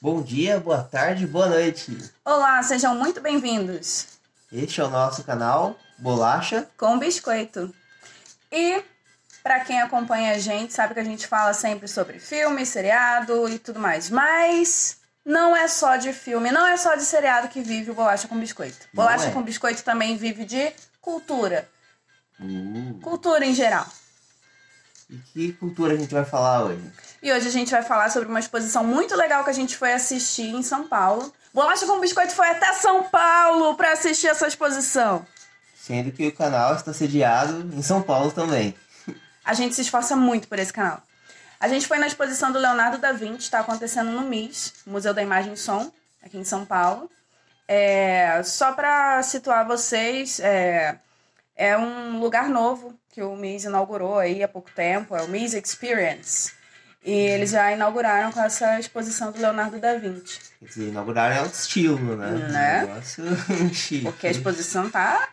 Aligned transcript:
Bom 0.00 0.22
dia, 0.22 0.60
boa 0.60 0.84
tarde, 0.84 1.26
boa 1.26 1.48
noite. 1.48 1.98
Olá, 2.24 2.62
sejam 2.62 2.94
muito 2.94 3.20
bem-vindos. 3.20 4.06
Este 4.52 4.80
é 4.80 4.84
o 4.84 4.88
nosso 4.88 5.24
canal 5.24 5.76
Bolacha 5.98 6.68
com 6.76 7.00
Biscoito. 7.00 7.74
E 8.52 8.80
para 9.42 9.58
quem 9.60 9.80
acompanha 9.80 10.34
a 10.34 10.38
gente, 10.38 10.72
sabe 10.72 10.94
que 10.94 11.00
a 11.00 11.04
gente 11.04 11.26
fala 11.26 11.52
sempre 11.52 11.88
sobre 11.88 12.20
filme, 12.20 12.64
seriado 12.64 13.48
e 13.48 13.58
tudo 13.58 13.80
mais. 13.80 14.08
Mas 14.08 14.98
não 15.24 15.56
é 15.56 15.66
só 15.66 15.96
de 15.96 16.12
filme, 16.12 16.52
não 16.52 16.64
é 16.64 16.76
só 16.76 16.94
de 16.94 17.02
seriado 17.02 17.48
que 17.48 17.60
vive 17.60 17.90
o 17.90 17.94
Bolacha 17.94 18.28
com 18.28 18.38
Biscoito. 18.38 18.86
Bolacha 18.94 19.26
é. 19.26 19.30
com 19.32 19.42
Biscoito 19.42 19.82
também 19.82 20.16
vive 20.16 20.44
de 20.44 20.72
cultura. 21.00 21.68
Uh, 22.38 23.00
Cultura 23.00 23.44
em 23.44 23.52
geral. 23.52 23.86
E 25.10 25.16
que 25.16 25.52
cultura 25.54 25.94
a 25.94 25.96
gente 25.96 26.12
vai 26.12 26.24
falar 26.24 26.64
hoje? 26.64 26.92
E 27.22 27.32
hoje 27.32 27.48
a 27.48 27.50
gente 27.50 27.70
vai 27.70 27.82
falar 27.82 28.10
sobre 28.10 28.28
uma 28.28 28.40
exposição 28.40 28.84
muito 28.84 29.16
legal 29.16 29.42
que 29.42 29.50
a 29.50 29.54
gente 29.54 29.76
foi 29.76 29.92
assistir 29.92 30.54
em 30.54 30.62
São 30.62 30.86
Paulo. 30.86 31.32
Bolacha 31.52 31.86
com 31.86 31.98
Biscoito 31.98 32.32
foi 32.32 32.48
até 32.48 32.74
São 32.74 33.04
Paulo 33.04 33.74
para 33.74 33.92
assistir 33.92 34.26
essa 34.26 34.46
exposição. 34.46 35.26
Sendo 35.74 36.12
que 36.12 36.26
o 36.26 36.34
canal 36.34 36.74
está 36.74 36.92
sediado 36.92 37.74
em 37.74 37.82
São 37.82 38.02
Paulo 38.02 38.30
também. 38.30 38.74
A 39.44 39.54
gente 39.54 39.74
se 39.74 39.80
esforça 39.80 40.14
muito 40.14 40.46
por 40.46 40.58
esse 40.58 40.72
canal. 40.72 41.02
A 41.58 41.68
gente 41.68 41.86
foi 41.86 41.98
na 41.98 42.06
exposição 42.06 42.52
do 42.52 42.58
Leonardo 42.58 42.98
da 42.98 43.12
Vinci, 43.12 43.44
está 43.44 43.60
acontecendo 43.60 44.10
no 44.10 44.22
MIS, 44.22 44.74
Museu 44.86 45.14
da 45.14 45.22
Imagem 45.22 45.54
e 45.54 45.56
Som, 45.56 45.90
aqui 46.22 46.36
em 46.36 46.44
São 46.44 46.66
Paulo. 46.66 47.10
É, 47.66 48.42
só 48.42 48.72
para 48.72 49.22
situar 49.22 49.66
vocês, 49.66 50.38
é, 50.40 50.98
é 51.56 51.76
um 51.78 52.20
lugar 52.20 52.48
novo 52.48 52.97
que 53.18 53.22
o 53.24 53.34
MIS 53.34 53.64
inaugurou 53.64 54.16
aí 54.16 54.44
há 54.44 54.48
pouco 54.48 54.70
tempo, 54.70 55.16
é 55.16 55.22
o 55.22 55.28
MIS 55.28 55.54
Experience. 55.54 56.52
E 57.04 57.10
eles 57.10 57.50
já 57.50 57.72
inauguraram 57.72 58.30
com 58.30 58.40
essa 58.40 58.78
exposição 58.78 59.32
do 59.32 59.40
Leonardo 59.40 59.80
da 59.80 59.96
Vinci. 59.96 60.38
Quer 60.60 60.66
dizer, 60.66 60.88
inauguraram 60.88 61.34
é 61.34 61.40
outro 61.42 61.58
estilo, 61.58 62.16
né? 62.16 62.30
Né? 62.30 62.84
Um 62.84 62.86
negócio 62.86 63.24
chique. 63.74 64.04
Porque 64.04 64.28
a 64.28 64.30
exposição 64.30 64.88
tá 64.88 65.30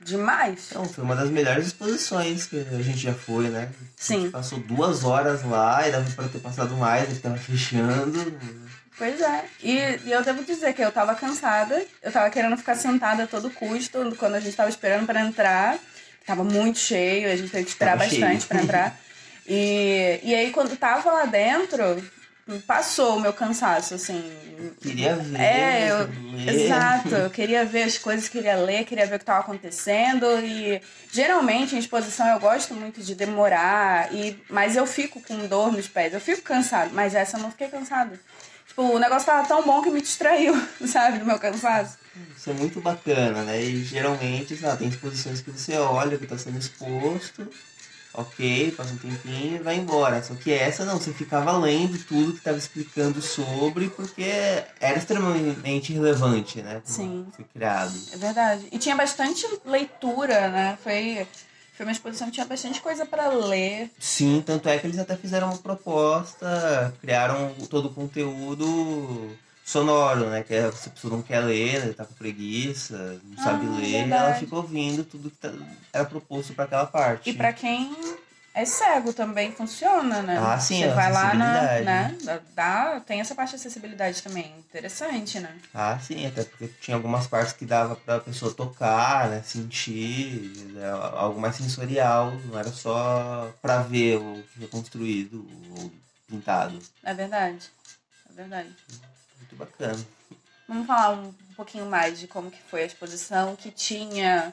demais. 0.00 0.68
Então, 0.70 0.86
foi 0.86 1.04
uma 1.04 1.14
das 1.14 1.28
melhores 1.28 1.66
exposições 1.66 2.46
que 2.46 2.58
a 2.58 2.82
gente 2.82 2.98
já 2.98 3.12
foi, 3.12 3.50
né? 3.50 3.68
A 3.70 3.84
Sim. 3.98 4.22
gente 4.22 4.32
passou 4.32 4.58
duas 4.60 5.04
horas 5.04 5.42
lá 5.42 5.86
e 5.86 5.92
dava 5.92 6.10
pra 6.12 6.28
ter 6.28 6.38
passado 6.38 6.74
mais, 6.76 7.10
ele 7.10 7.18
tava 7.18 7.36
fechando. 7.36 8.38
Pois 8.96 9.20
é. 9.20 9.44
E, 9.62 9.76
e 10.06 10.10
eu 10.10 10.22
devo 10.24 10.42
dizer 10.42 10.72
que 10.72 10.80
eu 10.80 10.90
tava 10.90 11.14
cansada, 11.14 11.84
eu 12.02 12.10
tava 12.10 12.30
querendo 12.30 12.56
ficar 12.56 12.76
sentada 12.76 13.24
a 13.24 13.26
todo 13.26 13.50
custo 13.50 14.14
quando 14.18 14.36
a 14.36 14.40
gente 14.40 14.56
tava 14.56 14.70
esperando 14.70 15.04
pra 15.04 15.20
entrar. 15.20 15.78
Tava 16.26 16.42
muito 16.42 16.78
cheio, 16.78 17.30
a 17.30 17.36
gente 17.36 17.50
teve 17.50 17.64
que 17.64 17.70
esperar 17.70 17.96
Tava 17.96 18.04
bastante 18.04 18.46
pra 18.46 18.62
entrar. 18.62 19.00
E, 19.46 20.20
e 20.24 20.34
aí, 20.34 20.50
quando 20.50 20.76
tava 20.76 21.12
lá 21.12 21.24
dentro, 21.24 22.02
passou 22.66 23.16
o 23.16 23.20
meu 23.20 23.32
cansaço, 23.32 23.94
assim. 23.94 24.28
Queria 24.80 25.14
ver. 25.16 25.40
É, 25.40 25.90
eu- 25.90 25.98
ler. 25.98 26.26
Exato, 26.48 27.14
eu 27.14 27.30
queria 27.30 27.64
ver 27.64 27.84
as 27.84 27.98
coisas, 27.98 28.28
queria 28.28 28.56
ler, 28.56 28.84
queria 28.84 29.06
ver 29.06 29.16
o 29.16 29.18
que 29.18 29.22
estava 29.22 29.40
acontecendo 29.40 30.26
e 30.44 30.80
geralmente 31.12 31.74
em 31.74 31.78
exposição 31.78 32.26
eu 32.28 32.38
gosto 32.38 32.72
muito 32.72 33.02
de 33.02 33.14
demorar, 33.16 34.14
e 34.14 34.38
mas 34.48 34.76
eu 34.76 34.86
fico 34.86 35.20
com 35.20 35.46
dor 35.48 35.72
nos 35.72 35.88
pés, 35.88 36.14
eu 36.14 36.20
fico 36.20 36.42
cansado, 36.42 36.90
mas 36.94 37.14
essa 37.16 37.36
eu 37.36 37.42
não 37.42 37.50
fiquei 37.50 37.66
cansada. 37.68 38.20
Tipo, 38.68 38.82
o 38.82 38.98
negócio 38.98 39.26
tava 39.26 39.48
tão 39.48 39.62
bom 39.62 39.82
que 39.82 39.90
me 39.90 40.00
distraiu, 40.00 40.54
sabe, 40.86 41.18
do 41.18 41.24
meu 41.26 41.38
cansaço. 41.38 41.98
Isso 42.36 42.50
é 42.50 42.52
muito 42.52 42.80
bacana, 42.80 43.42
né? 43.42 43.62
E 43.62 43.84
geralmente, 43.84 44.56
sei 44.56 44.68
lá, 44.68 44.76
tem 44.76 44.88
exposições 44.88 45.40
que 45.40 45.50
você 45.50 45.76
olha 45.76 46.16
o 46.16 46.18
que 46.18 46.24
está 46.24 46.38
sendo 46.38 46.58
exposto, 46.58 47.48
ok, 48.16 48.70
passa 48.72 48.94
um 48.94 48.98
tempinho 48.98 49.56
e 49.56 49.58
vai 49.58 49.76
embora. 49.76 50.22
Só 50.22 50.34
que 50.34 50.52
essa 50.52 50.84
não, 50.84 50.98
você 50.98 51.12
ficava 51.12 51.56
lendo 51.58 51.98
tudo 52.04 52.32
que 52.32 52.38
estava 52.38 52.56
explicando 52.56 53.20
sobre, 53.20 53.88
porque 53.90 54.24
era 54.80 54.98
extremamente 54.98 55.92
relevante, 55.92 56.62
né? 56.62 56.80
Sim. 56.84 57.26
Foi 57.34 57.44
criado. 57.44 57.94
É 58.12 58.16
verdade. 58.16 58.66
E 58.72 58.78
tinha 58.78 58.96
bastante 58.96 59.46
leitura, 59.64 60.48
né? 60.48 60.78
Foi, 60.82 61.26
foi 61.74 61.86
uma 61.86 61.92
exposição 61.92 62.28
que 62.28 62.34
tinha 62.34 62.46
bastante 62.46 62.80
coisa 62.80 63.04
pra 63.04 63.28
ler. 63.28 63.90
Sim, 63.98 64.42
tanto 64.44 64.68
é 64.68 64.78
que 64.78 64.86
eles 64.86 64.98
até 64.98 65.16
fizeram 65.16 65.48
uma 65.48 65.58
proposta, 65.58 66.94
criaram 67.00 67.54
todo 67.68 67.86
o 67.86 67.94
conteúdo 67.94 69.36
sonoro, 69.66 70.30
né? 70.30 70.42
Que 70.44 70.54
é, 70.54 70.70
se 70.72 70.88
a 70.88 70.92
pessoa 70.92 71.12
não 71.14 71.22
quer 71.22 71.40
ler, 71.40 71.84
né, 71.84 71.92
tá 71.92 72.04
com 72.04 72.14
preguiça, 72.14 73.20
não 73.24 73.36
sabe 73.42 73.66
Ah, 73.66 73.70
ler, 73.70 73.90
verdade. 74.02 74.12
ela 74.12 74.34
fica 74.34 74.54
ouvindo 74.56 75.04
tudo 75.04 75.28
que 75.30 75.36
tá- 75.36 75.52
era 75.92 76.04
proposto 76.04 76.54
para 76.54 76.64
aquela 76.64 76.86
parte. 76.86 77.28
E 77.30 77.34
pra 77.34 77.52
quem 77.52 77.94
é 78.54 78.64
cego 78.64 79.12
também 79.12 79.50
funciona, 79.52 80.22
né? 80.22 80.38
Ah, 80.40 80.58
sim, 80.58 80.78
Você 80.78 80.86
a 80.86 80.94
vai 80.94 81.12
lá 81.12 81.34
na, 81.34 81.60
acessibilidade. 81.60 81.84
né? 82.24 82.40
Dá, 82.54 83.00
tem 83.00 83.20
essa 83.20 83.34
parte 83.34 83.50
de 83.50 83.56
acessibilidade 83.56 84.22
também. 84.22 84.54
Interessante, 84.60 85.40
né? 85.40 85.54
Ah, 85.74 85.98
sim, 85.98 86.24
até 86.26 86.44
porque 86.44 86.68
tinha 86.80 86.96
algumas 86.96 87.26
partes 87.26 87.52
que 87.52 87.66
dava 87.66 87.96
pra 87.96 88.20
pessoa 88.20 88.54
tocar, 88.54 89.28
né? 89.28 89.42
Sentir, 89.44 90.64
né, 90.72 90.88
algo 90.90 91.40
mais 91.40 91.56
sensorial, 91.56 92.32
não 92.46 92.56
era 92.58 92.70
só 92.70 93.52
pra 93.60 93.82
ver 93.82 94.16
o 94.18 94.42
que 94.52 94.60
foi 94.60 94.68
construído 94.68 95.44
ou 95.76 95.90
pintado. 96.28 96.78
É 97.02 97.12
verdade. 97.12 97.68
É 98.30 98.32
verdade. 98.32 98.68
Bacana. 99.56 99.98
Vamos 100.68 100.86
falar 100.86 101.12
um 101.12 101.32
pouquinho 101.56 101.86
mais 101.86 102.18
de 102.18 102.26
como 102.26 102.50
que 102.50 102.60
foi 102.70 102.82
a 102.82 102.86
exposição, 102.86 103.54
que 103.56 103.70
tinha 103.70 104.52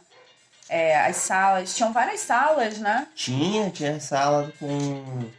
é, 0.70 0.98
as 1.06 1.18
salas. 1.18 1.76
Tinham 1.76 1.92
várias 1.92 2.20
salas, 2.22 2.78
né? 2.78 3.08
Tinha, 3.16 3.70
tinha 3.72 4.00
sala 4.00 4.52
com 4.60 5.30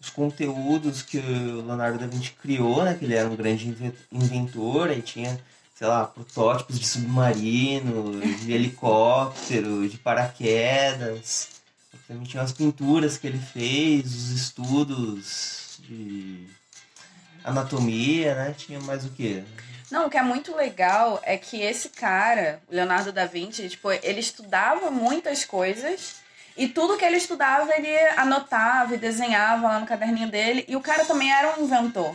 os 0.00 0.10
conteúdos 0.10 1.02
que 1.02 1.18
o 1.18 1.62
Leonardo 1.66 1.98
da 1.98 2.06
Vinci 2.06 2.32
criou, 2.32 2.82
né? 2.84 2.94
Que 2.94 3.04
ele 3.04 3.14
era 3.14 3.28
um 3.28 3.36
grande 3.36 3.68
inve- 3.68 3.94
inventor, 4.10 4.88
aí 4.88 5.02
tinha, 5.02 5.38
sei 5.74 5.86
lá, 5.86 6.06
protótipos 6.06 6.78
de 6.80 6.86
submarino, 6.88 8.20
de 8.20 8.50
helicóptero, 8.52 9.88
de 9.88 9.98
paraquedas. 9.98 11.48
Também 12.08 12.24
tinha 12.24 12.42
as 12.42 12.52
pinturas 12.52 13.16
que 13.16 13.26
ele 13.26 13.38
fez, 13.38 14.06
os 14.06 14.30
estudos 14.30 15.78
de 15.80 16.46
anatomia, 17.44 18.34
né? 18.34 18.54
Tinha 18.56 18.80
mais 18.80 19.04
o 19.04 19.10
quê? 19.10 19.42
Não, 19.90 20.06
o 20.06 20.10
que 20.10 20.16
é 20.16 20.22
muito 20.22 20.54
legal 20.56 21.20
é 21.22 21.36
que 21.36 21.60
esse 21.60 21.90
cara, 21.90 22.60
Leonardo 22.70 23.12
da 23.12 23.26
Vinci, 23.26 23.68
tipo, 23.68 23.90
ele 23.92 24.20
estudava 24.20 24.90
muitas 24.90 25.44
coisas 25.44 26.16
e 26.56 26.66
tudo 26.66 26.96
que 26.96 27.04
ele 27.04 27.16
estudava 27.18 27.70
ele 27.76 27.94
anotava 28.16 28.94
e 28.94 28.98
desenhava 28.98 29.66
lá 29.68 29.78
no 29.80 29.86
caderninho 29.86 30.30
dele. 30.30 30.64
E 30.66 30.76
o 30.76 30.80
cara 30.80 31.04
também 31.04 31.30
era 31.30 31.58
um 31.58 31.64
inventor. 31.64 32.14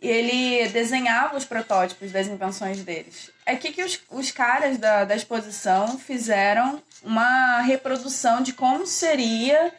E 0.00 0.06
ele 0.08 0.68
desenhava 0.68 1.36
os 1.38 1.44
protótipos 1.46 2.12
das 2.12 2.26
invenções 2.26 2.82
deles. 2.84 3.30
É 3.46 3.56
que, 3.56 3.72
que 3.72 3.82
os, 3.82 3.98
os 4.10 4.30
caras 4.30 4.76
da, 4.76 5.04
da 5.06 5.16
exposição 5.16 5.98
fizeram 5.98 6.82
uma 7.02 7.62
reprodução 7.62 8.42
de 8.42 8.52
como 8.52 8.86
seria. 8.86 9.72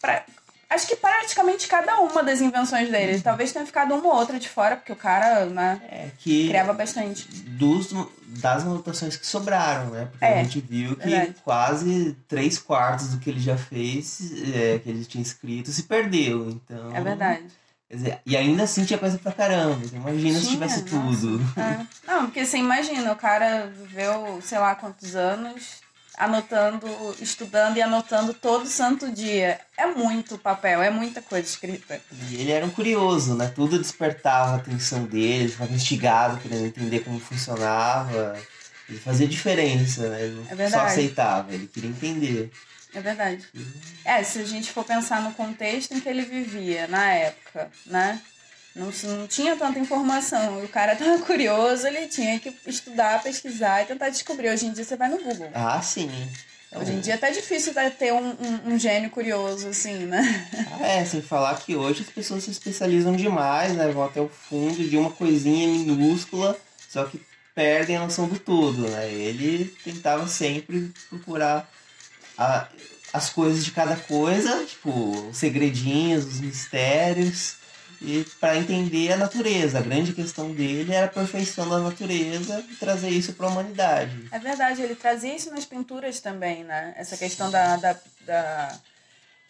pra- 0.00 0.24
acho 0.70 0.86
que 0.86 0.96
praticamente 0.96 1.66
cada 1.66 1.98
uma 2.00 2.22
das 2.22 2.40
invenções 2.40 2.90
dele. 2.90 3.20
Talvez 3.20 3.52
tenha 3.52 3.64
ficado 3.66 3.94
uma 3.94 4.06
ou 4.08 4.14
outra 4.14 4.38
de 4.38 4.48
fora, 4.48 4.76
porque 4.76 4.92
o 4.92 4.96
cara 4.96 5.46
né, 5.46 5.80
É 5.88 6.08
que 6.18 6.48
criava 6.48 6.72
bastante. 6.72 7.26
dos, 7.28 7.88
das 8.40 8.62
anotações 8.62 9.16
que 9.16 9.26
sobraram, 9.26 9.90
né? 9.90 10.08
Porque 10.10 10.24
É, 10.24 10.40
a 10.40 10.42
gente 10.44 10.60
viu 10.60 10.94
que 10.96 11.08
verdade. 11.08 11.34
quase 11.44 12.16
três 12.28 12.58
quartos 12.58 13.08
do 13.08 13.18
que 13.18 13.30
ele 13.30 13.40
já 13.40 13.56
fez, 13.56 14.20
é, 14.54 14.78
que 14.78 14.88
ele 14.90 15.04
tinha 15.04 15.22
escrito, 15.22 15.70
se 15.70 15.84
perdeu. 15.84 16.50
Então, 16.50 16.94
É 16.94 17.00
verdade. 17.00 17.44
dizer, 17.90 18.18
e 18.26 18.36
ainda 18.36 18.64
assim 18.64 18.84
tinha 18.84 18.98
coisa 18.98 19.16
pra 19.18 19.32
caramba. 19.32 19.80
Então, 19.84 19.98
imagina 20.00 20.38
se 20.38 20.46
Tinha, 20.48 20.52
tivesse 20.68 20.80
nossa. 20.94 21.16
tudo. 21.26 21.40
É. 21.58 21.86
Não, 22.06 22.26
porque 22.26 22.44
você 22.44 22.58
imagina, 22.58 23.10
o 23.12 23.16
cara 23.16 23.66
viveu, 23.74 24.38
sei 24.42 24.58
lá 24.58 24.74
quantos 24.74 25.16
anos, 25.16 25.80
anotando, 26.18 26.86
estudando 27.20 27.76
e 27.76 27.82
anotando 27.82 28.34
todo 28.34 28.66
santo 28.66 29.10
dia. 29.10 29.60
É 29.76 29.86
muito 29.86 30.36
papel, 30.36 30.82
é 30.82 30.90
muita 30.90 31.22
coisa 31.22 31.46
escrita. 31.46 32.00
E 32.28 32.36
ele 32.40 32.50
era 32.50 32.66
um 32.66 32.70
curioso, 32.70 33.34
né? 33.36 33.50
Tudo 33.54 33.78
despertava 33.78 34.52
a 34.52 34.56
atenção 34.56 35.04
dele, 35.04 35.44
ele 35.44 35.48
ficava 35.48 35.72
instigado, 35.72 36.40
querendo 36.40 36.66
entender 36.66 37.00
como 37.00 37.20
funcionava. 37.20 38.36
Ele 38.88 38.98
fazia 38.98 39.28
diferença, 39.28 40.08
né? 40.08 40.24
Ele 40.24 40.62
É 40.62 40.70
só 40.70 40.80
aceitava, 40.80 41.52
ele 41.52 41.66
queria 41.66 41.90
entender. 41.90 42.50
É 42.94 43.00
verdade. 43.00 43.46
É, 44.04 44.22
se 44.22 44.38
a 44.40 44.44
gente 44.44 44.72
for 44.72 44.84
pensar 44.84 45.22
no 45.22 45.32
contexto 45.34 45.92
em 45.92 46.00
que 46.00 46.08
ele 46.08 46.22
vivia 46.22 46.86
na 46.88 47.12
época, 47.12 47.70
né? 47.86 48.20
Não, 48.78 48.90
não 49.16 49.26
tinha 49.26 49.56
tanta 49.56 49.78
informação. 49.78 50.62
E 50.62 50.64
o 50.64 50.68
cara 50.68 50.94
tava 50.96 51.18
curioso, 51.26 51.86
ele 51.86 52.06
tinha 52.06 52.38
que 52.38 52.54
estudar, 52.66 53.22
pesquisar 53.22 53.82
e 53.82 53.86
tentar 53.86 54.08
descobrir. 54.08 54.48
Hoje 54.50 54.66
em 54.66 54.72
dia 54.72 54.84
você 54.84 54.96
vai 54.96 55.08
no 55.08 55.18
Google. 55.18 55.50
Ah, 55.52 55.82
sim. 55.82 56.08
Hoje 56.74 56.92
em 56.92 57.00
dia 57.00 57.14
é 57.14 57.16
até 57.16 57.30
difícil 57.30 57.72
ter 57.98 58.12
um, 58.12 58.28
um, 58.28 58.74
um 58.74 58.78
gênio 58.78 59.08
curioso, 59.10 59.68
assim, 59.68 59.94
né? 60.04 60.48
Ah, 60.80 60.86
É, 60.86 61.04
sem 61.04 61.22
falar 61.22 61.58
que 61.58 61.74
hoje 61.74 62.02
as 62.02 62.10
pessoas 62.10 62.44
se 62.44 62.50
especializam 62.50 63.16
demais, 63.16 63.74
né? 63.74 63.88
Vão 63.90 64.04
até 64.04 64.20
o 64.20 64.28
fundo 64.28 64.86
de 64.86 64.96
uma 64.98 65.10
coisinha 65.10 65.66
minúscula, 65.66 66.56
só 66.88 67.04
que 67.04 67.20
perdem 67.54 67.96
a 67.96 68.00
noção 68.00 68.28
do 68.28 68.38
todo, 68.38 68.86
né? 68.88 69.10
Ele 69.10 69.74
tentava 69.82 70.28
sempre 70.28 70.92
procurar 71.08 71.66
a- 72.36 72.68
as 73.14 73.30
coisas 73.30 73.64
de 73.64 73.70
cada 73.70 73.96
coisa, 73.96 74.62
tipo, 74.66 74.90
os 75.30 75.38
segredinhos, 75.38 76.26
os 76.26 76.40
mistérios. 76.40 77.56
E 78.00 78.24
para 78.40 78.56
entender 78.56 79.12
a 79.12 79.16
natureza. 79.16 79.78
A 79.78 79.82
grande 79.82 80.12
questão 80.12 80.52
dele 80.52 80.94
era 80.94 81.06
a 81.06 81.10
perfeição 81.10 81.68
da 81.68 81.78
natureza 81.78 82.64
e 82.70 82.74
trazer 82.76 83.10
isso 83.10 83.32
para 83.32 83.46
a 83.46 83.50
humanidade. 83.50 84.28
É 84.30 84.38
verdade, 84.38 84.82
ele 84.82 84.94
trazia 84.94 85.34
isso 85.34 85.50
nas 85.50 85.64
pinturas 85.64 86.20
também, 86.20 86.64
né? 86.64 86.94
Essa 86.96 87.16
questão 87.16 87.50
da, 87.50 87.76
da, 87.76 87.96
da 88.24 88.78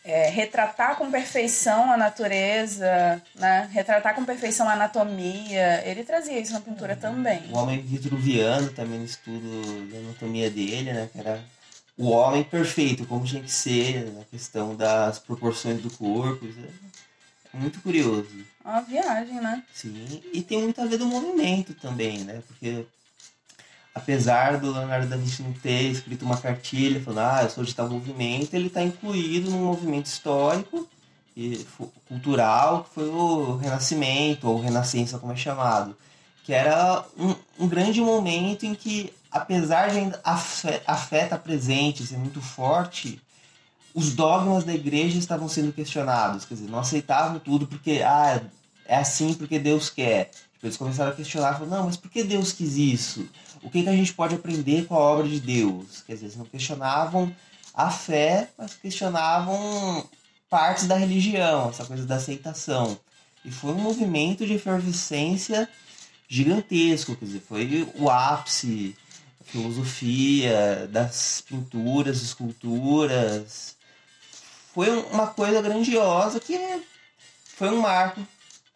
é, 0.05 0.31
retratar 0.31 0.97
com 0.97 1.11
perfeição 1.11 1.93
a 1.93 1.97
natureza, 1.97 3.23
né? 3.35 3.69
retratar 3.71 4.15
com 4.15 4.25
perfeição 4.25 4.69
a 4.69 4.73
anatomia. 4.73 5.83
Ele 5.85 6.03
trazia 6.03 6.39
isso 6.39 6.53
na 6.53 6.61
pintura 6.61 6.97
também. 6.97 7.43
O 7.53 7.59
homem 7.59 7.83
vitruviano 7.83 8.71
também 8.71 8.99
no 8.99 9.05
estudo 9.05 9.87
da 9.91 9.99
anatomia 9.99 10.51
dele, 10.51 10.93
né? 10.93 11.09
Que 11.13 11.19
era 11.21 11.43
o 11.99 12.11
homem 12.11 12.45
perfeito, 12.45 13.05
como 13.07 13.25
tinha 13.25 13.43
que 13.43 13.51
ser, 13.51 14.11
na 14.13 14.25
questão 14.25 14.77
das 14.77 15.19
proporções 15.19 15.83
do 15.83 15.91
corpo. 15.91 16.47
É 16.47 16.88
muito 17.59 17.81
curioso. 17.81 18.29
Uma 18.65 18.81
viagem, 18.81 19.41
né? 19.41 19.63
Sim, 19.75 20.23
e 20.33 20.43
tem 20.43 20.63
muito 20.63 20.81
a 20.81 20.87
ver 20.87 20.99
do 20.99 21.07
movimento 21.07 21.75
também, 21.75 22.19
né? 22.21 22.43
Porque 22.47 22.87
apesar 23.99 24.59
do 24.59 24.73
Leonardo 24.73 25.09
da 25.09 25.17
Vinci 25.17 25.43
não 25.43 25.53
ter 25.53 25.91
escrito 25.91 26.25
uma 26.25 26.37
cartilha 26.37 27.01
falando, 27.01 27.27
ah, 27.27 27.43
eu 27.43 27.51
sou 27.51 27.65
de 27.65 27.75
tal 27.75 27.89
movimento, 27.89 28.55
ele 28.55 28.69
está 28.69 28.83
incluído 28.83 29.51
num 29.51 29.65
movimento 29.65 30.07
histórico 30.07 30.89
e 31.37 31.67
cultural 32.07 32.85
que 32.85 32.95
foi 32.95 33.09
o 33.09 33.57
Renascimento, 33.57 34.49
ou 34.49 34.61
Renascença, 34.61 35.19
como 35.19 35.33
é 35.33 35.37
chamado, 35.37 35.97
que 36.45 36.53
era 36.53 37.05
um, 37.17 37.35
um 37.59 37.69
grande 37.69 38.01
momento 38.01 38.65
em 38.65 38.75
que, 38.75 39.13
apesar 39.31 39.91
de 39.91 39.99
ainda 39.99 40.21
a 40.25 40.37
fé, 40.37 40.83
a 40.87 40.97
fé 40.97 41.25
estar 41.25 41.39
presente, 41.39 42.07
ser 42.07 42.19
muito 42.19 42.41
forte, 42.41 43.21
os 43.99 44.15
dogmas 44.15 44.63
da 44.63 44.73
igreja 44.73 45.19
estavam 45.19 45.49
sendo 45.49 45.73
questionados, 45.73 46.45
quer 46.45 46.55
dizer, 46.55 46.71
não 46.71 46.79
aceitavam 46.79 47.41
tudo 47.41 47.67
porque, 47.67 48.01
ah, 48.05 48.41
é 48.87 48.97
assim 48.97 49.35
porque 49.35 49.59
Deus 49.59 49.91
quer. 49.91 50.31
Tipo, 50.53 50.67
eles 50.67 50.77
começaram 50.77 51.11
a 51.11 51.15
questionar, 51.15 51.55
falaram, 51.55 51.79
não, 51.79 51.85
mas 51.87 51.97
por 51.97 52.09
que 52.09 52.23
Deus 52.23 52.53
quis 52.53 52.77
isso? 52.77 53.29
O 53.61 53.69
que, 53.69 53.83
que 53.83 53.89
a 53.89 53.97
gente 53.97 54.15
pode 54.15 54.37
aprender 54.37 54.87
com 54.87 54.95
a 54.95 54.99
obra 54.99 55.27
de 55.27 55.41
Deus? 55.41 56.05
Quer 56.07 56.15
dizer, 56.15 56.27
eles 56.27 56.37
não 56.37 56.45
questionavam 56.45 57.35
a 57.75 57.91
fé, 57.91 58.49
mas 58.57 58.75
questionavam 58.75 60.09
partes 60.49 60.87
da 60.87 60.97
religião, 60.97 61.69
essa 61.69 61.85
coisa 61.85 62.07
da 62.07 62.17
aceitação. 62.17 62.97
E 63.45 63.51
foi 63.51 63.73
um 63.73 63.81
movimento 63.81 64.47
de 64.47 64.55
efervescência 64.55 65.69
gigantesco, 66.29 67.17
quer 67.17 67.25
dizer, 67.25 67.41
foi 67.41 67.89
o 67.97 68.09
ápice 68.09 68.95
da 69.41 69.45
filosofia, 69.45 70.89
das 70.89 71.41
pinturas, 71.41 72.23
esculturas. 72.23 73.78
Foi 74.79 74.91
uma 74.91 75.27
coisa 75.27 75.61
grandiosa 75.61 76.39
que 76.39 76.57
foi 77.45 77.69
um 77.69 77.81
marco 77.81 78.25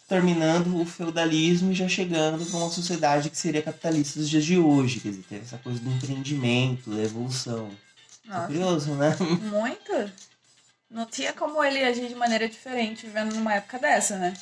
terminando 0.08 0.80
o 0.80 0.84
feudalismo 0.84 1.70
e 1.70 1.76
já 1.76 1.88
chegando 1.88 2.44
para 2.44 2.58
uma 2.58 2.70
sociedade 2.70 3.30
que 3.30 3.38
seria 3.38 3.62
capitalista 3.62 4.18
dos 4.18 4.28
dias 4.28 4.44
de 4.44 4.58
hoje. 4.58 4.98
Quer 4.98 5.10
dizer, 5.10 5.24
teve 5.28 5.44
essa 5.44 5.58
coisa 5.58 5.78
do 5.78 5.88
empreendimento, 5.88 6.90
da 6.90 7.04
evolução. 7.04 7.70
É 8.26 8.30
Nossa. 8.30 8.42
É 8.42 8.46
curioso, 8.48 8.94
né? 8.94 9.16
Muito. 9.48 10.12
Não 10.90 11.06
tinha 11.06 11.32
como 11.32 11.62
ele 11.62 11.84
agir 11.84 12.08
de 12.08 12.16
maneira 12.16 12.48
diferente 12.48 13.06
vivendo 13.06 13.36
numa 13.36 13.54
época 13.54 13.78
dessa, 13.78 14.18
né? 14.18 14.34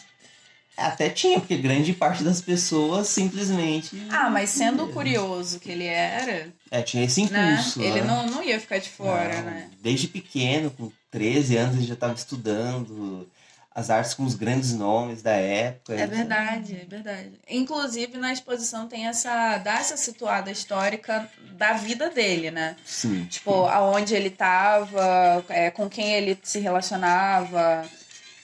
Até 0.78 1.10
tinha, 1.10 1.40
porque 1.40 1.58
grande 1.58 1.92
parte 1.92 2.24
das 2.24 2.40
pessoas 2.40 3.06
simplesmente. 3.08 4.02
Ah, 4.08 4.30
mas 4.30 4.48
sendo 4.48 4.88
curioso 4.88 5.60
que 5.60 5.70
ele 5.70 5.84
era. 5.84 6.50
É, 6.70 6.80
tinha 6.80 7.04
esse 7.04 7.30
né? 7.30 7.52
impulso. 7.52 7.80
Né? 7.80 7.86
Ele 7.86 8.00
não, 8.00 8.24
não 8.28 8.42
ia 8.42 8.58
ficar 8.58 8.78
de 8.78 8.88
fora, 8.88 9.42
não, 9.42 9.50
né? 9.50 9.70
Desde 9.82 10.08
pequeno, 10.08 10.70
com 10.70 10.90
13 11.10 11.56
anos, 11.56 11.76
ele 11.76 11.86
já 11.86 11.94
estava 11.94 12.14
estudando 12.14 13.28
as 13.72 13.88
artes 13.88 14.14
com 14.14 14.24
os 14.24 14.34
grandes 14.34 14.74
nomes 14.74 15.22
da 15.22 15.32
época. 15.32 15.94
É 15.94 16.06
verdade, 16.06 16.80
é 16.82 16.84
verdade. 16.84 17.32
Inclusive 17.48 18.18
na 18.18 18.32
exposição 18.32 18.88
tem 18.88 19.06
essa 19.06 19.58
dá 19.58 19.78
essa 19.78 19.96
situada 19.96 20.50
histórica 20.50 21.30
da 21.52 21.74
vida 21.74 22.10
dele, 22.10 22.50
né? 22.50 22.76
Sim. 22.84 23.24
Tipo, 23.26 23.66
aonde 23.66 24.14
ele 24.14 24.28
estava, 24.28 25.44
é, 25.48 25.70
com 25.70 25.88
quem 25.88 26.12
ele 26.12 26.38
se 26.42 26.58
relacionava, 26.58 27.88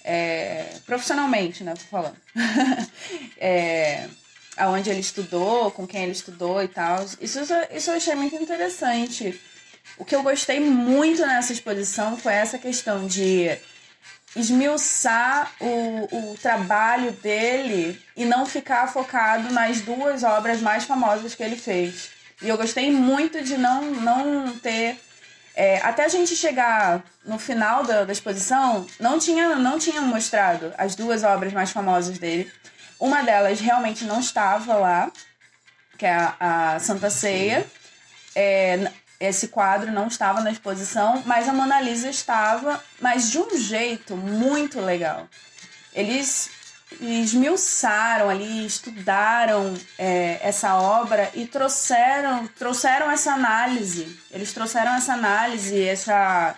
é, 0.04 0.76
profissionalmente, 0.86 1.64
né? 1.64 1.74
Tô 1.74 1.84
falando. 1.90 2.16
é, 3.36 4.08
aonde 4.56 4.90
ele 4.90 5.00
estudou, 5.00 5.72
com 5.72 5.86
quem 5.86 6.04
ele 6.04 6.12
estudou 6.12 6.62
e 6.62 6.68
tal. 6.68 7.04
Isso, 7.20 7.40
isso 7.74 7.90
eu 7.90 7.96
achei 7.96 8.14
muito 8.14 8.36
interessante. 8.36 9.38
O 9.98 10.04
que 10.04 10.14
eu 10.14 10.22
gostei 10.22 10.60
muito 10.60 11.24
nessa 11.26 11.52
exposição 11.52 12.16
foi 12.16 12.34
essa 12.34 12.58
questão 12.58 13.06
de 13.06 13.58
esmiuçar 14.36 15.50
o, 15.58 16.32
o 16.32 16.38
trabalho 16.40 17.12
dele 17.12 18.00
e 18.14 18.24
não 18.24 18.44
ficar 18.44 18.86
focado 18.92 19.52
nas 19.52 19.80
duas 19.80 20.22
obras 20.22 20.60
mais 20.60 20.84
famosas 20.84 21.34
que 21.34 21.42
ele 21.42 21.56
fez. 21.56 22.10
E 22.42 22.48
eu 22.48 22.56
gostei 22.56 22.90
muito 22.90 23.42
de 23.42 23.56
não, 23.56 23.82
não 23.82 24.58
ter. 24.58 25.00
É, 25.54 25.78
até 25.78 26.04
a 26.04 26.08
gente 26.08 26.36
chegar 26.36 27.02
no 27.24 27.38
final 27.38 27.82
da, 27.82 28.04
da 28.04 28.12
exposição, 28.12 28.86
não 29.00 29.18
tinha, 29.18 29.56
não 29.56 29.78
tinha 29.78 30.02
mostrado 30.02 30.74
as 30.76 30.94
duas 30.94 31.22
obras 31.24 31.54
mais 31.54 31.70
famosas 31.70 32.18
dele. 32.18 32.52
Uma 33.00 33.22
delas 33.22 33.58
realmente 33.58 34.04
não 34.04 34.20
estava 34.20 34.74
lá, 34.74 35.10
que 35.96 36.04
é 36.04 36.14
a, 36.14 36.74
a 36.74 36.78
Santa 36.78 37.08
Ceia. 37.08 37.66
É, 38.34 38.90
esse 39.18 39.48
quadro 39.48 39.90
não 39.90 40.06
estava 40.06 40.40
na 40.40 40.50
exposição, 40.50 41.22
mas 41.24 41.48
a 41.48 41.52
Mona 41.52 41.80
Lisa 41.80 42.08
estava, 42.08 42.82
mas 43.00 43.30
de 43.30 43.38
um 43.38 43.56
jeito 43.56 44.16
muito 44.16 44.80
legal. 44.80 45.26
Eles 45.94 46.50
esmiuçaram 47.00 48.30
ali, 48.30 48.64
estudaram 48.66 49.74
é, 49.98 50.38
essa 50.42 50.76
obra 50.76 51.30
e 51.34 51.46
trouxeram, 51.46 52.46
trouxeram 52.58 53.10
essa 53.10 53.32
análise. 53.32 54.18
Eles 54.30 54.52
trouxeram 54.52 54.94
essa 54.94 55.14
análise, 55.14 55.82
essa 55.82 56.54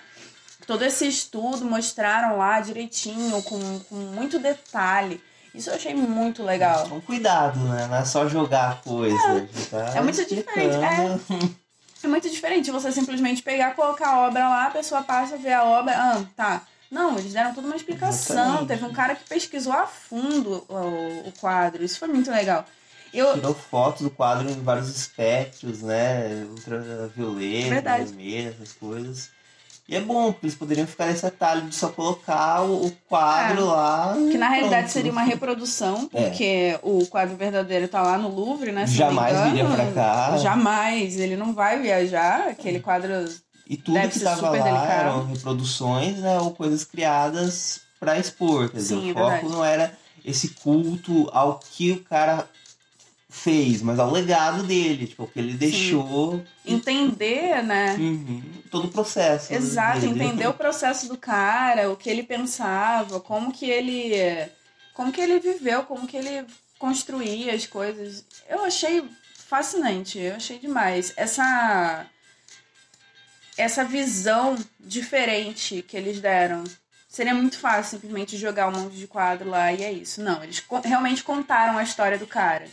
todo 0.66 0.84
esse 0.84 1.08
estudo, 1.08 1.64
mostraram 1.64 2.36
lá 2.36 2.60
direitinho, 2.60 3.42
com, 3.42 3.80
com 3.80 3.94
muito 3.94 4.38
detalhe. 4.38 5.22
Isso 5.54 5.70
eu 5.70 5.74
achei 5.74 5.94
muito 5.94 6.42
legal. 6.42 6.86
Com 6.88 7.00
cuidado, 7.00 7.58
né? 7.60 7.86
Não 7.86 7.96
é 7.96 8.04
só 8.04 8.28
jogar 8.28 8.82
coisa. 8.82 9.48
É, 9.72 9.90
tá 9.90 9.98
é 9.98 10.00
muito 10.02 10.24
diferente. 10.26 10.76
É. 10.76 11.58
É 12.02 12.06
muito 12.06 12.30
diferente 12.30 12.70
você 12.70 12.92
simplesmente 12.92 13.42
pegar, 13.42 13.74
colocar 13.74 14.08
a 14.08 14.26
obra 14.26 14.48
lá, 14.48 14.66
a 14.66 14.70
pessoa 14.70 15.02
passa, 15.02 15.36
vê 15.36 15.52
a 15.52 15.64
obra, 15.64 15.94
ah, 15.96 16.24
tá. 16.36 16.62
Não, 16.90 17.18
eles 17.18 17.32
deram 17.32 17.52
toda 17.54 17.66
uma 17.66 17.76
explicação. 17.76 18.36
Exatamente. 18.36 18.68
Teve 18.68 18.84
um 18.84 18.92
cara 18.92 19.14
que 19.14 19.28
pesquisou 19.28 19.72
a 19.72 19.86
fundo 19.86 20.64
o, 20.68 21.28
o 21.28 21.32
quadro. 21.38 21.84
Isso 21.84 21.98
foi 21.98 22.08
muito 22.08 22.30
legal. 22.30 22.64
Eu... 23.12 23.34
Tirou 23.34 23.54
fotos 23.54 24.02
do 24.02 24.10
quadro 24.10 24.50
em 24.50 24.60
vários 24.62 24.88
espectros, 24.88 25.82
né? 25.82 26.46
Ultravioleta, 26.50 28.04
vermelho, 28.04 28.48
essas 28.50 28.72
coisas. 28.72 29.30
E 29.88 29.96
é 29.96 30.00
bom, 30.02 30.34
eles 30.42 30.54
poderiam 30.54 30.86
ficar 30.86 31.06
nesse 31.06 31.24
atalho 31.24 31.62
de 31.62 31.74
só 31.74 31.88
colocar 31.88 32.62
o, 32.62 32.92
quadro 33.08 33.62
é. 33.62 33.64
lá. 33.64 34.14
Que 34.30 34.36
na 34.36 34.50
realidade 34.50 34.90
seria 34.90 35.10
uma 35.10 35.22
reprodução, 35.22 36.10
é. 36.12 36.24
porque 36.24 36.44
é. 36.44 36.80
o 36.82 37.06
quadro 37.06 37.36
verdadeiro 37.36 37.88
tá 37.88 38.02
lá 38.02 38.18
no 38.18 38.28
Louvre, 38.28 38.70
né? 38.70 38.86
Jamais 38.86 39.40
viria 39.44 39.64
pra 39.64 39.90
cá. 39.92 40.36
Jamais, 40.36 41.18
ele 41.18 41.36
não 41.36 41.54
vai 41.54 41.80
viajar. 41.80 42.48
Aquele 42.48 42.80
quadro. 42.80 43.10
E 43.66 43.78
tudo 43.78 43.94
deve 43.94 44.08
que 44.08 44.18
estava 44.18 44.50
lá 44.50 44.52
delicado. 44.52 44.90
eram 44.90 45.26
reproduções, 45.26 46.18
né? 46.18 46.38
Ou 46.38 46.50
coisas 46.50 46.84
criadas 46.84 47.80
para 47.98 48.18
expor. 48.18 48.68
Quer 48.68 48.76
dizer, 48.76 48.94
Sim, 48.94 49.12
o 49.12 49.14
foco 49.14 49.30
verdade. 49.30 49.52
não 49.52 49.64
era 49.64 49.92
esse 50.22 50.50
culto 50.50 51.30
ao 51.32 51.58
que 51.58 51.92
o 51.92 52.04
cara 52.04 52.46
fez, 53.28 53.82
mas 53.82 53.98
ao 53.98 54.10
legado 54.10 54.62
dele, 54.62 55.06
tipo, 55.06 55.24
o 55.24 55.26
que 55.26 55.38
ele 55.38 55.52
deixou. 55.54 56.38
Sim. 56.64 56.74
Entender, 56.74 57.62
né? 57.62 57.94
Uhum. 57.98 58.42
Todo 58.70 58.86
o 58.86 58.90
processo. 58.90 59.52
Exato, 59.52 60.00
dele. 60.00 60.14
entender 60.14 60.46
o 60.46 60.54
processo 60.54 61.08
do 61.08 61.16
cara, 61.16 61.90
o 61.90 61.96
que 61.96 62.08
ele 62.08 62.22
pensava, 62.22 63.20
como 63.20 63.52
que 63.52 63.68
ele. 63.68 64.48
Como 64.94 65.12
que 65.12 65.20
ele 65.20 65.38
viveu, 65.38 65.84
como 65.84 66.06
que 66.06 66.16
ele 66.16 66.46
construía 66.78 67.54
as 67.54 67.66
coisas. 67.66 68.24
Eu 68.48 68.64
achei 68.64 69.04
fascinante, 69.34 70.18
eu 70.18 70.36
achei 70.36 70.58
demais. 70.58 71.12
Essa. 71.16 72.06
Essa 73.56 73.84
visão 73.84 74.56
diferente 74.80 75.82
que 75.82 75.96
eles 75.96 76.20
deram. 76.20 76.64
Seria 77.08 77.34
muito 77.34 77.58
fácil 77.58 77.98
simplesmente 77.98 78.36
jogar 78.36 78.68
um 78.68 78.72
monte 78.72 78.96
de 78.96 79.06
quadro 79.06 79.48
lá 79.48 79.72
e 79.72 79.82
é 79.82 79.90
isso. 79.90 80.22
Não, 80.22 80.44
eles 80.44 80.62
realmente 80.84 81.24
contaram 81.24 81.76
a 81.76 81.82
história 81.82 82.18
do 82.18 82.26
cara. 82.26 82.68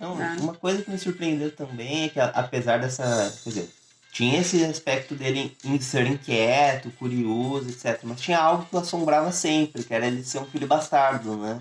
Não, 0.00 0.16
ah. 0.18 0.36
uma 0.40 0.54
coisa 0.54 0.82
que 0.82 0.90
me 0.90 0.98
surpreendeu 0.98 1.54
também 1.54 2.04
é 2.04 2.08
que, 2.08 2.18
apesar 2.18 2.80
dessa. 2.80 3.04
Quer 3.44 3.50
dizer, 3.50 3.70
tinha 4.12 4.40
esse 4.40 4.64
aspecto 4.64 5.14
dele 5.14 5.54
em 5.62 5.78
ser 5.78 6.06
inquieto, 6.06 6.90
curioso, 6.92 7.68
etc. 7.68 8.00
Mas 8.04 8.20
tinha 8.20 8.40
algo 8.40 8.64
que 8.64 8.74
o 8.74 8.78
assombrava 8.78 9.30
sempre, 9.30 9.84
que 9.84 9.92
era 9.92 10.06
ele 10.06 10.24
ser 10.24 10.38
um 10.38 10.46
filho 10.46 10.66
bastardo, 10.66 11.36
né? 11.36 11.60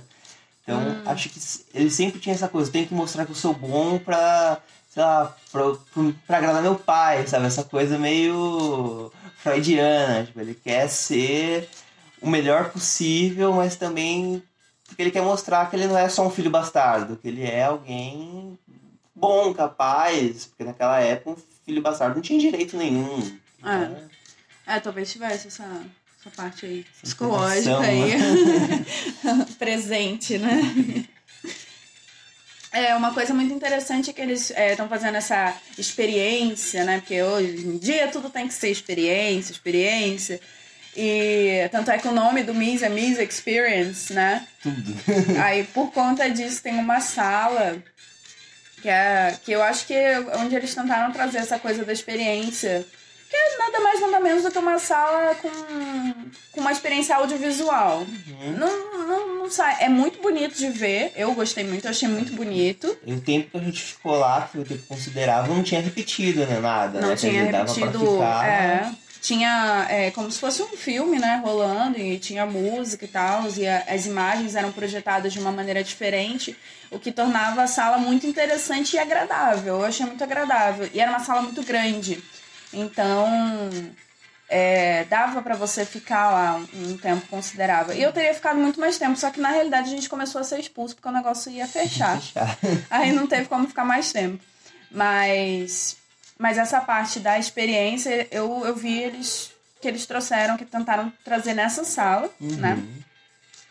Então, 0.63 0.79
hum. 0.79 1.01
acho 1.05 1.29
que 1.29 1.39
ele 1.74 1.89
sempre 1.89 2.19
tinha 2.19 2.34
essa 2.34 2.48
coisa, 2.48 2.72
tem 2.72 2.86
que 2.86 2.93
mostrar 2.93 3.25
que 3.25 3.31
eu 3.31 3.36
sou 3.36 3.53
bom 3.53 4.00
pra, 4.00 4.60
sei 4.89 5.03
lá, 5.03 5.36
pra, 5.51 5.63
pra, 5.72 6.13
pra 6.25 6.38
agradar 6.38 6.62
meu 6.62 6.75
pai, 6.75 7.27
sabe? 7.27 7.46
Essa 7.46 7.63
coisa 7.63 7.98
meio 7.98 9.12
freudiana, 9.38 10.25
tipo, 10.25 10.39
ele 10.39 10.53
quer 10.53 10.88
ser 10.88 11.67
o 12.22 12.29
melhor 12.29 12.69
possível, 12.69 13.53
mas 13.53 13.75
também 13.75 14.43
porque 14.89 15.01
ele 15.01 15.12
quer 15.12 15.22
mostrar 15.22 15.69
que 15.69 15.75
ele 15.75 15.88
não 15.88 15.98
é 15.98 16.10
só 16.10 16.27
um 16.27 16.31
filho 16.31 16.50
bastardo, 16.50 17.15
que 17.15 17.27
ele 17.27 17.43
é 17.43 17.63
alguém 17.63 18.58
bom, 19.15 19.53
capaz, 19.53 20.48
porque 20.48 20.63
naquela 20.63 21.00
época 21.00 21.31
um 21.31 21.38
filho 21.65 21.81
bastardo 21.81 22.15
não 22.15 22.22
tinha 22.22 22.39
direito 22.39 22.75
nenhum. 22.75 23.38
É, 23.63 24.75
é 24.75 24.79
talvez 24.79 25.12
tivesse 25.12 25.48
essa, 25.48 25.63
essa 26.19 26.29
parte 26.36 26.65
aí 26.65 26.86
psicológica 27.01 27.79
aí 27.79 28.13
presente, 29.60 30.38
né? 30.38 31.05
É 32.72 32.96
uma 32.96 33.13
coisa 33.13 33.34
muito 33.34 33.51
interessante 33.51 34.13
que 34.13 34.22
eles 34.22 34.51
estão 34.51 34.86
é, 34.86 34.89
fazendo 34.89 35.15
essa 35.15 35.55
experiência, 35.77 36.86
né? 36.86 37.00
Porque 37.00 37.22
hoje 37.22 37.65
em 37.65 37.77
dia 37.77 38.08
tudo 38.10 38.29
tem 38.29 38.48
que 38.48 38.53
ser 38.53 38.69
experiência, 38.69 39.51
experiência. 39.51 40.39
E 41.01 41.70
tanto 41.70 41.91
é 41.91 41.98
que 41.98 42.10
o 42.10 42.12
nome 42.12 42.44
do 42.44 42.53
Miss 42.53 42.84
é 42.84 42.89
Miss 42.89 43.18
Experience, 43.18 44.12
né? 44.12 44.46
Tudo. 44.62 44.94
Aí 45.41 45.63
por 45.63 45.94
conta 45.94 46.29
disso 46.29 46.62
tem 46.62 46.75
uma 46.75 47.00
sala 47.00 47.82
que 48.82 48.89
é 48.89 49.34
que 49.41 49.53
eu 49.53 49.63
acho 49.63 49.88
que 49.88 49.94
é 49.94 50.20
onde 50.36 50.56
eles 50.56 50.75
tentaram 50.75 51.13
trazer 51.13 51.38
essa 51.38 51.58
coisa 51.58 51.86
da 51.86 51.94
experiência 51.94 52.86
que 53.29 53.36
é 53.36 53.58
nada 53.60 53.79
mais 53.79 54.01
nada 54.01 54.20
menos 54.20 54.44
do 54.44 54.51
que 54.51 54.58
uma 54.58 54.77
sala 54.77 55.36
com, 55.36 55.50
com 56.51 56.60
uma 56.60 56.72
experiência 56.72 57.15
audiovisual. 57.15 58.00
Uhum. 58.00 58.58
Não, 58.58 59.08
não, 59.08 59.36
não 59.36 59.50
sai. 59.50 59.77
É 59.82 59.88
muito 59.88 60.20
bonito 60.22 60.58
de 60.58 60.70
ver. 60.70 61.13
Eu 61.15 61.34
gostei 61.34 61.63
muito, 61.63 61.86
eu 61.86 61.91
achei 61.91 62.10
muito 62.10 62.34
bonito. 62.34 62.98
E 63.06 63.13
o 63.13 63.22
tempo 63.22 63.51
que 63.51 63.58
a 63.58 63.62
gente 63.62 63.82
ficou 63.82 64.18
lá, 64.18 64.50
que 64.51 64.58
o 64.58 64.65
tempo 64.65 64.84
considerável, 64.88 65.53
não 65.53 65.63
tinha 65.63 65.79
repetido, 65.79 66.46
né? 66.46 66.60
Nada. 66.60 67.00
Não 67.00 67.10
né? 67.10 67.15
tinha 67.15 67.44
repetido. 67.44 68.24
É, 68.44 68.91
tinha 69.21 69.88
é, 69.89 70.11
como 70.11 70.31
se 70.31 70.39
fosse 70.39 70.61
um 70.61 70.77
filme, 70.77 71.19
né, 71.19 71.41
rolando, 71.43 71.99
e 71.99 72.17
tinha 72.17 72.45
música 72.45 73.05
e 73.05 73.07
tal, 73.07 73.49
e 73.57 73.67
a, 73.67 73.83
as 73.88 74.05
imagens 74.05 74.55
eram 74.55 74.71
projetadas 74.71 75.33
de 75.33 75.39
uma 75.39 75.51
maneira 75.51 75.83
diferente, 75.83 76.55
o 76.89 76.99
que 76.99 77.11
tornava 77.11 77.63
a 77.63 77.67
sala 77.67 77.97
muito 77.97 78.25
interessante 78.25 78.95
e 78.95 78.99
agradável. 78.99 79.79
Eu 79.79 79.85
achei 79.85 80.05
muito 80.05 80.23
agradável. 80.23 80.89
E 80.93 80.99
era 80.99 81.11
uma 81.11 81.19
sala 81.19 81.41
muito 81.41 81.61
grande. 81.63 82.23
Então, 82.73 83.27
é, 84.49 85.03
dava 85.05 85.41
para 85.41 85.55
você 85.55 85.85
ficar 85.85 86.31
lá 86.31 86.65
um 86.73 86.97
tempo 86.97 87.27
considerável. 87.27 87.95
E 87.95 88.01
eu 88.01 88.11
teria 88.11 88.33
ficado 88.33 88.57
muito 88.57 88.79
mais 88.79 88.97
tempo, 88.97 89.15
só 89.17 89.29
que 89.29 89.39
na 89.39 89.49
realidade 89.49 89.88
a 89.88 89.95
gente 89.95 90.09
começou 90.09 90.41
a 90.41 90.43
ser 90.43 90.59
expulso 90.59 90.95
porque 90.95 91.07
o 91.07 91.11
negócio 91.11 91.51
ia 91.51 91.67
fechar. 91.67 92.19
Aí 92.89 93.11
não 93.11 93.27
teve 93.27 93.47
como 93.47 93.67
ficar 93.67 93.85
mais 93.85 94.11
tempo. 94.11 94.43
Mas, 94.91 95.97
mas 96.39 96.58
essa 96.58 96.79
parte 96.79 97.19
da 97.19 97.38
experiência, 97.38 98.27
eu, 98.31 98.65
eu 98.65 98.74
vi 98.74 98.98
eles 98.98 99.51
que 99.81 99.88
eles 99.88 100.05
trouxeram, 100.05 100.58
que 100.58 100.65
tentaram 100.65 101.12
trazer 101.24 101.53
nessa 101.53 101.84
sala, 101.84 102.29
uhum. 102.39 102.55
né? 102.58 102.77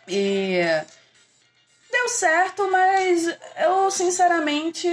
E 0.07 0.61
deu 1.91 2.09
certo, 2.09 2.69
mas 2.71 3.27
eu 3.57 3.91
sinceramente. 3.91 4.87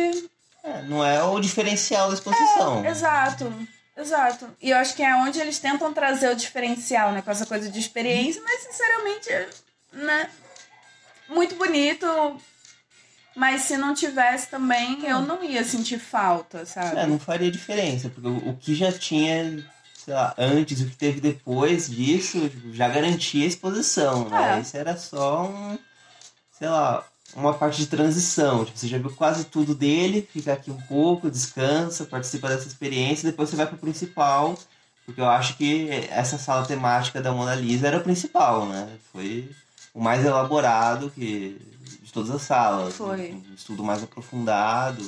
É, 0.64 0.82
não 0.82 1.04
é 1.04 1.22
o 1.22 1.38
diferencial 1.38 2.08
da 2.08 2.14
exposição. 2.14 2.84
É, 2.84 2.90
exato. 2.90 3.68
Exato. 3.96 4.54
E 4.60 4.70
eu 4.70 4.76
acho 4.76 4.94
que 4.94 5.02
é 5.02 5.14
onde 5.14 5.40
eles 5.40 5.58
tentam 5.58 5.92
trazer 5.92 6.30
o 6.30 6.36
diferencial, 6.36 7.12
né? 7.12 7.22
Com 7.22 7.30
essa 7.30 7.46
coisa 7.46 7.70
de 7.70 7.78
experiência, 7.78 8.42
mas 8.42 8.62
sinceramente, 8.62 9.30
né? 9.92 10.30
Muito 11.28 11.54
bonito. 11.54 12.06
Mas 13.36 13.62
se 13.62 13.76
não 13.76 13.92
tivesse 13.92 14.48
também, 14.48 15.06
eu 15.06 15.20
não 15.20 15.44
ia 15.44 15.62
sentir 15.62 15.98
falta, 15.98 16.64
sabe? 16.64 16.98
É, 16.98 17.06
não 17.06 17.18
faria 17.18 17.50
diferença, 17.50 18.08
porque 18.08 18.26
o 18.26 18.54
que 18.54 18.74
já 18.74 18.90
tinha, 18.90 19.62
sei 19.94 20.14
lá, 20.14 20.34
antes, 20.38 20.80
o 20.80 20.86
que 20.86 20.96
teve 20.96 21.20
depois 21.20 21.90
disso, 21.90 22.48
tipo, 22.48 22.72
já 22.72 22.88
garantia 22.88 23.44
a 23.44 23.48
exposição, 23.48 24.26
né? 24.30 24.56
É. 24.56 24.60
Isso 24.62 24.74
era 24.74 24.96
só 24.96 25.44
um, 25.44 25.78
sei 26.50 26.66
lá, 26.66 27.04
uma 27.34 27.52
parte 27.52 27.76
de 27.76 27.88
transição. 27.88 28.64
Tipo, 28.64 28.78
você 28.78 28.88
já 28.88 28.96
viu 28.96 29.10
quase 29.10 29.44
tudo 29.44 29.74
dele, 29.74 30.26
fica 30.32 30.54
aqui 30.54 30.70
um 30.70 30.80
pouco, 30.80 31.30
descansa, 31.30 32.06
participa 32.06 32.48
dessa 32.48 32.66
experiência, 32.66 33.30
depois 33.30 33.50
você 33.50 33.56
vai 33.56 33.66
pro 33.66 33.76
principal. 33.76 34.58
Porque 35.04 35.20
eu 35.20 35.28
acho 35.28 35.56
que 35.58 35.88
essa 36.10 36.38
sala 36.38 36.66
temática 36.66 37.20
da 37.20 37.32
Mona 37.32 37.54
Lisa 37.54 37.86
era 37.86 37.98
o 37.98 38.02
principal, 38.02 38.66
né? 38.66 38.88
Foi 39.12 39.48
o 39.96 40.00
mais 40.00 40.22
elaborado 40.22 41.10
que, 41.10 41.58
de 42.02 42.12
todas 42.12 42.30
as 42.30 42.42
salas. 42.42 42.94
Foi. 42.94 43.32
Um 43.32 43.54
estudo 43.54 43.82
mais 43.82 44.02
aprofundado. 44.02 45.02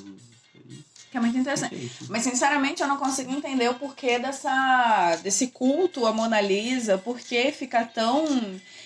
Que 1.10 1.18
é 1.18 1.20
muito 1.20 1.36
interessante. 1.36 1.92
Mas, 2.08 2.22
sinceramente, 2.22 2.80
eu 2.80 2.88
não 2.88 2.96
consigo 2.96 3.30
entender 3.30 3.68
o 3.68 3.74
porquê 3.74 4.18
dessa, 4.18 5.16
desse 5.22 5.48
culto 5.48 6.06
à 6.06 6.12
Mona 6.12 6.40
Lisa, 6.40 6.96
por 6.96 7.20
que 7.20 7.52
fica 7.52 7.84
tão 7.84 8.24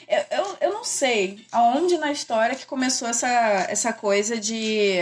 eu, 0.09 0.25
eu, 0.30 0.56
eu 0.61 0.73
não 0.75 0.85
sei 0.85 1.47
aonde 1.50 1.97
na 1.97 2.12
história 2.12 2.56
que 2.56 2.66
começou 2.66 3.09
essa, 3.09 3.28
essa 3.68 3.92
coisa 3.92 4.38
de 4.38 4.97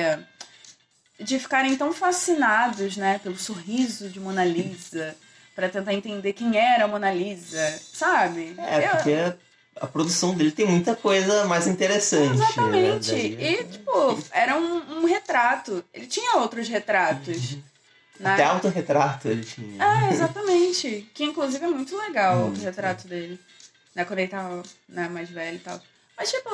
de 1.19 1.39
ficarem 1.39 1.77
tão 1.77 1.93
fascinados, 1.93 2.97
né, 2.97 3.21
pelo 3.23 3.37
sorriso 3.37 4.09
de 4.09 4.19
Mona 4.19 4.43
Lisa, 4.43 5.15
para 5.55 5.69
tentar 5.69 5.93
entender 5.93 6.33
quem 6.33 6.57
era 6.57 6.85
a 6.85 6.89
Mona 6.89 7.13
Lisa, 7.13 7.79
sabe? 7.93 8.55
É, 8.57 8.87
eu... 8.87 8.91
porque 8.91 9.35
a 9.77 9.87
produção 9.87 10.35
dele 10.35 10.51
tem 10.51 10.67
muita 10.67 10.95
coisa 10.95 11.45
mais 11.45 11.67
interessante. 11.67 12.35
Exatamente. 12.35 13.13
Né? 13.13 13.53
E, 13.53 13.65
tipo, 13.65 14.23
era 14.31 14.57
um, 14.57 15.01
um, 15.01 15.05
retrato. 15.07 15.85
Ele 15.93 16.07
tinha 16.07 16.37
outros 16.39 16.69
retratos. 16.69 17.53
Uhum. 17.53 17.63
Né? 18.21 18.35
Até 18.35 18.45
autorretrato 18.45 19.29
ele 19.29 19.45
tinha. 19.45 19.83
É, 19.83 20.13
exatamente. 20.13 21.09
Que 21.15 21.25
inclusive 21.25 21.65
é 21.65 21.69
muito 21.69 21.97
legal 21.97 22.49
o 22.49 22.55
retrato 22.55 23.09
dele 23.09 23.41
né, 23.95 24.05
quando 24.05 24.19
ele 24.19 24.29
tava 24.29 24.63
né, 24.89 25.09
mais 25.09 25.31
velho 25.31 25.57
e 25.57 25.61
tal. 25.61 25.81
Mas, 26.17 26.31
tipo, 26.31 26.51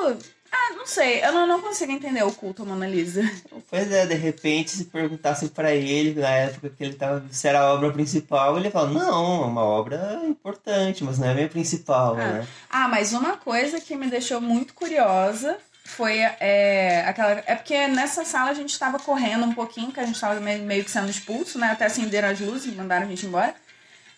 ah, 0.51 0.73
não 0.75 0.85
sei, 0.85 1.23
eu 1.23 1.31
não, 1.31 1.45
não 1.47 1.61
consigo 1.61 1.91
entender 1.91 2.23
o 2.23 2.31
culto 2.31 2.63
à 2.63 2.65
Mona 2.65 2.87
Lisa. 2.87 3.21
Pois 3.69 3.91
é, 3.91 4.05
de 4.05 4.15
repente, 4.15 4.71
se 4.71 4.85
perguntassem 4.85 5.49
para 5.49 5.73
ele, 5.73 6.19
na 6.19 6.29
época 6.29 6.69
que 6.69 6.83
ele 6.83 6.93
tava, 6.93 7.23
se 7.31 7.47
era 7.47 7.59
a 7.59 7.73
obra 7.73 7.91
principal, 7.91 8.57
ele 8.57 8.71
fala, 8.71 8.89
não, 8.89 9.43
é 9.43 9.45
uma 9.45 9.63
obra 9.63 10.21
importante, 10.23 11.03
mas 11.03 11.19
não 11.19 11.27
é 11.27 11.31
a 11.31 11.33
minha 11.33 11.49
principal, 11.49 12.13
ah. 12.13 12.17
né? 12.17 12.47
Ah, 12.69 12.87
mas 12.87 13.13
uma 13.13 13.37
coisa 13.37 13.79
que 13.81 13.95
me 13.95 14.07
deixou 14.07 14.39
muito 14.39 14.73
curiosa 14.73 15.57
foi 15.87 16.19
é, 16.19 17.05
aquela. 17.07 17.43
É 17.45 17.55
porque 17.55 17.87
nessa 17.87 18.25
sala 18.25 18.51
a 18.51 18.53
gente 18.53 18.71
estava 18.71 18.99
correndo 18.99 19.45
um 19.45 19.53
pouquinho, 19.53 19.91
que 19.91 19.99
a 19.99 20.05
gente 20.05 20.15
estava 20.15 20.39
meio, 20.39 20.63
meio 20.63 20.83
que 20.83 20.91
sendo 20.91 21.09
expulso, 21.09 21.57
né? 21.57 21.71
Até 21.71 21.85
acenderam 21.85 22.29
as 22.29 22.39
luzes 22.39 22.71
e 22.71 22.75
mandaram 22.75 23.05
a 23.05 23.09
gente 23.09 23.25
embora. 23.25 23.55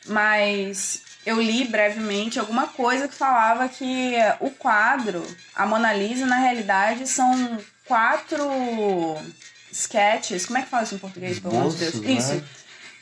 Mas 0.07 1.03
eu 1.25 1.41
li 1.41 1.65
brevemente 1.65 2.39
alguma 2.39 2.67
coisa 2.67 3.07
que 3.07 3.15
falava 3.15 3.67
que 3.67 4.13
o 4.39 4.49
quadro, 4.51 5.25
a 5.55 5.65
Mona 5.65 5.93
Lisa, 5.93 6.25
na 6.25 6.37
realidade, 6.37 7.07
são 7.07 7.59
quatro 7.85 8.47
sketches. 9.71 10.45
Como 10.45 10.57
é 10.57 10.61
que 10.61 10.69
fala 10.69 10.83
isso 10.83 10.95
em 10.95 10.99
português, 10.99 11.39
pelo 11.39 11.57
amor 11.57 11.71
de 11.71 11.77
Deus? 11.77 11.95
Né? 11.95 12.11
Isso. 12.13 12.43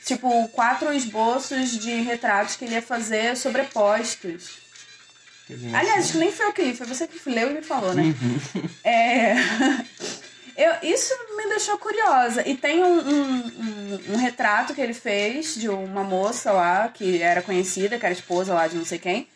Tipo, 0.04 0.48
quatro 0.48 0.92
esboços 0.92 1.78
de 1.78 2.00
retratos 2.00 2.56
que 2.56 2.64
ele 2.64 2.74
ia 2.74 2.82
fazer 2.82 3.36
sobrepostos. 3.36 4.58
Aliás, 5.72 6.04
acho 6.04 6.12
que 6.12 6.18
nem 6.18 6.32
foi 6.32 6.46
eu 6.46 6.52
que 6.52 6.62
li, 6.62 6.76
foi 6.76 6.86
você 6.86 7.06
que 7.06 7.30
leu 7.30 7.50
e 7.50 7.54
me 7.54 7.62
falou, 7.62 7.94
né? 7.94 8.02
Uhum. 8.02 8.68
É. 8.84 9.34
Eu, 10.58 10.74
isso 10.82 11.14
me 11.36 11.48
deixou 11.48 11.78
curiosa. 11.78 12.46
E 12.46 12.56
tem 12.56 12.82
um, 12.82 12.98
um, 12.98 13.46
um, 13.46 14.00
um, 14.14 14.16
retrato 14.16 14.74
que 14.74 14.80
ele 14.80 14.92
fez 14.92 15.54
de 15.54 15.68
uma 15.68 16.02
moça 16.02 16.50
lá, 16.50 16.88
que 16.88 17.22
era 17.22 17.40
conhecida, 17.40 17.96
que 17.96 18.04
era 18.04 18.12
esposa 18.12 18.52
lá 18.52 18.66
de 18.66 18.74
não 18.74 18.84
sei 18.84 18.98
quem, 18.98 19.28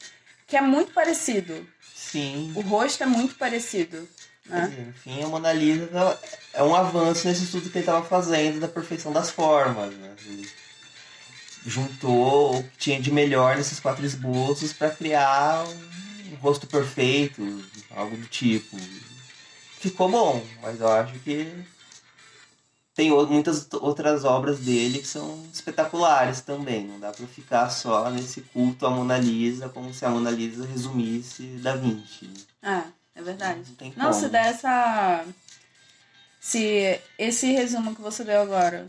que 0.49 0.57
é 0.57 0.61
muito 0.61 0.93
parecido. 0.93 1.65
Sim. 1.95 2.53
O 2.57 2.61
rosto 2.61 3.05
é 3.05 3.07
muito 3.07 3.37
parecido. 3.37 4.09
Né? 4.47 4.89
Enfim, 4.89 5.23
a 5.23 5.29
Mona 5.29 5.53
Lisa 5.53 6.19
é 6.53 6.61
um 6.65 6.75
avanço 6.75 7.29
nesse 7.29 7.45
estudo 7.45 7.71
que 7.71 7.79
ele 7.79 7.85
estava 7.85 8.05
fazendo 8.05 8.59
da 8.59 8.67
perfeição 8.67 9.13
das 9.13 9.31
formas. 9.31 9.95
Né? 9.95 10.11
Ele 10.27 10.51
juntou 11.65 12.57
o 12.57 12.65
que 12.65 12.79
tinha 12.79 13.01
de 13.01 13.13
melhor 13.13 13.57
nesses 13.57 13.79
quatro 13.79 14.05
esboços 14.05 14.73
para 14.73 14.91
criar 14.91 15.65
um 16.33 16.35
rosto 16.41 16.67
perfeito, 16.67 17.65
algo 17.95 18.17
do 18.17 18.27
tipo 18.27 18.77
ficou 19.83 20.09
bom, 20.09 20.41
mas 20.63 20.81
eu 20.81 20.89
acho 20.89 21.19
que 21.21 21.53
tem 22.95 23.11
muitas 23.11 23.67
outras 23.73 24.25
obras 24.25 24.61
dele 24.61 25.01
que 25.01 25.07
são 25.07 25.45
espetaculares 25.53 26.41
também. 26.41 26.87
Não 26.87 27.01
dá 27.01 27.11
para 27.11 27.27
ficar 27.27 27.69
só 27.69 28.09
nesse 28.09 28.43
culto 28.43 28.87
à 28.87 28.91
Mona 28.91 29.19
Lisa, 29.19 29.69
como 29.69 29.93
se 29.93 30.05
a 30.05 30.11
Mona 30.11 30.31
Lisa 30.31 30.65
resumisse 30.65 31.43
Da 31.63 31.75
Vinci. 31.75 32.31
Ah, 32.63 32.85
é 33.15 33.23
verdade. 33.23 33.63
Não, 33.97 34.07
não 34.07 34.13
se 34.13 34.29
der 34.29 34.47
essa. 34.47 35.25
Se 36.41 37.01
esse 37.19 37.51
resumo 37.53 37.95
que 37.95 38.03
você 38.03 38.23
deu 38.23 38.41
agora 38.41 38.89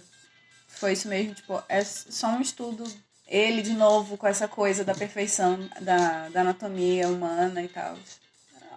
foi 0.68 0.94
isso 0.94 1.08
mesmo, 1.08 1.34
tipo, 1.34 1.62
é 1.68 1.84
só 1.84 2.28
um 2.28 2.42
estudo. 2.42 2.84
Ele, 3.26 3.64
de 3.64 3.74
novo, 3.74 4.16
com 4.16 4.28
essa 4.28 4.48
coisa 4.48 4.84
da 4.84 4.94
perfeição 4.94 5.58
da, 5.82 6.30
da 6.30 6.42
anatomia 6.42 7.08
humana 7.08 7.64
e 7.64 7.68
tal 7.68 7.98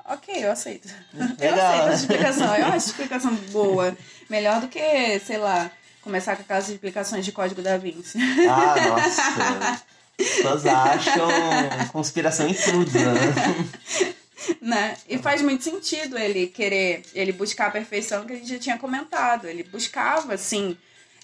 ok, 0.09 0.45
eu 0.45 0.53
aceito. 0.53 0.89
Legal. 1.13 1.37
Eu 1.39 1.55
aceito 1.55 1.89
essa 1.89 2.01
explicação. 2.03 2.57
Eu 2.57 2.67
acho 2.67 2.87
explicação 2.87 3.35
boa. 3.51 3.97
Melhor 4.29 4.61
do 4.61 4.69
que, 4.69 5.19
sei 5.21 5.39
lá, 5.39 5.71
começar 6.03 6.37
com 6.37 6.43
aquelas 6.43 6.69
explicações 6.69 7.25
de 7.25 7.33
código 7.33 7.63
da 7.63 7.77
Vinci. 7.77 8.19
Ah, 8.49 8.75
nossa. 8.89 9.83
As 10.19 10.29
pessoas 10.29 10.67
acham 10.67 11.29
conspiração 11.93 12.49
em 12.49 12.55
tudo, 12.55 12.91
né? 12.93 13.67
né? 14.63 14.97
E 15.09 15.19
faz 15.19 15.43
muito 15.43 15.63
sentido 15.63 16.17
ele 16.17 16.47
querer, 16.47 17.03
ele 17.15 17.33
buscar 17.33 17.67
a 17.67 17.71
perfeição 17.71 18.25
que 18.25 18.33
a 18.33 18.37
gente 18.37 18.49
já 18.49 18.59
tinha 18.59 18.79
comentado. 18.79 19.47
Ele 19.47 19.63
buscava, 19.63 20.35
assim, 20.35 20.77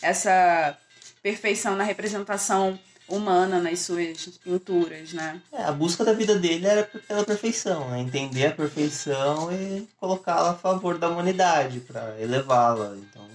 essa 0.02 0.76
perfeição 1.22 1.76
na 1.76 1.84
representação 1.84 2.78
humana 3.12 3.60
nas 3.60 3.80
suas 3.80 4.26
pinturas, 4.42 5.12
né? 5.12 5.40
É, 5.52 5.64
a 5.64 5.72
busca 5.72 6.02
da 6.04 6.14
vida 6.14 6.38
dele 6.38 6.66
era 6.66 6.84
pela 6.84 7.24
perfeição, 7.24 7.90
né? 7.90 8.00
Entender 8.00 8.46
a 8.46 8.52
perfeição 8.52 9.52
e 9.52 9.86
colocá-la 10.00 10.52
a 10.52 10.54
favor 10.54 10.96
da 10.96 11.10
humanidade, 11.10 11.80
para 11.80 12.16
elevá-la. 12.18 12.96
Então, 12.96 13.28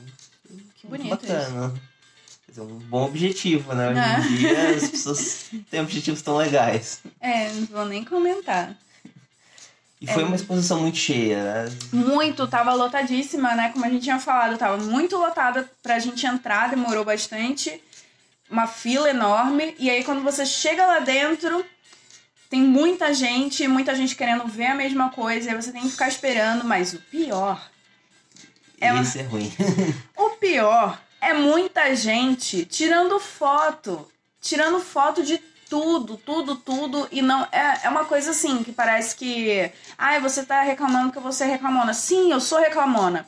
que 0.75 0.87
bonito 0.87 1.09
bacana. 1.09 1.73
Isso. 2.49 2.63
Um 2.63 2.79
bom 2.79 3.05
objetivo, 3.05 3.75
né? 3.75 3.91
Hoje 3.91 3.99
é. 3.99 4.19
em 4.19 4.35
dia 4.35 4.69
as 4.75 4.89
pessoas 4.89 5.45
têm 5.69 5.79
objetivos 5.79 6.23
tão 6.23 6.37
legais. 6.37 7.01
É, 7.21 7.51
não 7.53 7.65
vou 7.67 7.85
nem 7.85 8.03
comentar. 8.03 8.75
E 10.01 10.07
foi 10.07 10.23
é. 10.23 10.25
uma 10.25 10.35
exposição 10.35 10.81
muito 10.81 10.97
cheia, 10.97 11.43
né? 11.43 11.77
Muito, 11.91 12.47
tava 12.47 12.73
lotadíssima, 12.73 13.55
né? 13.55 13.69
Como 13.69 13.85
a 13.85 13.89
gente 13.89 14.03
tinha 14.03 14.19
falado, 14.19 14.57
tava 14.57 14.77
muito 14.77 15.17
lotada 15.17 15.69
pra 15.83 15.99
gente 15.99 16.25
entrar, 16.25 16.69
demorou 16.69 17.05
bastante 17.05 17.79
uma 18.49 18.67
fila 18.67 19.09
enorme. 19.09 19.75
E 19.77 19.89
aí, 19.89 20.03
quando 20.03 20.21
você 20.21 20.45
chega 20.45 20.85
lá 20.85 20.99
dentro, 20.99 21.65
tem 22.49 22.61
muita 22.61 23.13
gente, 23.13 23.67
muita 23.67 23.93
gente 23.95 24.15
querendo 24.15 24.47
ver 24.47 24.67
a 24.67 24.75
mesma 24.75 25.09
coisa. 25.09 25.47
E 25.47 25.51
aí 25.51 25.61
você 25.61 25.71
tem 25.71 25.81
que 25.81 25.91
ficar 25.91 26.07
esperando. 26.07 26.63
Mas 26.63 26.93
o 26.93 26.99
pior. 26.99 27.69
É 28.79 28.93
Isso 29.01 29.17
é 29.17 29.23
ruim. 29.23 29.51
o 30.15 30.29
pior 30.31 31.01
é 31.19 31.33
muita 31.33 31.95
gente 31.95 32.65
tirando 32.65 33.19
foto. 33.19 34.07
Tirando 34.39 34.79
foto 34.79 35.23
de 35.23 35.39
tudo, 35.69 36.17
tudo, 36.17 36.55
tudo. 36.55 37.07
E 37.11 37.21
não. 37.21 37.43
É, 37.51 37.85
é 37.85 37.89
uma 37.89 38.05
coisa 38.05 38.31
assim 38.31 38.63
que 38.63 38.71
parece 38.71 39.15
que. 39.15 39.71
Ai, 39.97 40.21
você 40.21 40.45
tá 40.45 40.61
reclamando 40.61 41.11
que 41.11 41.19
você 41.19 41.43
é 41.43 41.47
reclamona. 41.47 41.93
Sim, 41.93 42.31
eu 42.31 42.39
sou 42.39 42.59
reclamona. 42.59 43.27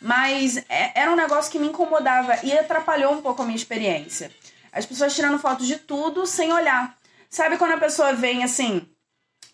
Mas 0.00 0.56
é, 0.68 0.92
era 0.94 1.10
um 1.12 1.16
negócio 1.16 1.50
que 1.52 1.58
me 1.58 1.68
incomodava 1.68 2.38
e 2.42 2.52
atrapalhou 2.52 3.12
um 3.12 3.20
pouco 3.20 3.42
a 3.42 3.44
minha 3.44 3.56
experiência. 3.56 4.30
As 4.72 4.86
pessoas 4.86 5.14
tirando 5.14 5.38
fotos 5.38 5.66
de 5.66 5.76
tudo 5.76 6.26
sem 6.26 6.52
olhar. 6.52 6.96
Sabe 7.28 7.56
quando 7.56 7.72
a 7.72 7.78
pessoa 7.78 8.12
vem 8.12 8.42
assim, 8.42 8.88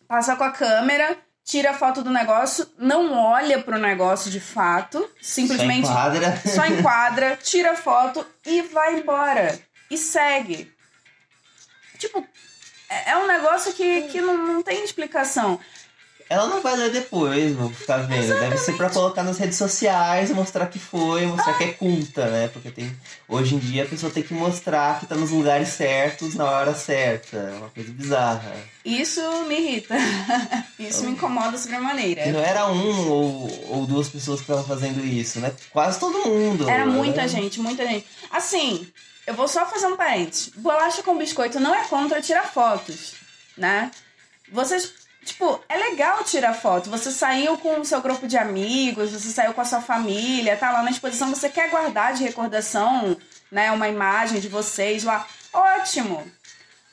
passa 0.08 0.36
com 0.36 0.44
a 0.44 0.50
câmera, 0.50 1.16
tira 1.44 1.70
a 1.70 1.74
foto 1.74 2.02
do 2.02 2.10
negócio, 2.10 2.66
não 2.78 3.12
olha 3.12 3.62
pro 3.62 3.78
negócio 3.78 4.30
de 4.30 4.40
fato, 4.40 5.08
simplesmente 5.20 5.86
só 5.86 5.92
enquadra, 5.92 6.40
só 6.44 6.66
enquadra 6.66 7.38
tira 7.42 7.72
a 7.72 7.76
foto 7.76 8.26
e 8.44 8.62
vai 8.62 8.98
embora. 8.98 9.58
E 9.90 9.96
segue. 9.96 10.74
Tipo, 11.98 12.26
é, 12.88 13.12
é 13.12 13.16
um 13.18 13.26
negócio 13.26 13.72
que, 13.72 14.02
que 14.08 14.20
não, 14.20 14.36
não 14.36 14.62
tem 14.62 14.84
explicação. 14.84 15.60
Ela 16.28 16.48
não 16.48 16.60
vai 16.60 16.74
ler 16.74 16.90
depois, 16.90 17.54
vou 17.54 17.70
ficar 17.70 17.98
vendo. 17.98 18.18
Exatamente. 18.18 18.50
Deve 18.50 18.58
ser 18.58 18.76
pra 18.76 18.90
colocar 18.90 19.22
nas 19.22 19.38
redes 19.38 19.56
sociais, 19.56 20.30
mostrar 20.30 20.66
que 20.66 20.78
foi, 20.78 21.24
mostrar 21.24 21.52
ah. 21.52 21.58
que 21.58 21.64
é 21.64 21.72
culta, 21.72 22.26
né? 22.26 22.48
Porque 22.48 22.70
tem. 22.70 22.90
Hoje 23.28 23.54
em 23.54 23.58
dia 23.58 23.84
a 23.84 23.86
pessoa 23.86 24.10
tem 24.10 24.24
que 24.24 24.34
mostrar 24.34 24.98
que 24.98 25.06
tá 25.06 25.14
nos 25.14 25.30
lugares 25.30 25.68
certos 25.68 26.34
na 26.34 26.44
hora 26.44 26.74
certa. 26.74 27.36
É 27.36 27.54
uma 27.58 27.70
coisa 27.70 27.92
bizarra. 27.92 28.56
Isso 28.84 29.20
me 29.44 29.56
irrita. 29.56 29.94
Isso 30.78 31.04
me 31.04 31.12
incomoda 31.12 31.56
sobremaneira. 31.56 32.26
E 32.26 32.32
não 32.32 32.40
era 32.40 32.66
um 32.66 33.08
ou, 33.08 33.68
ou 33.68 33.86
duas 33.86 34.08
pessoas 34.08 34.40
que 34.40 34.44
estavam 34.44 34.64
fazendo 34.64 35.04
isso, 35.04 35.38
né? 35.38 35.52
Quase 35.70 36.00
todo 36.00 36.26
mundo. 36.26 36.68
Era 36.68 36.86
muita 36.86 37.22
né? 37.22 37.28
gente, 37.28 37.60
muita 37.60 37.86
gente. 37.86 38.04
Assim, 38.30 38.86
eu 39.26 39.34
vou 39.34 39.46
só 39.46 39.64
fazer 39.66 39.86
um 39.86 39.96
parênteses. 39.96 40.50
Bolacha 40.56 41.02
com 41.02 41.16
biscoito 41.16 41.60
não 41.60 41.74
é 41.74 41.84
contra 41.84 42.20
tirar 42.20 42.52
fotos, 42.52 43.14
né? 43.56 43.90
Vocês 44.52 44.92
Tipo, 45.26 45.60
é 45.68 45.76
legal 45.76 46.22
tirar 46.22 46.54
foto. 46.54 46.88
Você 46.88 47.10
saiu 47.10 47.58
com 47.58 47.80
o 47.80 47.84
seu 47.84 48.00
grupo 48.00 48.28
de 48.28 48.38
amigos, 48.38 49.10
você 49.10 49.28
saiu 49.28 49.52
com 49.52 49.60
a 49.60 49.64
sua 49.64 49.80
família, 49.80 50.56
tá 50.56 50.70
lá 50.70 50.82
na 50.82 50.90
exposição, 50.90 51.28
você 51.28 51.48
quer 51.48 51.68
guardar 51.68 52.14
de 52.14 52.22
recordação, 52.22 53.16
né, 53.50 53.72
uma 53.72 53.88
imagem 53.88 54.40
de 54.40 54.48
vocês 54.48 55.02
lá. 55.02 55.26
Ótimo! 55.52 56.24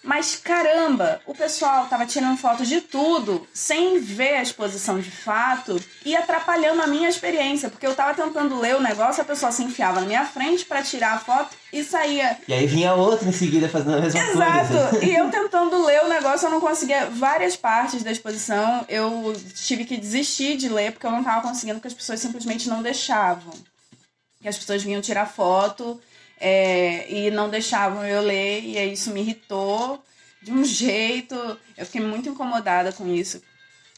Mas 0.03 0.35
caramba, 0.35 1.21
o 1.25 1.33
pessoal 1.33 1.85
tava 1.85 2.05
tirando 2.05 2.37
foto 2.37 2.65
de 2.65 2.81
tudo, 2.81 3.47
sem 3.53 4.01
ver 4.01 4.35
a 4.35 4.41
exposição 4.41 4.99
de 4.99 5.09
fato 5.09 5.81
e 6.05 6.13
atrapalhando 6.13 6.81
a 6.81 6.87
minha 6.87 7.07
experiência, 7.07 7.69
porque 7.69 7.87
eu 7.87 7.95
tava 7.95 8.13
tentando 8.13 8.59
ler 8.59 8.75
o 8.75 8.81
negócio, 8.81 9.21
a 9.21 9.25
pessoa 9.25 9.49
se 9.53 9.63
enfiava 9.63 10.01
na 10.01 10.05
minha 10.05 10.25
frente 10.25 10.65
para 10.65 10.83
tirar 10.83 11.13
a 11.13 11.19
foto 11.19 11.55
e 11.71 11.85
saía. 11.85 12.37
E 12.45 12.53
aí 12.53 12.67
vinha 12.67 12.93
outra 12.93 13.29
em 13.29 13.31
seguida 13.31 13.69
fazendo 13.69 13.95
a 13.95 14.01
mesma 14.01 14.19
Exato. 14.19 14.67
coisa. 14.67 14.73
Exato. 14.73 15.05
E 15.05 15.15
eu 15.15 15.29
tentando 15.29 15.85
ler 15.85 16.03
o 16.03 16.09
negócio, 16.09 16.47
eu 16.47 16.51
não 16.51 16.59
conseguia 16.59 17.05
várias 17.09 17.55
partes 17.55 18.03
da 18.03 18.11
exposição, 18.11 18.83
eu 18.89 19.33
tive 19.55 19.85
que 19.85 19.95
desistir 19.95 20.57
de 20.57 20.67
ler 20.67 20.91
porque 20.91 21.07
eu 21.07 21.11
não 21.11 21.23
tava 21.23 21.47
conseguindo, 21.47 21.75
porque 21.75 21.87
as 21.87 21.93
pessoas 21.93 22.19
simplesmente 22.19 22.67
não 22.67 22.81
deixavam. 22.81 23.53
E 24.41 24.49
as 24.49 24.57
pessoas 24.57 24.83
vinham 24.83 25.01
tirar 25.01 25.27
foto 25.27 26.01
é, 26.45 27.09
e 27.09 27.31
não 27.31 27.49
deixavam 27.49 28.05
eu 28.05 28.21
ler, 28.21 28.61
e 28.61 28.77
aí 28.77 28.91
isso 28.91 29.11
me 29.11 29.21
irritou 29.21 30.03
de 30.41 30.51
um 30.51 30.61
jeito. 30.65 31.35
Eu 31.77 31.85
fiquei 31.85 32.01
muito 32.01 32.27
incomodada 32.27 32.91
com 32.91 33.07
isso. 33.07 33.41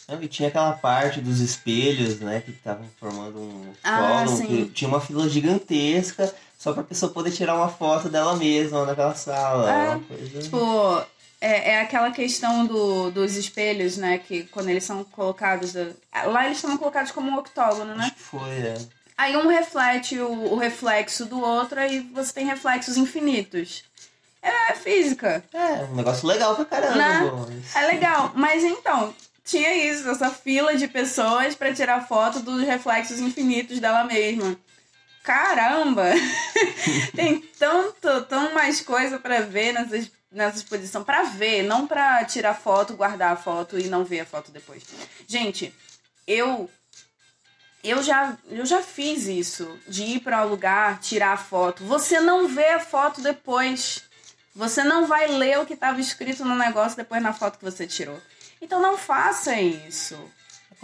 Não, 0.08 0.22
e 0.22 0.28
tinha 0.28 0.50
aquela 0.50 0.74
parte 0.74 1.20
dos 1.20 1.40
espelhos, 1.40 2.20
né, 2.20 2.40
que 2.40 2.52
estavam 2.52 2.86
formando 3.00 3.40
um 3.40 3.74
ah, 3.84 4.24
que 4.46 4.66
tinha 4.66 4.88
uma 4.88 5.02
fila 5.02 5.28
gigantesca 5.28 6.32
só 6.60 6.72
pra 6.74 6.84
pessoa 6.84 7.12
poder 7.12 7.32
tirar 7.32 7.56
uma 7.56 7.70
foto 7.70 8.08
dela 8.10 8.36
mesma 8.36 8.86
naquela 8.86 9.16
sala. 9.16 9.72
É, 9.72 10.00
coisa... 10.08 10.42
Tipo, 10.44 11.04
é, 11.42 11.72
é 11.72 11.82
aquela 11.82 12.12
questão 12.12 12.68
do, 12.68 13.10
dos 13.10 13.36
espelhos, 13.36 13.98
né, 13.98 14.20
que 14.20 14.44
quando 14.44 14.70
eles 14.70 14.84
são 14.84 15.04
colocados. 15.04 15.74
Lá 16.14 16.46
eles 16.46 16.58
estão 16.60 16.78
colocados 16.78 17.12
como 17.12 17.32
um 17.32 17.40
octógono, 17.40 17.96
né? 17.96 18.04
Acho 18.04 18.14
que 18.14 18.22
foi, 18.22 18.60
é. 18.60 18.78
Aí 19.18 19.36
um 19.38 19.48
reflete 19.48 20.20
o, 20.20 20.54
o 20.54 20.58
reflexo 20.58 21.26
do 21.26 21.40
outro 21.40 21.80
e 21.82 22.00
você 22.00 22.34
tem 22.34 22.46
reflexos 22.46 22.98
infinitos. 22.98 23.84
É 24.42 24.74
física. 24.76 25.44
É, 25.52 25.86
um 25.86 25.96
negócio 25.96 26.28
legal 26.28 26.56
pra 26.56 26.66
caramba. 26.66 26.96
Né? 26.96 27.64
É 27.74 27.88
legal. 27.88 28.32
Mas 28.36 28.64
então, 28.64 29.14
tinha 29.44 29.74
isso, 29.74 30.10
essa 30.10 30.30
fila 30.30 30.76
de 30.76 30.88
pessoas 30.88 31.56
para 31.56 31.74
tirar 31.74 32.08
foto 32.08 32.40
dos 32.40 32.62
reflexos 32.64 33.20
infinitos 33.20 33.80
dela 33.80 34.04
mesma. 34.04 34.56
Caramba! 35.24 36.06
Tem 37.16 37.40
tanto, 37.58 38.22
tão 38.26 38.54
mais 38.54 38.82
coisa 38.82 39.18
para 39.18 39.42
ver 39.42 39.74
nessa, 39.74 40.12
nessa 40.32 40.58
exposição. 40.58 41.04
para 41.04 41.24
ver, 41.24 41.64
não 41.64 41.88
para 41.88 42.24
tirar 42.26 42.54
foto, 42.54 42.96
guardar 42.96 43.34
a 43.34 43.38
foto 43.38 43.80
e 43.80 43.88
não 43.88 44.06
ver 44.06 44.20
a 44.20 44.26
foto 44.26 44.52
depois. 44.52 44.84
Gente, 45.28 45.74
eu 46.28 46.70
eu 47.90 48.02
já, 48.02 48.38
eu 48.50 48.66
já 48.66 48.82
fiz 48.82 49.28
isso, 49.28 49.80
de 49.88 50.04
ir 50.04 50.20
para 50.22 50.46
um 50.46 50.50
lugar, 50.50 51.00
tirar 51.00 51.34
a 51.34 51.38
foto. 51.38 51.84
Você 51.84 52.20
não 52.20 52.48
vê 52.48 52.70
a 52.70 52.80
foto 52.80 53.22
depois. 53.22 54.04
Você 54.56 54.84
não 54.84 55.06
vai 55.06 55.28
ler 55.28 55.60
o 55.60 55.66
que 55.66 55.74
estava 55.74 56.00
escrito 56.00 56.44
no 56.44 56.56
negócio 56.56 56.98
depois 56.98 57.22
na 57.22 57.34
foto 57.34 57.60
que 57.60 57.66
você 57.66 57.86
tirou. 57.86 58.20
Então 58.62 58.82
não 58.82 58.98
faça 58.98 59.60
isso. 59.60 60.18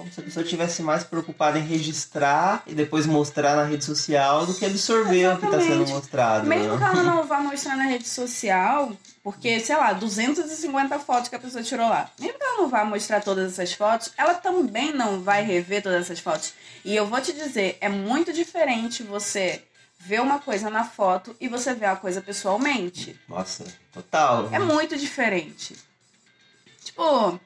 Como 0.02 0.12
se 0.12 0.20
a 0.20 0.24
pessoa 0.24 0.44
estivesse 0.44 0.82
mais 0.82 1.04
preocupada 1.04 1.60
em 1.60 1.64
registrar 1.64 2.64
e 2.66 2.74
depois 2.74 3.06
mostrar 3.06 3.56
na 3.56 3.66
rede 3.66 3.86
social 3.86 4.48
do 4.48 4.54
que 4.56 4.66
absorver 4.66 5.22
Exatamente. 5.22 5.46
o 5.46 5.50
que 5.50 5.56
está 5.56 5.74
sendo 5.74 5.88
mostrado. 5.90 6.48
Mesmo 6.48 6.74
né? 6.74 6.78
que 6.78 6.84
ela 6.84 7.04
não 7.04 7.24
vá 7.24 7.40
mostrar 7.40 7.78
na 7.78 7.84
rede 7.84 8.08
social, 8.08 8.92
porque, 9.24 9.60
sei 9.60 9.78
lá, 9.78 9.94
250 9.94 10.98
fotos 10.98 11.30
que 11.30 11.36
a 11.36 11.40
pessoa 11.40 11.64
tirou 11.64 11.88
lá. 11.88 12.10
Mesmo 12.20 12.40
que 12.40 12.44
ela 12.44 12.58
não 12.58 12.68
vá 12.68 12.84
mostrar 12.84 13.22
todas 13.22 13.54
essas 13.54 13.74
fotos, 13.74 14.12
ela 14.18 14.34
também 14.34 14.92
não 14.92 15.22
vai 15.22 15.44
rever 15.44 15.84
todas 15.84 16.02
essas 16.02 16.20
fotos. 16.20 16.54
E 16.84 16.96
eu 16.96 17.06
vou 17.06 17.22
te 17.22 17.32
dizer, 17.32 17.78
é 17.80 17.88
muito 17.88 18.34
diferente 18.34 19.04
você 19.04 19.62
ver 20.00 20.20
uma 20.20 20.40
coisa 20.40 20.68
na 20.72 20.84
foto 20.84 21.36
e 21.40 21.48
você 21.48 21.76
ver 21.76 21.86
a 21.86 21.96
coisa 21.96 22.22
pessoalmente. 22.22 23.20
Nossa, 23.30 23.66
total. 23.94 24.50
É 24.52 24.58
muito 24.58 24.98
diferente. 24.98 25.76
Tipo, 26.84 27.40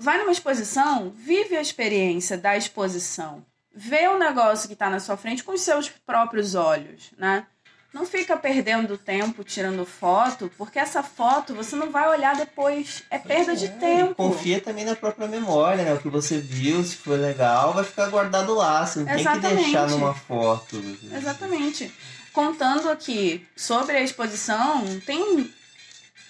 vai 0.00 0.18
numa 0.18 0.32
exposição, 0.32 1.10
vive 1.10 1.56
a 1.56 1.60
experiência 1.60 2.38
da 2.38 2.56
exposição. 2.56 3.44
Vê 3.72 4.08
o 4.08 4.18
negócio 4.18 4.66
que 4.66 4.72
está 4.72 4.88
na 4.88 4.98
sua 4.98 5.16
frente 5.16 5.44
com 5.44 5.52
os 5.52 5.60
seus 5.60 5.88
próprios 5.88 6.54
olhos, 6.54 7.10
né? 7.16 7.46
Não 7.92 8.06
fica 8.06 8.36
perdendo 8.36 8.96
tempo 8.96 9.42
tirando 9.42 9.84
foto, 9.84 10.50
porque 10.56 10.78
essa 10.78 11.02
foto 11.02 11.54
você 11.54 11.74
não 11.74 11.90
vai 11.90 12.08
olhar 12.08 12.36
depois. 12.36 13.02
É 13.10 13.18
perda 13.18 13.52
é, 13.52 13.56
de 13.56 13.68
tempo. 13.68 14.14
confia 14.14 14.60
também 14.60 14.84
na 14.84 14.94
própria 14.94 15.26
memória, 15.26 15.84
né? 15.84 15.92
O 15.92 15.98
que 15.98 16.08
você 16.08 16.38
viu, 16.38 16.82
se 16.84 16.96
foi 16.96 17.18
legal, 17.18 17.74
vai 17.74 17.84
ficar 17.84 18.08
guardado 18.08 18.54
lá. 18.54 18.86
Você 18.86 19.00
não 19.00 19.12
Exatamente. 19.12 19.40
tem 19.40 19.56
que 19.56 19.62
deixar 19.64 19.88
numa 19.88 20.14
foto. 20.14 20.80
Exatamente. 21.12 21.92
Contando 22.32 22.88
aqui 22.88 23.44
sobre 23.56 23.96
a 23.96 24.02
exposição, 24.02 24.84
tem 25.04 25.52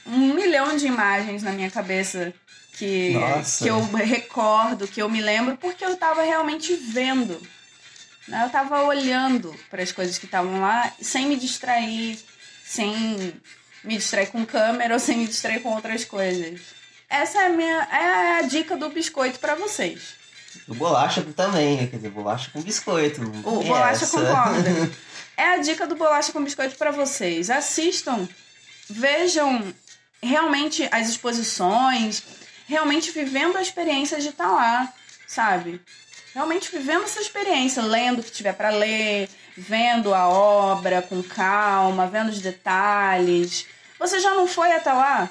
um 0.06 0.34
milhão 0.34 0.74
de 0.76 0.86
imagens 0.86 1.42
na 1.42 1.52
minha 1.52 1.70
cabeça 1.70 2.32
que, 2.80 3.14
que 3.58 3.68
eu 3.68 3.82
recordo, 3.92 4.88
que 4.88 5.02
eu 5.02 5.08
me 5.10 5.20
lembro, 5.20 5.54
porque 5.58 5.84
eu 5.84 5.92
estava 5.92 6.22
realmente 6.22 6.74
vendo. 6.74 7.38
Né? 8.26 8.42
Eu 8.42 8.46
estava 8.46 8.82
olhando 8.84 9.54
para 9.68 9.82
as 9.82 9.92
coisas 9.92 10.16
que 10.16 10.24
estavam 10.24 10.60
lá 10.60 10.90
sem 10.98 11.26
me 11.26 11.36
distrair, 11.36 12.18
sem 12.64 13.34
me 13.84 13.98
distrair 13.98 14.28
com 14.28 14.46
câmera 14.46 14.94
ou 14.94 15.00
sem 15.00 15.18
me 15.18 15.26
distrair 15.26 15.60
com 15.60 15.74
outras 15.74 16.06
coisas. 16.06 16.60
Essa 17.08 17.42
é 17.42 17.46
a 17.46 17.50
minha 17.50 17.88
é 17.92 18.38
a 18.38 18.42
dica 18.42 18.78
do 18.78 18.88
biscoito 18.88 19.38
para 19.38 19.54
vocês. 19.54 20.14
O 20.66 20.74
bolacha 20.74 21.22
também, 21.36 21.86
quer 21.86 21.96
dizer, 21.96 22.10
bolacha 22.10 22.50
com 22.50 22.62
biscoito. 22.62 23.20
O 23.44 23.62
bolacha 23.62 24.04
essa. 24.04 24.18
concorda. 24.18 24.90
É 25.36 25.54
a 25.54 25.56
dica 25.56 25.86
do 25.86 25.96
bolacha 25.96 26.32
com 26.32 26.44
biscoito 26.44 26.76
para 26.76 26.90
vocês. 26.90 27.48
Assistam, 27.48 28.28
vejam 28.90 29.72
realmente 30.22 30.86
as 30.92 31.08
exposições, 31.08 32.22
realmente 32.70 33.10
vivendo 33.10 33.56
a 33.56 33.62
experiência 33.62 34.20
de 34.20 34.28
estar 34.28 34.44
tá 34.44 34.52
lá, 34.52 34.92
sabe? 35.26 35.80
Realmente 36.32 36.70
vivendo 36.70 37.02
essa 37.02 37.20
experiência, 37.20 37.82
lendo 37.82 38.20
o 38.20 38.22
que 38.22 38.30
tiver 38.30 38.52
para 38.52 38.70
ler, 38.70 39.28
vendo 39.56 40.14
a 40.14 40.28
obra 40.28 41.02
com 41.02 41.20
calma, 41.20 42.06
vendo 42.06 42.28
os 42.28 42.38
detalhes. 42.38 43.66
Você 43.98 44.20
já 44.20 44.34
não 44.34 44.46
foi 44.46 44.70
até 44.70 44.92
lá? 44.92 45.28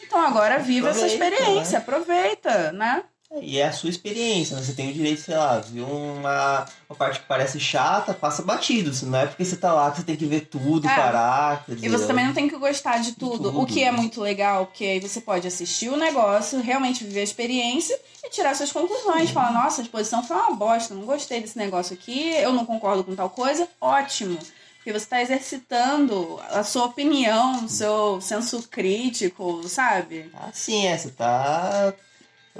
Então 0.00 0.20
agora 0.20 0.60
viva 0.60 0.90
essa 0.90 1.06
experiência, 1.06 1.78
né? 1.80 1.84
aproveita, 1.84 2.70
né? 2.70 3.02
E 3.40 3.58
é 3.58 3.66
a 3.66 3.72
sua 3.72 3.90
experiência, 3.90 4.56
né? 4.56 4.62
Você 4.62 4.72
tem 4.72 4.90
o 4.90 4.92
direito, 4.92 5.20
sei 5.20 5.36
lá, 5.36 5.58
viu 5.58 5.86
uma, 5.86 6.66
uma 6.88 6.96
parte 6.96 7.20
que 7.20 7.26
parece 7.26 7.58
chata, 7.58 8.14
passa 8.14 8.42
batido. 8.42 8.92
Não 9.06 9.18
é 9.18 9.26
porque 9.26 9.44
você 9.44 9.56
tá 9.56 9.72
lá 9.72 9.90
que 9.90 9.98
você 9.98 10.04
tem 10.04 10.16
que 10.16 10.26
ver 10.26 10.42
tudo, 10.42 10.86
é. 10.86 10.94
parar. 10.94 11.64
Dizer, 11.66 11.86
e 11.86 11.88
você 11.88 12.06
também 12.06 12.26
não 12.26 12.34
tem 12.34 12.48
que 12.48 12.56
gostar 12.56 12.98
de 12.98 13.12
tudo, 13.12 13.44
tudo, 13.50 13.60
o 13.60 13.66
que 13.66 13.82
é 13.82 13.90
muito 13.90 14.20
legal, 14.20 14.66
porque 14.66 14.84
aí 14.84 15.00
você 15.00 15.20
pode 15.20 15.46
assistir 15.46 15.88
o 15.88 15.96
negócio, 15.96 16.60
realmente 16.60 17.04
viver 17.04 17.20
a 17.20 17.24
experiência 17.24 17.98
e 18.22 18.30
tirar 18.30 18.54
suas 18.54 18.72
conclusões. 18.72 19.30
Falar, 19.30 19.52
nossa, 19.52 19.80
a 19.80 19.84
exposição 19.84 20.22
foi 20.22 20.36
uma 20.36 20.54
bosta, 20.54 20.94
não 20.94 21.04
gostei 21.04 21.40
desse 21.40 21.58
negócio 21.58 21.94
aqui, 21.94 22.30
eu 22.36 22.52
não 22.52 22.64
concordo 22.64 23.04
com 23.04 23.14
tal 23.14 23.30
coisa, 23.30 23.68
ótimo. 23.80 24.38
Porque 24.76 24.92
você 24.92 25.06
está 25.06 25.22
exercitando 25.22 26.38
a 26.50 26.62
sua 26.62 26.84
opinião, 26.84 27.64
o 27.64 27.68
seu 27.70 28.20
senso 28.20 28.68
crítico, 28.68 29.66
sabe? 29.66 30.30
Ah, 30.34 30.50
sim, 30.52 30.86
é. 30.86 30.98
Você 30.98 31.10
tá 31.10 31.94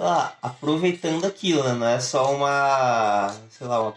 lá, 0.02 0.34
aproveitando 0.42 1.24
aquilo, 1.24 1.62
né? 1.62 1.72
Não 1.72 1.86
é 1.86 2.00
só 2.00 2.34
uma, 2.34 3.34
sei 3.50 3.66
lá, 3.66 3.80
uma, 3.80 3.94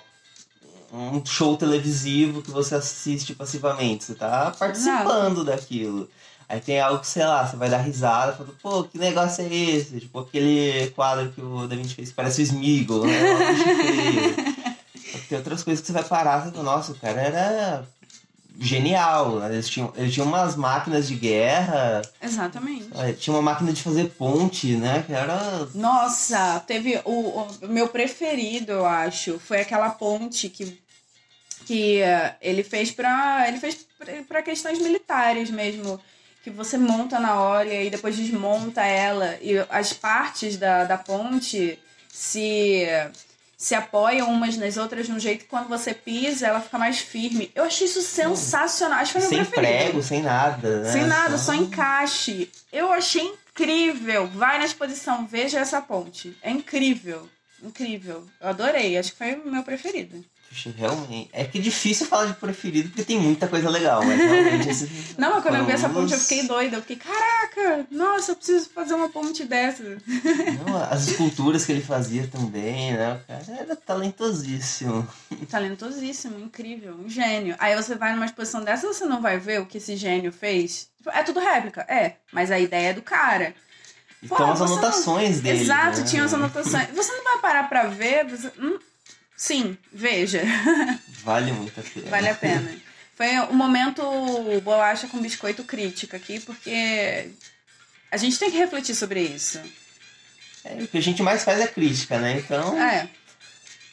um 0.93 1.25
show 1.25 1.57
televisivo 1.57 2.41
que 2.41 2.51
você 2.51 2.75
assiste 2.75 3.33
passivamente. 3.33 4.03
Você 4.03 4.15
tá 4.15 4.53
participando 4.57 5.41
Exato. 5.41 5.43
daquilo. 5.43 6.09
Aí 6.49 6.61
tem 6.61 6.79
algo 6.79 6.99
que, 6.99 7.07
sei 7.07 7.25
lá, 7.25 7.45
você 7.45 7.57
vai 7.57 7.69
dar 7.69 7.79
risada, 7.79 8.31
falando, 8.31 8.55
pô, 8.61 8.83
que 8.85 8.97
negócio 8.97 9.43
é 9.43 9.53
esse? 9.53 9.99
Tipo, 9.99 10.19
aquele 10.19 10.89
quadro 10.91 11.29
que 11.31 11.41
o 11.41 11.67
Da 11.67 11.75
Vinci 11.75 11.93
fez, 11.93 12.13
parece 12.13 12.41
o 12.41 12.43
Smigol, 12.43 13.05
né? 13.05 13.19
tem 15.27 15.37
outras 15.37 15.61
coisas 15.61 15.81
que 15.81 15.87
você 15.87 15.93
vai 15.93 16.05
parar 16.05 16.47
e 16.47 16.51
fala, 16.51 16.63
nossa, 16.63 16.93
o 16.93 16.95
cara 16.95 17.19
era 17.19 17.85
genial. 18.59 19.39
Né? 19.39 19.53
Eles 19.53 19.69
tinham, 19.69 19.93
eles 19.95 20.13
tinham 20.13 20.27
umas 20.27 20.55
máquinas 20.55 21.07
de 21.07 21.15
guerra. 21.15 22.01
Exatamente. 22.21 22.89
Tinha 23.19 23.35
uma 23.35 23.41
máquina 23.41 23.71
de 23.71 23.81
fazer 23.81 24.09
ponte, 24.17 24.75
né? 24.75 25.03
Que 25.05 25.13
era. 25.13 25.67
Nossa, 25.73 26.59
teve 26.61 26.99
o, 27.05 27.41
o 27.41 27.67
meu 27.67 27.87
preferido, 27.87 28.71
eu 28.71 28.85
acho. 28.85 29.39
Foi 29.39 29.61
aquela 29.61 29.89
ponte 29.89 30.49
que, 30.49 30.79
que 31.65 32.01
uh, 32.01 32.35
ele 32.41 32.63
fez 32.63 32.91
para 32.91 33.47
ele 33.47 33.57
fez 33.57 33.85
para 34.27 34.41
questões 34.41 34.79
militares 34.79 35.49
mesmo. 35.49 35.99
Que 36.43 36.49
você 36.49 36.77
monta 36.77 37.19
na 37.19 37.41
hora 37.41 37.73
e 37.73 37.89
depois 37.89 38.15
desmonta 38.15 38.81
ela. 38.81 39.37
E 39.41 39.57
as 39.69 39.91
partes 39.91 40.55
da, 40.55 40.85
da 40.85 40.97
ponte 40.97 41.77
se 42.09 42.87
se 43.57 43.73
apoiam 43.73 44.29
umas 44.31 44.55
nas 44.55 44.77
outras 44.77 45.07
de 45.07 45.11
um 45.11 45.19
jeito 45.19 45.45
que 45.45 45.49
quando 45.49 45.67
você 45.67 45.91
pisa, 45.91 46.45
ela 46.45 46.61
fica 46.61 46.77
mais 46.77 46.99
firme. 46.99 47.51
Eu 47.55 47.63
achei 47.63 47.87
isso 47.87 48.03
sensacional. 48.03 48.99
Acho 48.99 49.13
que 49.13 49.19
foi 49.19 49.29
meu 49.35 49.43
sem 49.43 49.51
preferido. 49.51 49.83
prego, 49.83 50.03
sem 50.03 50.21
nada, 50.21 50.81
né? 50.81 50.91
Sem 50.91 51.03
nada, 51.05 51.37
só 51.39 51.55
encaixe. 51.55 52.51
Eu 52.71 52.91
achei 52.91 53.23
incrível. 53.23 54.27
Vai 54.27 54.59
na 54.59 54.65
exposição, 54.65 55.25
veja 55.25 55.59
essa 55.59 55.81
ponte. 55.81 56.37
É 56.43 56.51
incrível. 56.51 57.27
Incrível. 57.63 58.23
Eu 58.39 58.49
adorei. 58.49 58.95
Acho 58.95 59.11
que 59.13 59.17
foi 59.17 59.33
o 59.33 59.49
meu 59.49 59.63
preferido. 59.63 60.23
Realmente. 60.75 61.29
É 61.33 61.43
que 61.43 61.59
é 61.59 61.61
difícil 61.61 62.05
falar 62.05 62.25
de 62.25 62.33
preferido 62.33 62.89
porque 62.89 63.03
tem 63.03 63.19
muita 63.19 63.47
coisa 63.47 63.69
legal, 63.69 64.03
mas 64.03 64.19
realmente 64.19 64.69
esse... 64.69 64.89
Não, 65.17 65.31
mas 65.31 65.43
quando 65.43 65.55
eu 65.55 65.65
vi 65.65 65.71
essa 65.71 65.89
ponte 65.89 66.13
eu 66.13 66.19
fiquei 66.19 66.47
doida. 66.47 66.77
Eu 66.77 66.81
fiquei, 66.81 66.95
caraca, 66.95 67.85
nossa, 67.91 68.31
eu 68.31 68.35
preciso 68.35 68.69
fazer 68.69 68.93
uma 68.93 69.09
ponte 69.09 69.45
dessa. 69.45 69.83
Não, 69.83 70.83
as 70.89 71.07
esculturas 71.07 71.65
que 71.65 71.71
ele 71.71 71.81
fazia 71.81 72.27
também, 72.27 72.93
né? 72.93 73.13
O 73.13 73.27
cara 73.27 73.59
era 73.59 73.75
talentosíssimo. 73.75 75.07
Talentosíssimo, 75.49 76.39
incrível, 76.39 76.95
um 76.95 77.09
gênio. 77.09 77.55
Aí 77.59 77.75
você 77.75 77.95
vai 77.95 78.13
numa 78.13 78.25
exposição 78.25 78.63
dessa 78.63 78.87
você 78.87 79.05
não 79.05 79.21
vai 79.21 79.37
ver 79.37 79.61
o 79.61 79.65
que 79.65 79.77
esse 79.77 79.95
gênio 79.95 80.31
fez. 80.31 80.89
É 81.07 81.23
tudo 81.23 81.39
réplica, 81.39 81.81
é. 81.81 82.15
Mas 82.31 82.51
a 82.51 82.59
ideia 82.59 82.89
é 82.89 82.93
do 82.93 83.01
cara. 83.01 83.53
Pô, 84.27 84.35
então 84.35 84.51
as 84.51 84.61
anotações 84.61 85.35
não... 85.37 85.43
dele. 85.43 85.61
Exato, 85.61 85.99
né? 85.99 86.05
tinha 86.05 86.23
as 86.23 86.33
anotações. 86.33 86.89
Você 86.93 87.11
não 87.11 87.23
vai 87.23 87.37
parar 87.39 87.69
pra 87.69 87.83
ver. 87.83 88.25
Você... 88.25 88.51
Hum, 88.59 88.79
Sim, 89.37 89.77
veja. 89.93 90.41
Vale 91.23 91.51
muito 91.51 91.79
a 91.79 91.83
pena. 91.83 92.09
Vale 92.09 92.29
a 92.29 92.35
pena. 92.35 92.75
Foi 93.15 93.39
um 93.51 93.53
momento 93.53 94.01
bolacha 94.63 95.07
com 95.07 95.21
biscoito 95.21 95.63
crítico 95.63 96.15
aqui, 96.15 96.39
porque 96.39 97.29
a 98.11 98.17
gente 98.17 98.39
tem 98.39 98.49
que 98.49 98.57
refletir 98.57 98.95
sobre 98.95 99.21
isso. 99.21 99.59
É, 100.65 100.83
o 100.83 100.87
que 100.87 100.97
a 100.97 101.01
gente 101.01 101.21
mais 101.21 101.43
faz 101.43 101.59
é 101.59 101.67
crítica, 101.67 102.17
né? 102.17 102.37
Então. 102.37 102.81
É. 102.81 103.07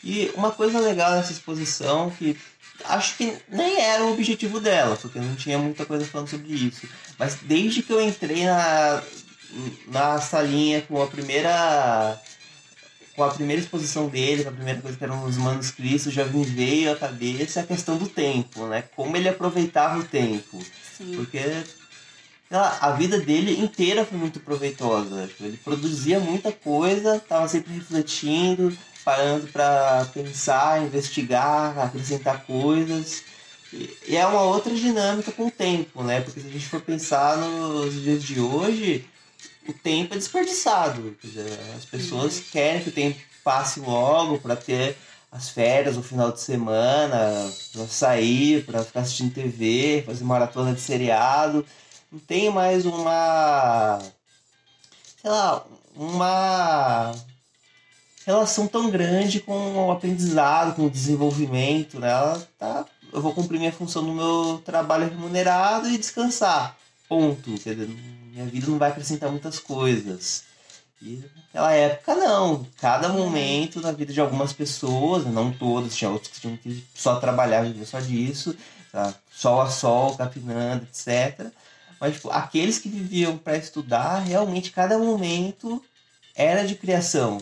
E 0.02 0.30
uma 0.34 0.50
coisa 0.50 0.78
legal 0.80 1.12
nessa 1.12 1.32
exposição 1.32 2.10
que 2.10 2.38
acho 2.84 3.16
que 3.16 3.36
nem 3.48 3.80
era 3.80 4.04
o 4.04 4.12
objetivo 4.12 4.60
dela, 4.60 4.96
porque 4.96 5.18
não 5.18 5.34
tinha 5.34 5.58
muita 5.58 5.86
coisa 5.86 6.06
falando 6.06 6.28
sobre 6.28 6.52
isso. 6.52 6.88
Mas 7.18 7.36
desde 7.42 7.82
que 7.82 7.92
eu 7.92 8.00
entrei 8.00 8.44
na, 8.44 9.02
na 9.86 10.20
salinha 10.20 10.82
com 10.82 11.02
a 11.02 11.06
primeira 11.06 12.20
com 13.14 13.22
a 13.22 13.30
primeira 13.30 13.62
exposição 13.62 14.08
dele, 14.08 14.46
a 14.46 14.52
primeira 14.52 14.80
coisa 14.80 14.96
que 14.96 15.04
eram 15.04 15.24
os 15.24 15.36
manuscritos, 15.36 16.12
já 16.12 16.24
me 16.24 16.44
veio 16.44 16.92
à 16.92 16.96
cabeça 16.96 17.60
a 17.60 17.66
questão 17.66 17.96
do 17.96 18.08
tempo, 18.08 18.66
né? 18.66 18.82
Como 18.96 19.16
ele 19.16 19.28
aproveitava 19.28 19.98
o 19.98 20.04
tempo. 20.04 20.60
Sim. 20.96 21.12
Porque 21.16 21.40
lá, 22.50 22.76
a 22.80 22.90
vida 22.92 23.20
dele 23.20 23.60
inteira 23.60 24.04
foi 24.04 24.18
muito 24.18 24.40
proveitosa. 24.40 25.28
Ele 25.40 25.56
produzia 25.58 26.18
muita 26.18 26.50
coisa, 26.50 27.16
estava 27.16 27.46
sempre 27.46 27.74
refletindo, 27.74 28.76
parando 29.04 29.46
para 29.48 30.06
pensar, 30.12 30.82
investigar, 30.82 31.78
acrescentar 31.78 32.44
coisas. 32.44 33.22
E 34.08 34.16
é 34.16 34.26
uma 34.26 34.42
outra 34.42 34.74
dinâmica 34.74 35.32
com 35.32 35.46
o 35.46 35.50
tempo, 35.50 36.02
né? 36.02 36.20
Porque 36.20 36.40
se 36.40 36.46
a 36.46 36.50
gente 36.50 36.66
for 36.66 36.80
pensar 36.80 37.36
nos 37.36 38.02
dias 38.02 38.22
de 38.22 38.40
hoje, 38.40 39.04
o 39.68 39.72
tempo 39.72 40.14
é 40.14 40.18
desperdiçado. 40.18 41.16
Dizer, 41.22 41.58
as 41.76 41.84
pessoas 41.84 42.38
uhum. 42.38 42.44
querem 42.52 42.82
que 42.82 42.88
o 42.88 42.92
tempo 42.92 43.18
passe 43.42 43.80
logo 43.80 44.38
para 44.38 44.56
ter 44.56 44.96
as 45.30 45.48
férias, 45.48 45.96
o 45.96 46.02
final 46.02 46.30
de 46.30 46.40
semana, 46.40 47.52
para 47.72 47.86
sair, 47.88 48.64
para 48.64 48.84
ficar 48.84 49.00
assistindo 49.00 49.34
TV, 49.34 50.02
fazer 50.06 50.24
maratona 50.24 50.72
de 50.72 50.80
seriado. 50.80 51.66
Não 52.10 52.20
tem 52.20 52.50
mais 52.50 52.86
uma. 52.86 53.98
sei 55.20 55.30
lá, 55.30 55.64
uma 55.96 57.12
relação 58.24 58.66
tão 58.66 58.90
grande 58.90 59.40
com 59.40 59.86
o 59.86 59.90
aprendizado, 59.90 60.76
com 60.76 60.86
o 60.86 60.90
desenvolvimento, 60.90 61.98
né? 61.98 62.10
Ela 62.10 62.48
tá, 62.58 62.86
eu 63.12 63.20
vou 63.20 63.34
cumprir 63.34 63.58
minha 63.58 63.72
função 63.72 64.02
no 64.02 64.14
meu 64.14 64.62
trabalho 64.64 65.08
remunerado 65.08 65.88
e 65.88 65.98
descansar. 65.98 66.76
Ponto. 67.08 67.58
Quer 67.58 67.74
dizer, 67.74 67.90
minha 68.34 68.46
vida 68.46 68.66
não 68.66 68.78
vai 68.78 68.90
acrescentar 68.90 69.30
muitas 69.30 69.58
coisas. 69.58 70.44
E 71.00 71.22
naquela 71.36 71.72
época 71.72 72.14
não. 72.14 72.66
Cada 72.80 73.08
momento 73.08 73.80
na 73.80 73.92
vida 73.92 74.12
de 74.12 74.20
algumas 74.20 74.52
pessoas, 74.52 75.24
não 75.24 75.52
todas, 75.52 75.94
tinha 75.94 76.10
outros 76.10 76.32
que 76.32 76.40
tinham 76.40 76.56
que 76.56 76.84
só 76.94 77.20
trabalhar, 77.20 77.62
viver 77.62 77.84
só 77.84 78.00
disso, 78.00 78.56
tá? 78.90 79.14
sol 79.30 79.60
a 79.60 79.70
sol, 79.70 80.16
capinando, 80.16 80.84
etc. 80.84 81.46
Mas 82.00 82.14
tipo, 82.14 82.30
aqueles 82.30 82.78
que 82.78 82.88
viviam 82.88 83.38
para 83.38 83.56
estudar, 83.56 84.18
realmente 84.18 84.72
cada 84.72 84.98
momento 84.98 85.82
era 86.34 86.64
de 86.64 86.74
criação. 86.74 87.40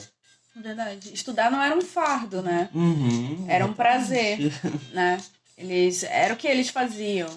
Verdade. 0.55 1.14
Estudar 1.14 1.50
não 1.50 1.62
era 1.62 1.76
um 1.76 1.81
fardo, 1.81 2.42
né? 2.42 2.68
Uhum, 2.74 3.46
era 3.48 3.64
um 3.64 3.72
prazer, 3.72 4.52
né? 4.92 5.18
Eles 5.57 6.02
era 6.02 6.35
o 6.35 6.37
que 6.37 6.46
eles 6.46 6.68
faziam. 6.68 7.31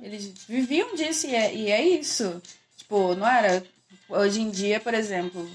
Eles 0.00 0.32
viviam 0.48 0.94
disso 0.94 1.26
e 1.26 1.34
é, 1.34 1.54
e 1.54 1.70
é 1.70 1.82
isso. 1.82 2.40
Tipo, 2.86 3.16
não 3.16 3.26
era. 3.26 3.64
Hoje 4.08 4.40
em 4.40 4.48
dia, 4.48 4.78
por 4.78 4.94
exemplo, 4.94 5.50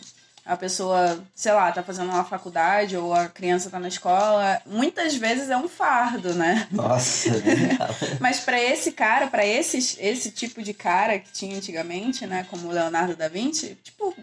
a 0.45 0.57
pessoa, 0.57 1.23
sei 1.33 1.53
lá, 1.53 1.71
tá 1.71 1.81
fazendo 1.81 2.09
uma 2.09 2.25
faculdade 2.25 2.97
ou 2.97 3.13
a 3.13 3.29
criança 3.29 3.69
tá 3.69 3.79
na 3.79 3.87
escola, 3.87 4.61
muitas 4.65 5.15
vezes 5.15 5.49
é 5.49 5.55
um 5.55 5.69
fardo, 5.69 6.33
né? 6.33 6.67
Nossa. 6.69 7.29
Mas 8.19 8.41
para 8.41 8.61
esse 8.61 8.91
cara, 8.91 9.27
para 9.27 9.45
esse, 9.45 9.77
esse 10.01 10.31
tipo 10.31 10.61
de 10.61 10.73
cara 10.73 11.19
que 11.19 11.31
tinha 11.31 11.55
antigamente, 11.55 12.27
né, 12.27 12.45
como 12.49 12.67
o 12.67 12.71
Leonardo 12.71 13.15
da 13.15 13.29
Vinci, 13.29 13.77
tipo, 13.81 14.13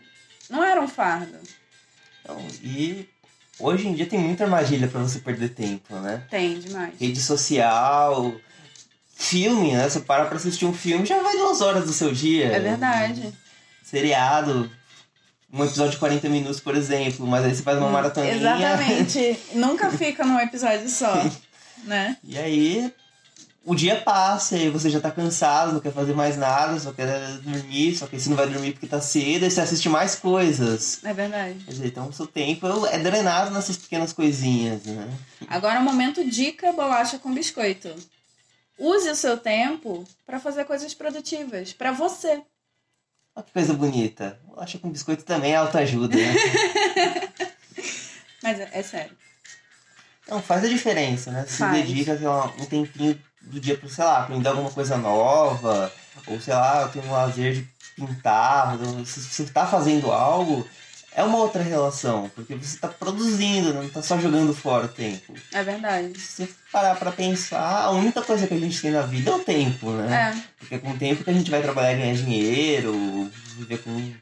não 0.50 0.62
era 0.62 0.82
um 0.82 0.88
fardo. 0.88 1.38
Então, 2.22 2.36
e 2.62 3.08
hoje 3.58 3.88
em 3.88 3.94
dia 3.94 4.06
tem 4.06 4.18
muita 4.18 4.44
armadilha 4.44 4.86
para 4.86 5.00
você 5.00 5.20
perder 5.20 5.54
tempo, 5.54 5.94
né? 5.94 6.24
Tem 6.28 6.58
demais. 6.58 6.92
Rede 7.00 7.20
social, 7.20 8.38
filme, 9.18 9.72
né? 9.72 9.88
Você 9.88 10.00
para 10.00 10.26
pra 10.26 10.36
assistir 10.36 10.64
um 10.64 10.72
filme, 10.72 11.04
já 11.04 11.20
vai 11.20 11.36
duas 11.36 11.60
horas 11.60 11.84
do 11.84 11.92
seu 11.92 12.12
dia. 12.12 12.46
É 12.46 12.60
verdade. 12.60 13.34
Seriado. 13.82 14.70
um 15.52 15.64
episódio 15.64 15.92
de 15.92 15.98
40 15.98 16.28
minutos, 16.28 16.60
por 16.60 16.76
exemplo, 16.76 17.26
mas 17.26 17.44
aí 17.44 17.54
você 17.54 17.62
faz 17.62 17.78
uma 17.78 17.90
maratoninha. 17.90 18.34
Exatamente. 18.34 19.38
Nunca 19.54 19.90
fica 19.90 20.24
num 20.24 20.38
episódio 20.38 20.88
só, 20.88 21.12
né? 21.84 22.16
E 22.22 22.38
aí 22.38 22.92
o 23.64 23.74
dia 23.74 23.96
passa 23.96 24.56
e 24.56 24.70
você 24.70 24.88
já 24.88 25.00
tá 25.00 25.10
cansado, 25.10 25.72
não 25.72 25.80
quer 25.80 25.92
fazer 25.92 26.14
mais 26.14 26.36
nada, 26.36 26.78
só 26.78 26.92
quer 26.92 27.38
dormir, 27.38 27.96
só 27.96 28.06
que 28.06 28.18
você 28.18 28.30
não 28.30 28.36
vai 28.36 28.48
dormir 28.48 28.72
porque 28.72 28.86
tá 28.86 29.00
cedo 29.00 29.44
e 29.44 29.50
você 29.50 29.60
assiste 29.60 29.88
mais 29.88 30.14
coisas. 30.14 31.00
É 31.04 31.12
verdade. 31.12 31.58
Quer 31.64 31.72
dizer, 31.72 31.86
então 31.88 32.08
o 32.08 32.12
seu 32.12 32.26
tempo 32.26 32.66
é 32.86 32.98
drenado 32.98 33.50
nessas 33.50 33.76
pequenas 33.76 34.12
coisinhas, 34.12 34.84
né? 34.84 35.08
Agora, 35.48 35.80
momento 35.80 36.24
dica 36.24 36.72
bolacha 36.72 37.18
com 37.18 37.34
biscoito. 37.34 37.92
Use 38.78 39.10
o 39.10 39.16
seu 39.16 39.36
tempo 39.36 40.06
para 40.24 40.38
fazer 40.38 40.64
coisas 40.64 40.94
produtivas, 40.94 41.72
para 41.72 41.90
você. 41.92 42.42
Olha 43.34 43.44
que 43.44 43.52
coisa 43.52 43.74
bonita. 43.74 44.38
Bolacha 44.44 44.78
com 44.78 44.90
biscoito 44.90 45.24
também 45.24 45.52
é 45.52 45.56
autoajuda, 45.56 46.16
né? 46.16 46.34
Mas 48.42 48.60
é, 48.60 48.70
é, 48.72 48.82
sério. 48.82 49.16
Não, 50.28 50.40
faz 50.42 50.64
a 50.64 50.68
diferença, 50.68 51.30
né? 51.30 51.44
Você 51.46 51.64
dedica 51.70 52.16
sei 52.16 52.26
lá, 52.26 52.46
um 52.58 52.66
tempinho 52.66 53.20
do 53.40 53.58
dia 53.58 53.76
pra, 53.76 53.88
sei 53.88 54.04
lá, 54.04 54.22
aprender 54.22 54.48
alguma 54.48 54.70
coisa 54.70 54.96
nova, 54.96 55.92
ou 56.26 56.40
sei 56.40 56.54
lá, 56.54 56.82
eu 56.82 56.88
tenho 56.90 57.06
um 57.06 57.12
lazer 57.12 57.54
de 57.54 57.68
pintar, 57.96 58.78
se 59.04 59.20
você 59.22 59.44
tá 59.46 59.66
fazendo 59.66 60.12
algo, 60.12 60.68
é 61.18 61.24
uma 61.24 61.38
outra 61.38 61.64
relação, 61.64 62.30
porque 62.32 62.54
você 62.54 62.76
está 62.76 62.86
produzindo, 62.86 63.74
não 63.74 63.82
está 63.82 64.00
só 64.00 64.16
jogando 64.20 64.54
fora 64.54 64.84
o 64.84 64.88
tempo. 64.88 65.34
É 65.52 65.64
verdade. 65.64 66.16
Se 66.16 66.46
você 66.46 66.48
parar 66.70 66.94
para 66.94 67.10
pensar, 67.10 67.82
a 67.82 67.90
única 67.90 68.22
coisa 68.22 68.46
que 68.46 68.54
a 68.54 68.58
gente 68.58 68.80
tem 68.80 68.92
na 68.92 69.02
vida 69.02 69.32
é 69.32 69.34
o 69.34 69.40
tempo, 69.40 69.90
né? 69.90 70.32
É. 70.32 70.42
Porque 70.56 70.74
é 70.76 70.78
com 70.78 70.92
o 70.92 70.96
tempo 70.96 71.24
que 71.24 71.30
a 71.30 71.32
gente 71.32 71.50
vai 71.50 71.60
trabalhar 71.60 71.98
ganhar 71.98 72.14
dinheiro, 72.14 73.28
viver 73.56 73.78
com 73.78 74.12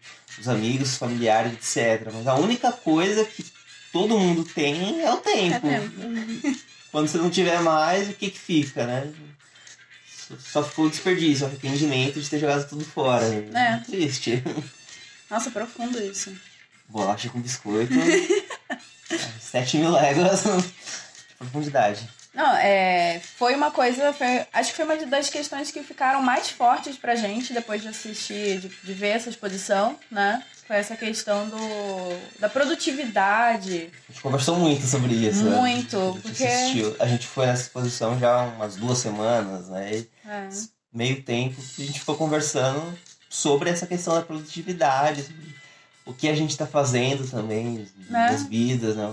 os 0.40 0.48
amigos, 0.48 0.96
familiares, 0.96 1.52
etc. 1.52 2.10
Mas 2.14 2.26
a 2.26 2.36
única 2.36 2.72
coisa 2.72 3.26
que 3.26 3.44
todo 3.92 4.18
mundo 4.18 4.42
tem 4.42 5.02
é 5.02 5.12
o 5.12 5.18
tempo. 5.18 5.66
É 5.66 5.80
tempo. 5.80 6.58
Quando 6.90 7.08
você 7.08 7.18
não 7.18 7.28
tiver 7.28 7.60
mais, 7.60 8.08
o 8.08 8.14
que 8.14 8.30
que 8.30 8.38
fica, 8.38 8.86
né? 8.86 9.12
Só 10.38 10.64
ficou 10.64 10.86
o 10.86 10.90
desperdício, 10.90 11.44
o 11.44 11.48
arrependimento 11.50 12.18
de 12.18 12.30
ter 12.30 12.38
jogado 12.38 12.66
tudo 12.66 12.86
fora. 12.86 13.26
É. 13.26 13.82
Triste. 13.84 14.42
Nossa, 15.28 15.50
profundo 15.50 16.02
isso. 16.02 16.32
Bolacha 16.88 17.28
com 17.28 17.40
biscoito. 17.40 17.92
7 19.40 19.78
mil 19.78 19.90
léguas 19.90 20.42
de 20.42 21.34
profundidade. 21.38 22.08
Não, 22.34 22.54
é, 22.56 23.18
foi 23.36 23.54
uma 23.54 23.70
coisa. 23.70 24.12
Foi, 24.12 24.46
acho 24.52 24.70
que 24.70 24.76
foi 24.76 24.84
uma 24.84 24.96
das 25.06 25.30
questões 25.30 25.70
que 25.70 25.82
ficaram 25.82 26.22
mais 26.22 26.50
fortes 26.50 26.98
pra 26.98 27.14
gente 27.14 27.54
depois 27.54 27.80
de 27.80 27.88
assistir, 27.88 28.60
de, 28.60 28.68
de 28.68 28.92
ver 28.92 29.08
essa 29.08 29.30
exposição, 29.30 29.98
né? 30.10 30.42
Foi 30.66 30.76
essa 30.76 30.94
questão 30.96 31.48
do, 31.48 31.58
da 32.38 32.48
produtividade. 32.48 33.90
A 34.08 34.12
gente 34.12 34.20
conversou 34.20 34.56
muito 34.56 34.84
sobre 34.86 35.14
isso. 35.14 35.44
Né? 35.44 35.56
Muito, 35.56 35.96
né? 35.96 36.02
a 36.02 36.12
gente 36.12 36.20
porque. 36.20 36.44
Assistiu. 36.44 36.96
A 36.98 37.06
gente 37.06 37.26
foi 37.26 37.46
nessa 37.46 37.62
exposição 37.62 38.18
já 38.18 38.34
há 38.34 38.44
umas 38.44 38.76
duas 38.76 38.98
semanas, 38.98 39.68
né? 39.68 40.04
É. 40.26 40.48
Meio 40.92 41.22
tempo 41.22 41.58
a 41.58 41.82
gente 41.82 42.00
ficou 42.00 42.16
conversando 42.16 42.98
sobre 43.30 43.70
essa 43.70 43.86
questão 43.86 44.14
da 44.14 44.22
produtividade, 44.22 45.22
sobre 45.22 45.55
o 46.06 46.14
que 46.14 46.28
a 46.28 46.34
gente 46.34 46.50
está 46.50 46.66
fazendo 46.66 47.28
também 47.28 47.86
né? 48.08 48.30
nas 48.30 48.44
vidas, 48.44 48.96
né? 48.96 49.06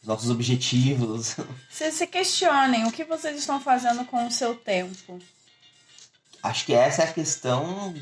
os 0.00 0.06
nossos 0.06 0.30
objetivos. 0.30 1.36
Vocês 1.68 1.94
se 1.94 2.06
questionem 2.06 2.86
o 2.86 2.92
que 2.92 3.04
vocês 3.04 3.36
estão 3.36 3.60
fazendo 3.60 4.04
com 4.04 4.26
o 4.26 4.30
seu 4.30 4.54
tempo. 4.54 5.18
Acho 6.42 6.64
que 6.64 6.72
essa 6.72 7.02
é 7.02 7.04
a 7.06 7.12
questão 7.12 7.92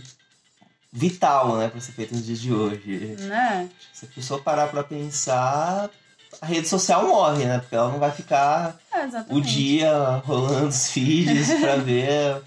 vital, 0.92 1.56
né, 1.56 1.68
para 1.68 1.80
ser 1.80 1.92
feita 1.92 2.14
nos 2.14 2.26
dias 2.26 2.38
de 2.38 2.52
hoje. 2.52 3.16
Né? 3.20 3.68
Se 3.92 4.04
a 4.04 4.08
pessoa 4.08 4.40
parar 4.40 4.68
para 4.68 4.84
pensar, 4.84 5.90
a 6.40 6.46
rede 6.46 6.68
social 6.68 7.08
morre, 7.08 7.44
né? 7.46 7.58
Porque 7.58 7.74
ela 7.74 7.90
não 7.90 7.98
vai 7.98 8.12
ficar 8.12 8.78
é, 8.92 9.34
o 9.34 9.40
dia 9.40 10.22
rolando 10.24 10.68
os 10.68 10.90
feeds 10.92 11.48
para 11.58 11.76
ver 11.76 12.42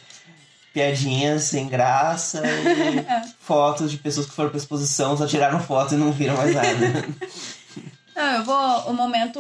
piadinhas 0.78 1.46
sem 1.46 1.68
graça 1.68 2.44
e 2.46 3.30
fotos 3.42 3.90
de 3.90 3.98
pessoas 3.98 4.28
que 4.28 4.34
foram 4.34 4.50
pra 4.50 4.60
exposição, 4.60 5.18
só 5.18 5.26
tiraram 5.26 5.60
foto 5.60 5.96
e 5.96 5.98
não 5.98 6.12
viram 6.12 6.38
mais 6.38 6.54
nada. 6.54 6.70
Não, 8.16 8.36
eu 8.38 8.44
vou. 8.44 8.90
O 8.90 8.94
momento. 8.94 9.40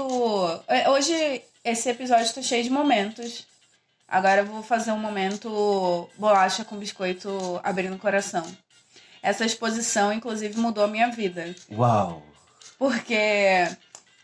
É, 0.67 0.87
hoje 0.87 1.41
esse 1.63 1.89
episódio 1.89 2.31
tá 2.31 2.43
cheio 2.43 2.63
de 2.63 2.69
momentos. 2.69 3.47
Agora 4.07 4.41
eu 4.41 4.45
vou 4.45 4.61
fazer 4.61 4.91
um 4.91 4.99
momento 4.99 6.07
bolacha 6.15 6.63
com 6.63 6.77
biscoito 6.77 7.59
abrindo 7.63 7.95
o 7.95 7.99
coração. 7.99 8.45
Essa 9.21 9.45
exposição, 9.45 10.13
inclusive, 10.13 10.59
mudou 10.59 10.83
a 10.83 10.87
minha 10.87 11.09
vida. 11.09 11.55
Uau! 11.71 12.21
Porque 12.77 13.67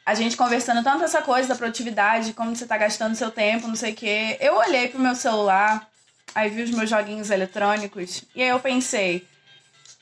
a 0.06 0.14
gente 0.14 0.38
conversando 0.38 0.84
tanto 0.84 1.04
essa 1.04 1.24
coisa 1.24 1.48
da 1.48 1.56
produtividade, 1.56 2.34
como 2.34 2.56
você 2.56 2.68
tá 2.68 2.78
gastando 2.78 3.16
seu 3.16 3.32
tempo, 3.32 3.68
não 3.68 3.76
sei 3.76 3.94
o 3.94 3.96
quê. 3.96 4.38
Eu 4.40 4.56
olhei 4.56 4.88
pro 4.88 5.00
meu 5.00 5.16
celular, 5.16 5.90
aí 6.34 6.50
vi 6.50 6.64
os 6.64 6.72
meus 6.72 6.90
joguinhos 6.90 7.30
eletrônicos, 7.30 8.24
e 8.36 8.42
aí 8.42 8.50
eu 8.50 8.60
pensei, 8.60 9.28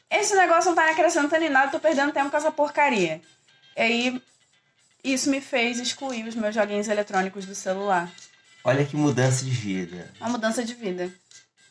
esse 0.09 0.35
negócio 0.35 0.69
não 0.69 0.75
tá 0.75 0.89
acrescentando 0.89 1.43
em 1.43 1.49
nada, 1.49 1.71
tô 1.71 1.79
perdendo 1.79 2.11
tempo 2.11 2.29
com 2.29 2.37
essa 2.37 2.51
porcaria. 2.51 3.21
E 3.75 3.81
aí 3.81 4.21
isso 5.03 5.29
me 5.29 5.41
fez 5.41 5.79
excluir 5.79 6.27
os 6.27 6.35
meus 6.35 6.53
joguinhos 6.53 6.87
eletrônicos 6.87 7.45
do 7.45 7.55
celular. 7.55 8.11
Olha 8.63 8.85
que 8.85 8.95
mudança 8.95 9.43
de 9.43 9.51
vida. 9.51 10.11
Uma 10.19 10.29
mudança 10.29 10.63
de 10.63 10.73
vida. 10.73 11.11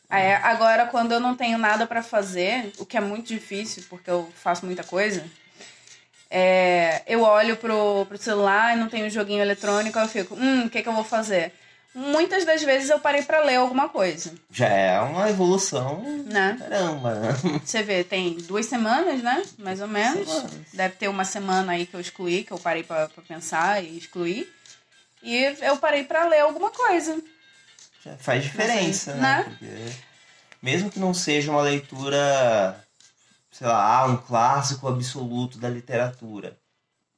Aí, 0.09 0.33
agora, 0.33 0.87
quando 0.87 1.13
eu 1.13 1.21
não 1.21 1.35
tenho 1.35 1.57
nada 1.57 1.87
para 1.87 2.03
fazer, 2.03 2.73
o 2.77 2.85
que 2.85 2.97
é 2.97 2.99
muito 2.99 3.27
difícil, 3.27 3.85
porque 3.89 4.09
eu 4.09 4.29
faço 4.35 4.65
muita 4.65 4.83
coisa, 4.83 5.23
é, 6.29 7.01
eu 7.07 7.21
olho 7.21 7.55
pro, 7.55 8.05
pro 8.05 8.17
celular 8.17 8.75
e 8.75 8.79
não 8.79 8.89
tenho 8.89 9.09
joguinho 9.09 9.41
eletrônico, 9.41 9.97
eu 9.97 10.07
fico, 10.09 10.35
hum, 10.35 10.65
o 10.65 10.69
que, 10.69 10.83
que 10.83 10.89
eu 10.89 10.93
vou 10.93 11.05
fazer? 11.05 11.53
Muitas 11.93 12.45
das 12.45 12.63
vezes 12.63 12.89
eu 12.89 12.99
parei 12.99 13.21
para 13.21 13.41
ler 13.41 13.55
alguma 13.55 13.89
coisa. 13.89 14.33
Já 14.49 14.67
é 14.67 14.99
uma 15.01 15.29
evolução. 15.29 16.01
Né? 16.25 16.55
Caramba. 16.57 17.19
Você 17.65 17.83
vê, 17.83 18.03
tem 18.03 18.35
duas 18.35 18.65
semanas, 18.65 19.21
né? 19.21 19.43
Mais 19.57 19.81
ou 19.81 19.87
menos. 19.87 20.27
Semanas. 20.27 20.51
Deve 20.73 20.95
ter 20.95 21.09
uma 21.09 21.25
semana 21.25 21.73
aí 21.73 21.85
que 21.85 21.93
eu 21.93 21.99
excluí, 21.99 22.43
que 22.45 22.53
eu 22.53 22.57
parei 22.57 22.83
para 22.83 23.09
pensar 23.27 23.83
e 23.83 23.97
excluí. 23.97 24.49
E 25.21 25.37
eu 25.61 25.77
parei 25.77 26.05
para 26.05 26.27
ler 26.27 26.39
alguma 26.39 26.71
coisa. 26.71 27.21
Já 28.03 28.17
faz 28.17 28.43
diferença, 28.43 29.13
né? 29.15 29.19
né? 29.19 29.43
Porque 29.43 30.11
mesmo 30.61 30.89
que 30.89 30.99
não 30.99 31.13
seja 31.13 31.51
uma 31.51 31.61
leitura, 31.61 32.85
sei 33.51 33.67
lá, 33.67 33.99
ah, 33.99 34.05
um 34.05 34.17
clássico 34.17 34.87
absoluto 34.87 35.57
da 35.57 35.69
literatura. 35.69 36.57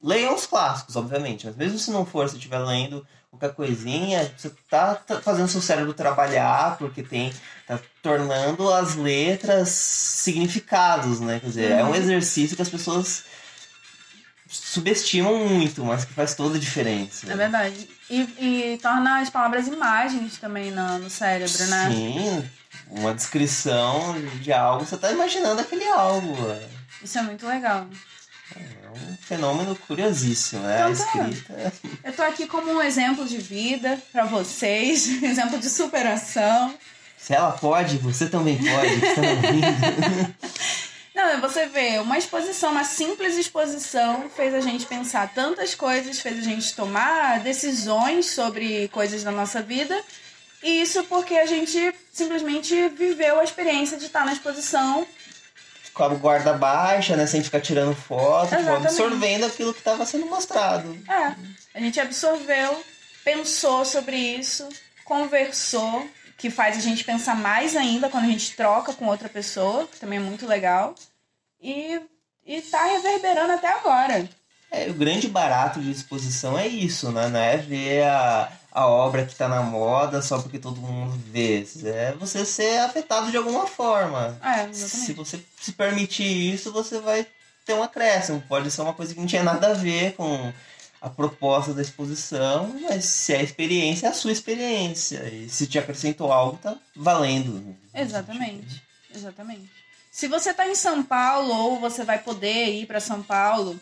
Leiam 0.02 0.34
os 0.34 0.46
clássicos, 0.46 0.96
obviamente, 0.96 1.46
mas 1.46 1.56
mesmo 1.56 1.78
se 1.78 1.90
não 1.90 2.04
for, 2.04 2.28
se 2.28 2.36
estiver 2.36 2.58
lendo 2.58 3.06
qualquer 3.34 3.54
coisinha, 3.54 4.32
você 4.36 4.50
tá, 4.70 4.94
tá 4.94 5.20
fazendo 5.20 5.48
seu 5.48 5.60
cérebro 5.60 5.92
trabalhar, 5.92 6.76
porque 6.78 7.02
tem. 7.02 7.32
tá 7.66 7.78
tornando 8.02 8.72
as 8.72 8.94
letras 8.94 9.68
significados, 9.68 11.20
né? 11.20 11.40
Quer 11.40 11.46
dizer, 11.46 11.70
é 11.72 11.84
um 11.84 11.88
uhum. 11.88 11.94
exercício 11.94 12.56
que 12.56 12.62
as 12.62 12.68
pessoas 12.68 13.24
subestimam 14.48 15.48
muito, 15.48 15.84
mas 15.84 16.04
que 16.04 16.12
faz 16.12 16.34
toda 16.34 16.56
a 16.56 16.60
diferença. 16.60 17.30
É 17.30 17.36
verdade. 17.36 17.88
E, 18.08 18.20
e 18.20 18.78
torna 18.78 19.20
as 19.20 19.30
palavras 19.30 19.66
imagens 19.66 20.38
também 20.38 20.70
no, 20.70 20.98
no 20.98 21.10
cérebro, 21.10 21.66
né? 21.66 21.90
Sim, 21.90 22.50
uma 22.90 23.14
descrição 23.14 24.14
de 24.40 24.52
algo, 24.52 24.84
você 24.84 24.96
tá 24.96 25.10
imaginando 25.10 25.60
aquele 25.60 25.88
algo. 25.88 26.36
Isso 27.02 27.18
é 27.18 27.22
muito 27.22 27.46
legal. 27.46 27.86
É 28.54 28.90
um 28.90 29.16
fenômeno 29.16 29.74
curiosíssimo, 29.74 30.62
né? 30.62 30.88
Então, 30.90 30.92
a 30.92 31.12
tá. 31.12 31.28
escrita. 31.28 31.72
Eu 32.04 32.12
tô 32.12 32.22
aqui 32.22 32.46
como 32.46 32.70
um 32.70 32.82
exemplo 32.82 33.26
de 33.26 33.38
vida 33.38 34.00
para 34.12 34.24
vocês, 34.24 35.06
exemplo 35.22 35.58
de 35.58 35.68
superação. 35.68 36.74
Se 37.16 37.32
ela 37.32 37.52
pode, 37.52 37.96
você 37.98 38.28
também 38.28 38.58
pode, 38.58 39.00
que 39.00 39.20
ouvindo. 39.20 40.34
Não, 41.14 41.40
você 41.40 41.66
vê, 41.66 42.00
uma 42.00 42.18
exposição, 42.18 42.72
uma 42.72 42.82
simples 42.82 43.36
exposição 43.36 44.28
fez 44.34 44.52
a 44.52 44.60
gente 44.60 44.84
pensar 44.84 45.32
tantas 45.32 45.72
coisas, 45.74 46.18
fez 46.18 46.40
a 46.40 46.42
gente 46.42 46.74
tomar 46.74 47.38
decisões 47.38 48.26
sobre 48.26 48.88
coisas 48.88 49.22
da 49.22 49.30
nossa 49.30 49.62
vida. 49.62 49.98
E 50.60 50.82
isso 50.82 51.04
porque 51.04 51.34
a 51.34 51.46
gente 51.46 51.94
simplesmente 52.12 52.88
viveu 52.88 53.38
a 53.38 53.44
experiência 53.44 53.96
de 53.96 54.06
estar 54.06 54.24
na 54.24 54.32
exposição 54.32 55.06
com 55.94 56.02
a 56.02 56.08
guarda 56.08 56.52
baixa, 56.52 57.16
né? 57.16 57.26
Sem 57.26 57.42
ficar 57.42 57.60
tirando 57.60 57.94
foto, 57.94 58.54
tipo, 58.54 58.68
absorvendo 58.68 59.46
aquilo 59.46 59.72
que 59.72 59.78
estava 59.78 60.04
sendo 60.04 60.26
mostrado. 60.26 60.98
É. 61.08 61.34
A 61.72 61.80
gente 61.80 61.98
absorveu, 62.00 62.84
pensou 63.24 63.84
sobre 63.84 64.16
isso, 64.16 64.68
conversou, 65.04 66.06
que 66.36 66.50
faz 66.50 66.76
a 66.76 66.80
gente 66.80 67.04
pensar 67.04 67.36
mais 67.36 67.76
ainda 67.76 68.08
quando 68.08 68.24
a 68.24 68.28
gente 68.28 68.56
troca 68.56 68.92
com 68.92 69.06
outra 69.06 69.28
pessoa, 69.28 69.86
que 69.86 69.98
também 70.00 70.18
é 70.18 70.22
muito 70.22 70.46
legal. 70.46 70.94
E, 71.62 72.00
e 72.44 72.60
tá 72.60 72.84
reverberando 72.84 73.52
até 73.52 73.68
agora. 73.68 74.28
É, 74.70 74.90
o 74.90 74.94
grande 74.94 75.28
barato 75.28 75.80
de 75.80 75.90
exposição 75.90 76.58
é 76.58 76.66
isso, 76.66 77.12
né? 77.12 77.28
Não 77.28 77.38
é 77.38 77.56
ver 77.56 78.02
a, 78.02 78.52
a 78.74 78.88
obra 78.88 79.24
que 79.24 79.36
tá 79.36 79.48
na 79.48 79.62
moda 79.62 80.20
só 80.20 80.42
porque 80.42 80.58
todo 80.58 80.80
mundo 80.80 81.16
vê. 81.30 81.64
É 81.84 82.12
você 82.18 82.44
ser 82.44 82.80
afetado 82.80 83.30
de 83.30 83.36
alguma 83.36 83.68
forma. 83.68 84.36
É, 84.42 84.70
se 84.72 85.12
você 85.12 85.40
se 85.60 85.70
permitir 85.72 86.52
isso, 86.52 86.72
você 86.72 86.98
vai 87.00 87.24
ter 87.64 87.74
um 87.74 87.84
acréscimo, 87.84 88.42
pode 88.48 88.70
ser 88.72 88.82
uma 88.82 88.92
coisa 88.92 89.14
que 89.14 89.20
não 89.20 89.28
tinha 89.28 89.44
nada 89.44 89.68
a 89.68 89.74
ver 89.74 90.14
com 90.16 90.52
a 91.00 91.08
proposta 91.08 91.72
da 91.72 91.82
exposição, 91.82 92.76
mas 92.82 93.04
se 93.04 93.32
é 93.32 93.38
a 93.38 93.42
experiência, 93.42 94.06
é 94.06 94.10
a 94.10 94.14
sua 94.14 94.32
experiência. 94.32 95.22
E 95.28 95.48
se 95.48 95.66
te 95.66 95.78
acrescentou 95.78 96.32
algo, 96.32 96.58
tá 96.58 96.76
valendo. 96.96 97.76
Exatamente, 97.94 98.82
exatamente. 99.14 99.70
Se 100.10 100.26
você 100.26 100.50
está 100.50 100.66
em 100.66 100.74
São 100.74 101.02
Paulo 101.02 101.54
ou 101.54 101.80
você 101.80 102.04
vai 102.04 102.18
poder 102.18 102.74
ir 102.74 102.86
para 102.86 103.00
São 103.00 103.22
Paulo, 103.22 103.78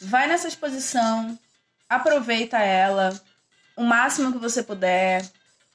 vai 0.00 0.28
nessa 0.28 0.48
exposição, 0.48 1.38
aproveita 1.88 2.58
ela 2.58 3.18
o 3.76 3.84
máximo 3.84 4.32
que 4.32 4.38
você 4.38 4.62
puder, 4.62 5.24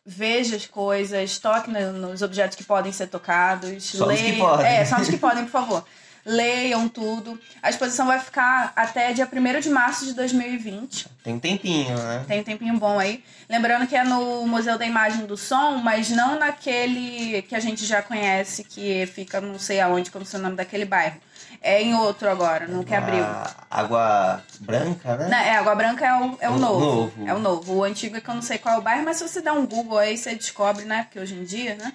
veja 0.05 0.55
as 0.55 0.65
coisas, 0.65 1.37
toque 1.39 1.69
nos 1.69 2.21
objetos 2.21 2.57
que 2.57 2.63
podem 2.63 2.91
ser 2.91 3.07
tocados, 3.07 3.83
só 3.83 4.05
leia. 4.05 4.19
Os 4.19 4.31
que 4.31 4.37
podem. 4.37 4.65
É, 4.65 4.85
só 4.85 4.99
os 4.99 5.07
que 5.07 5.17
podem, 5.17 5.43
por 5.45 5.51
favor. 5.51 5.85
Leiam 6.25 6.88
tudo. 6.88 7.39
A 7.62 7.69
exposição 7.69 8.05
vai 8.05 8.19
ficar 8.19 8.71
até 8.75 9.12
dia 9.13 9.27
1 9.31 9.60
de 9.60 9.69
março 9.69 10.05
de 10.05 10.13
2020. 10.13 11.07
Tem 11.23 11.34
um 11.34 11.39
tempinho, 11.39 11.97
né? 11.97 12.25
Tem 12.27 12.41
um 12.41 12.43
tempinho 12.43 12.77
bom 12.77 12.99
aí. 12.99 13.23
Lembrando 13.49 13.88
que 13.88 13.95
é 13.95 14.03
no 14.03 14.45
Museu 14.47 14.77
da 14.77 14.86
Imagem 14.86 15.25
do 15.25 15.36
Som, 15.36 15.77
mas 15.77 16.10
não 16.10 16.38
naquele 16.38 17.41
que 17.43 17.55
a 17.55 17.60
gente 17.60 17.86
já 17.86 18.01
conhece, 18.01 18.63
que 18.63 19.05
fica 19.07 19.41
não 19.41 19.57
sei 19.57 19.79
aonde, 19.79 20.12
como 20.12 20.25
é 20.31 20.38
o 20.38 20.39
nome 20.39 20.55
daquele 20.55 20.86
bairro. 20.86 21.19
É 21.62 21.81
em 21.81 21.93
outro 21.93 22.29
agora, 22.29 22.67
no 22.67 22.84
que 22.84 22.93
abriu. 22.93 23.23
Água 23.69 24.41
Branca, 24.60 25.15
né? 25.17 25.27
Não, 25.29 25.38
é, 25.38 25.55
Água 25.57 25.75
Branca 25.75 26.05
é 26.05 26.13
o, 26.13 26.38
é 26.39 26.49
o, 26.49 26.53
O 26.53 26.60
novo. 26.60 26.79
novo. 26.86 27.27
É 27.27 27.34
o 27.34 27.39
novo. 27.39 27.73
O 27.75 27.84
antigo 27.84 28.17
é 28.17 28.21
que 28.21 28.29
eu 28.29 28.34
não 28.34 28.41
sei 28.41 28.57
qual 28.57 28.75
é 28.75 28.77
o 28.79 28.81
bairro, 28.81 29.05
mas 29.05 29.17
se 29.17 29.27
você 29.27 29.41
der 29.41 29.51
um 29.51 29.65
Google 29.65 29.97
aí, 29.97 30.17
você 30.17 30.34
descobre, 30.34 30.86
né? 30.86 31.03
Porque 31.03 31.19
hoje 31.19 31.36
em 31.36 31.43
dia, 31.43 31.75
né? 31.75 31.93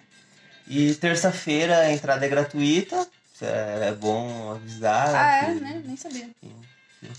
E 0.68 0.94
terça-feira 0.94 1.78
a 1.78 1.92
entrada 1.92 2.24
é 2.24 2.28
gratuita. 2.28 3.06
É 3.44 3.92
bom 3.92 4.52
avisar. 4.52 5.14
Ah, 5.14 5.36
é, 5.50 5.54
que- 5.54 5.60
né? 5.60 5.82
Nem 5.84 5.96
sabia. 5.96 6.28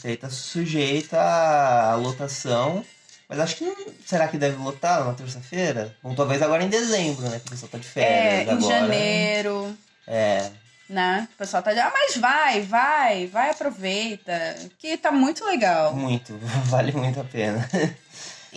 que 0.02 0.08
aí 0.08 0.18
tá 0.18 0.30
sujeita 0.30 1.20
à 1.20 1.96
lotação. 1.96 2.84
Mas 3.30 3.40
acho 3.40 3.56
que 3.58 3.66
não. 3.66 3.76
Será 4.06 4.28
que 4.28 4.38
deve 4.38 4.56
lotar 4.58 5.04
na 5.04 5.14
terça-feira? 5.14 5.94
Bom, 6.02 6.16
talvez 6.16 6.42
agora 6.42 6.64
em 6.64 6.70
dezembro, 6.70 7.24
né? 7.30 7.40
Que 7.40 7.48
o 7.48 7.50
pessoal 7.52 7.70
tá 7.70 7.78
de 7.78 7.86
É, 7.88 7.90
férias 7.90 8.48
em 8.48 8.52
agora. 8.66 8.80
janeiro, 8.80 9.78
É. 10.08 10.50
né? 10.90 11.28
O 11.34 11.38
pessoal 11.38 11.62
tá 11.62 11.72
dizendo, 11.72 11.88
ah, 11.88 11.94
mas 11.94 12.16
vai, 12.18 12.62
vai, 12.62 13.28
vai, 13.28 13.50
aproveita. 13.50 14.56
Que 14.80 14.96
tá 14.98 15.12
muito 15.12 15.44
legal. 15.46 15.94
Muito. 15.94 16.34
Vale 16.72 16.94
muito 16.94 17.20
a 17.20 17.24
pena. 17.26 17.70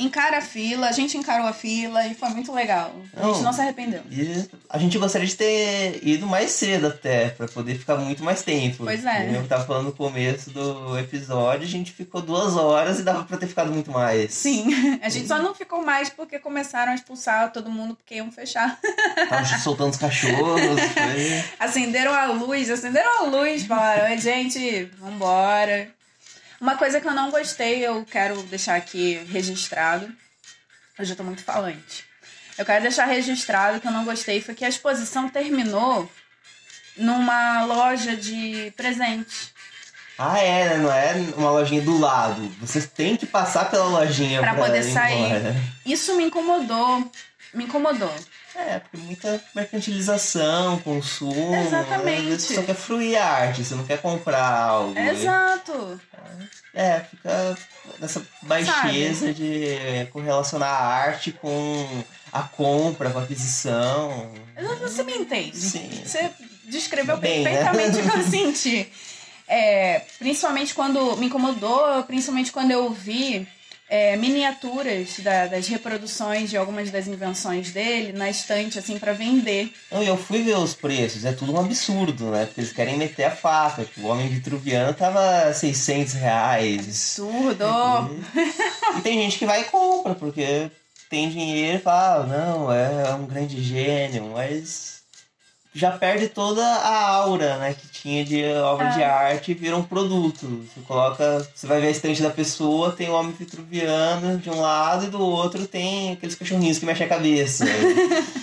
Encara 0.00 0.38
a 0.38 0.40
fila, 0.40 0.88
a 0.88 0.92
gente 0.92 1.16
encarou 1.16 1.46
a 1.46 1.52
fila 1.52 2.06
e 2.06 2.14
foi 2.14 2.28
muito 2.30 2.52
legal. 2.52 2.94
A 3.16 3.22
gente 3.26 3.36
Não. 3.36 3.42
não 3.42 3.52
se 3.52 3.60
arrependeu. 3.60 4.02
E 4.10 4.48
a 4.68 4.78
gente 4.78 4.98
gostaria 4.98 5.26
de 5.26 5.36
ter 5.36 6.00
ido 6.02 6.26
mais 6.26 6.50
cedo 6.52 6.86
até, 6.86 7.28
pra 7.30 7.46
poder 7.46 7.76
ficar 7.78 7.96
muito 7.96 8.22
mais 8.24 8.42
tempo. 8.42 8.84
Pois 8.84 9.04
é. 9.04 9.36
Eu 9.36 9.46
tava 9.46 9.64
falando 9.64 9.86
no 9.86 9.92
começo 9.92 10.50
do 10.50 10.98
episódio, 10.98 11.66
a 11.66 11.70
gente 11.70 11.92
ficou 11.92 12.22
duas 12.22 12.56
horas 12.56 12.98
e 12.98 13.02
dava 13.02 13.24
pra 13.24 13.36
ter 13.36 13.46
ficado 13.46 13.70
muito 13.72 13.90
mais. 13.90 14.32
Sim, 14.32 14.98
a 15.02 15.08
gente 15.08 15.28
só 15.28 15.38
não 15.38 15.54
ficou 15.54 15.84
mais 15.84 16.08
porque 16.10 16.38
começaram 16.38 16.92
a 16.92 16.94
expulsar 16.94 17.52
todo 17.52 17.70
mundo 17.70 17.94
porque 17.94 18.16
iam 18.16 18.30
fechar. 18.32 18.78
Tava 19.28 19.44
soltando 19.58 19.90
os 19.90 19.96
cachorros. 19.96 20.60
foi... 20.80 21.44
Acenderam 21.58 22.12
a 22.14 22.26
luz, 22.26 22.70
acenderam 22.70 23.20
a 23.20 23.22
luz, 23.28 23.64
falaram, 23.64 24.10
"Oi, 24.10 24.18
gente, 24.18 24.84
vambora. 24.98 25.88
Uma 26.60 26.76
coisa 26.76 27.00
que 27.00 27.08
eu 27.08 27.14
não 27.14 27.30
gostei, 27.30 27.86
eu 27.86 28.04
quero 28.04 28.42
deixar 28.44 28.76
aqui 28.76 29.14
registrado. 29.30 30.10
Eu 30.98 31.04
já 31.04 31.14
tô 31.16 31.22
muito 31.24 31.42
falante. 31.42 32.04
Eu 32.58 32.66
quero 32.66 32.82
deixar 32.82 33.06
registrado 33.06 33.80
que 33.80 33.86
eu 33.88 33.92
não 33.92 34.04
gostei 34.04 34.40
foi 34.42 34.54
que 34.54 34.64
a 34.64 34.68
exposição 34.68 35.28
terminou 35.30 36.10
numa 36.96 37.64
loja 37.64 38.14
de 38.14 38.70
presente. 38.76 39.54
Ah, 40.18 40.38
é, 40.38 40.68
né? 40.68 40.76
Não 40.76 40.92
é 40.92 41.14
uma 41.38 41.50
lojinha 41.50 41.80
do 41.80 41.98
lado. 41.98 42.46
Você 42.60 42.82
tem 42.82 43.16
que 43.16 43.24
passar 43.24 43.70
pela 43.70 43.84
lojinha 43.86 44.40
Pra 44.40 44.52
pra, 44.52 44.64
poder 44.66 44.80
ir 44.80 44.92
sair. 44.92 45.14
embora. 45.14 45.56
Isso 45.86 46.14
me 46.16 46.24
incomodou. 46.24 47.10
Me 47.54 47.64
incomodou. 47.64 48.14
É, 48.54 48.80
porque 48.80 48.96
muita 48.96 49.40
mercantilização, 49.54 50.78
consumo. 50.80 51.54
Exatamente. 51.54 52.18
Às 52.18 52.24
vezes 52.24 52.42
você 52.42 52.54
só 52.56 52.62
quer 52.62 52.74
fruir 52.74 53.16
a 53.16 53.24
arte, 53.24 53.64
você 53.64 53.74
não 53.74 53.84
quer 53.84 54.00
comprar 54.00 54.44
algo. 54.44 54.98
Exato. 54.98 56.00
É, 56.74 57.00
fica 57.00 57.56
nessa 57.98 58.24
baixeza 58.42 59.32
de 59.32 60.06
correlacionar 60.12 60.68
a 60.68 60.86
arte 60.86 61.32
com 61.32 62.04
a 62.32 62.42
compra, 62.42 63.10
com 63.10 63.18
a 63.18 63.22
aquisição. 63.22 64.32
Você 64.80 65.02
me 65.02 65.14
entende. 65.14 65.56
Sim. 65.56 66.02
Você 66.04 66.30
descreveu 66.64 67.16
Bem, 67.16 67.42
né? 67.42 67.50
perfeitamente 67.50 67.98
o 67.98 68.10
que 68.10 68.18
eu 68.18 68.24
senti. 68.30 68.92
É, 69.48 70.02
principalmente 70.18 70.74
quando 70.74 71.16
me 71.16 71.26
incomodou, 71.26 72.04
principalmente 72.04 72.52
quando 72.52 72.70
eu 72.70 72.90
vi 72.90 73.48
é, 73.92 74.16
miniaturas 74.16 75.18
da- 75.18 75.48
das 75.48 75.66
reproduções 75.66 76.48
de 76.48 76.56
algumas 76.56 76.90
das 76.92 77.08
invenções 77.08 77.72
dele 77.72 78.12
na 78.12 78.30
estante, 78.30 78.78
assim, 78.78 78.98
pra 79.00 79.12
vender. 79.12 79.72
Não, 79.90 80.00
e 80.02 80.06
eu 80.06 80.16
fui 80.16 80.42
ver 80.44 80.56
os 80.56 80.72
preços, 80.74 81.24
é 81.24 81.32
tudo 81.32 81.52
um 81.52 81.58
absurdo, 81.58 82.30
né? 82.30 82.46
Porque 82.46 82.60
eles 82.60 82.72
querem 82.72 82.96
meter 82.96 83.24
a 83.24 83.30
faca. 83.32 83.84
Tipo, 83.84 84.02
o 84.02 84.06
Homem 84.06 84.28
Vitruviano 84.28 84.94
tava 84.94 85.52
600 85.52 86.14
reais. 86.14 86.78
Absurdo! 86.86 87.64
E, 88.94 88.98
e 88.98 89.02
tem 89.02 89.18
gente 89.22 89.38
que 89.38 89.46
vai 89.46 89.62
e 89.62 89.64
compra, 89.64 90.14
porque 90.14 90.70
tem 91.08 91.28
dinheiro 91.28 91.78
e 91.78 91.80
fala, 91.80 92.22
ah, 92.22 92.26
não, 92.26 92.72
é 92.72 93.12
um 93.14 93.26
grande 93.26 93.60
gênio, 93.60 94.30
mas 94.32 94.99
já 95.72 95.92
perde 95.92 96.28
toda 96.28 96.64
a 96.64 97.08
aura, 97.10 97.56
né, 97.58 97.74
que 97.74 97.86
tinha 97.88 98.24
de 98.24 98.44
obra 98.54 98.88
É. 98.88 98.90
de 98.96 99.02
arte 99.04 99.50
e 99.52 99.54
vira 99.54 99.76
um 99.76 99.82
produto. 99.84 100.46
Você 100.66 100.80
coloca, 100.86 101.46
você 101.54 101.66
vai 101.66 101.80
ver 101.80 101.88
a 101.88 101.90
estante 101.90 102.20
da 102.22 102.30
pessoa, 102.30 102.92
tem 102.92 103.08
o 103.08 103.14
homem 103.14 103.32
vitruviano 103.32 104.38
de 104.38 104.50
um 104.50 104.60
lado 104.60 105.04
e 105.06 105.10
do 105.10 105.20
outro 105.20 105.66
tem 105.66 106.12
aqueles 106.12 106.34
cachorrinhos 106.34 106.78
que 106.78 106.86
mexem 106.86 107.06
a 107.06 107.08
cabeça. 107.08 107.64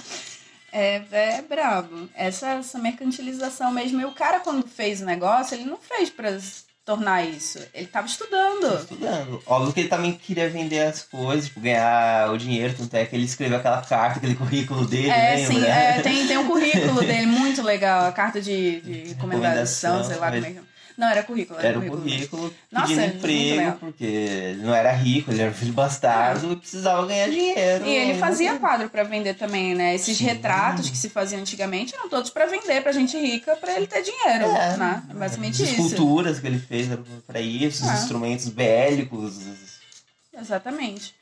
É, 0.72 1.02
é 1.12 1.42
brabo. 1.42 2.08
Essa, 2.14 2.50
essa 2.56 2.78
mercantilização 2.78 3.72
mesmo. 3.72 4.00
E 4.02 4.06
o 4.06 4.12
cara, 4.12 4.42
quando 4.42 4.68
fez 4.68 5.02
o 5.02 5.06
negócio, 5.06 5.56
ele 5.56 5.64
não 5.66 5.78
fez 5.78 6.10
pra 6.10 6.30
s- 6.30 6.66
tornar 6.88 7.22
isso. 7.22 7.60
Ele 7.74 7.86
tava 7.86 8.08
Tô 8.08 8.12
estudando. 8.14 8.80
estudando. 8.80 9.44
Óbvio 9.46 9.74
que 9.74 9.82
ele 9.82 9.90
também 9.90 10.14
queria 10.14 10.50
vender 10.50 10.80
as 10.80 11.02
coisas, 11.04 11.48
tipo, 11.48 11.60
ganhar 11.60 12.32
o 12.32 12.38
dinheiro, 12.38 12.74
tanto 12.78 12.96
é 12.96 13.06
que 13.06 13.14
ele 13.14 13.26
escreveu 13.26 13.58
aquela 13.58 13.82
carta, 13.82 14.20
aquele 14.20 14.36
currículo 14.36 14.88
dele, 14.88 15.10
É, 15.10 15.36
lembra? 15.36 15.54
sim, 15.54 15.66
é, 15.66 16.02
tem, 16.02 16.26
tem 16.26 16.38
um 16.38 16.48
currículo 16.48 17.02
dele 17.02 17.26
muito 17.26 17.62
legal, 17.62 18.06
a 18.06 18.12
carta 18.14 18.40
de, 18.42 18.80
de 18.80 18.92
recomendação, 19.14 19.98
Recomendação, 19.98 20.04
sei 20.06 20.16
lá 20.16 20.32
como 20.32 20.46
é 20.46 20.52
que. 20.52 20.67
Não, 20.98 21.08
era 21.08 21.22
currículo. 21.22 21.60
Era, 21.60 21.68
Era 21.70 21.78
um 21.78 21.82
currículo. 21.88 22.02
currículo 22.02 22.54
Nossa, 22.72 22.88
pedindo 22.88 23.16
emprego, 23.18 23.78
porque 23.80 24.04
ele 24.04 24.64
não 24.64 24.74
era 24.74 24.92
rico, 24.92 25.30
ele 25.32 25.44
era 25.44 25.52
filho 25.54 25.72
bastardo 25.74 26.54
e 26.54 26.56
precisava 26.56 27.06
ganhar 27.06 27.30
dinheiro. 27.30 27.86
E 27.86 27.90
ele 27.96 28.16
fazia 28.18 28.58
quadro 28.58 28.90
pra 28.90 29.04
vender 29.04 29.36
também, 29.36 29.76
né? 29.76 29.94
Esses 29.94 30.18
Sim. 30.18 30.24
retratos 30.24 30.90
que 30.90 30.98
se 30.98 31.10
faziam 31.10 31.40
antigamente 31.42 31.94
eram 31.94 32.10
todos 32.10 32.32
pra 32.32 32.48
vender 32.48 32.82
pra 32.82 32.92
gente 32.92 33.16
rica, 33.16 33.56
pra 33.58 33.76
ele 33.76 33.86
ter 33.86 34.02
dinheiro, 34.02 34.46
É, 34.46 34.76
né? 34.78 35.04
É 35.10 35.14
basicamente 35.14 35.62
As 35.62 35.70
isso. 35.70 35.82
esculturas 35.82 36.40
que 36.40 36.48
ele 36.48 36.58
fez 36.58 36.92
eram 36.92 37.04
pra 37.28 37.40
isso, 37.40 37.84
os 37.86 37.92
É. 37.92 37.94
instrumentos 37.94 38.50
bélicos. 38.50 39.36
Exatamente. 40.36 41.14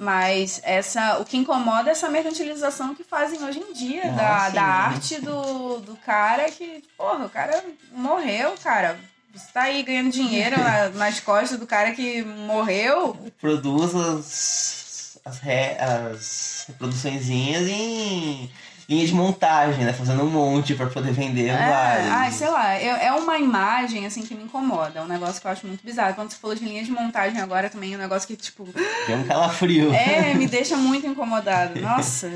Mas 0.00 0.60
essa, 0.62 1.18
o 1.18 1.24
que 1.24 1.36
incomoda 1.36 1.88
é 1.88 1.92
essa 1.92 2.08
mercantilização 2.08 2.94
que 2.94 3.02
fazem 3.02 3.42
hoje 3.42 3.58
em 3.58 3.72
dia 3.72 4.02
Ah, 4.04 4.10
da, 4.12 4.46
sim. 4.48 4.54
da 4.54 4.62
arte 4.62 5.20
do, 5.20 5.80
do 5.80 5.96
cara 5.96 6.48
que, 6.52 6.84
porra, 6.96 7.24
o 7.26 7.30
cara 7.30 7.64
morreu, 7.92 8.54
cara. 8.62 8.96
Você 9.34 9.52
tá 9.52 9.62
aí 9.62 9.82
ganhando 9.82 10.10
dinheiro 10.12 10.56
na- 10.56 10.88
nas 10.94 11.18
costas 11.18 11.58
do 11.58 11.66
cara 11.66 11.90
que 11.92 12.22
morreu. 12.22 13.16
Produz 13.40 13.92
as, 13.94 15.18
as, 15.24 15.38
re, 15.40 15.76
as 15.80 16.64
reproduçõezinhas 16.68 17.66
em 17.68 18.48
linha 18.88 19.06
de 19.06 19.12
montagem, 19.12 19.84
né? 19.84 19.92
Fazendo 19.92 20.22
um 20.22 20.30
monte 20.30 20.74
pra 20.74 20.86
poder 20.86 21.12
vender 21.12 21.48
É, 21.48 21.68
vários. 21.70 22.10
ai, 22.10 22.30
sei 22.32 22.48
lá, 22.48 22.72
é, 22.74 23.06
é 23.06 23.12
uma 23.12 23.36
imagem 23.38 24.06
assim 24.06 24.22
que 24.22 24.34
me 24.34 24.44
incomoda. 24.44 24.98
É 24.98 25.02
um 25.02 25.06
negócio 25.06 25.40
que 25.40 25.46
eu 25.46 25.50
acho 25.50 25.66
muito 25.66 25.84
bizarro. 25.84 26.14
Quando 26.14 26.30
você 26.30 26.36
falou 26.38 26.56
de 26.56 26.64
linha 26.64 26.82
de 26.82 26.90
montagem 26.90 27.38
agora 27.40 27.68
também, 27.68 27.92
é 27.92 27.96
um 27.96 28.00
negócio 28.00 28.26
que, 28.26 28.34
tipo, 28.36 28.66
Tem 29.06 29.14
um 29.16 29.24
calafrio. 29.26 29.92
É, 29.92 30.32
me 30.34 30.46
deixa 30.46 30.76
muito 30.76 31.06
incomodado. 31.06 31.78
Nossa. 31.82 32.30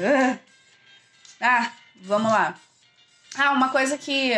Ah, 1.41 1.71
vamos 2.03 2.31
lá. 2.31 2.55
Ah, 3.37 3.53
uma 3.53 3.71
coisa 3.71 3.97
que. 3.97 4.35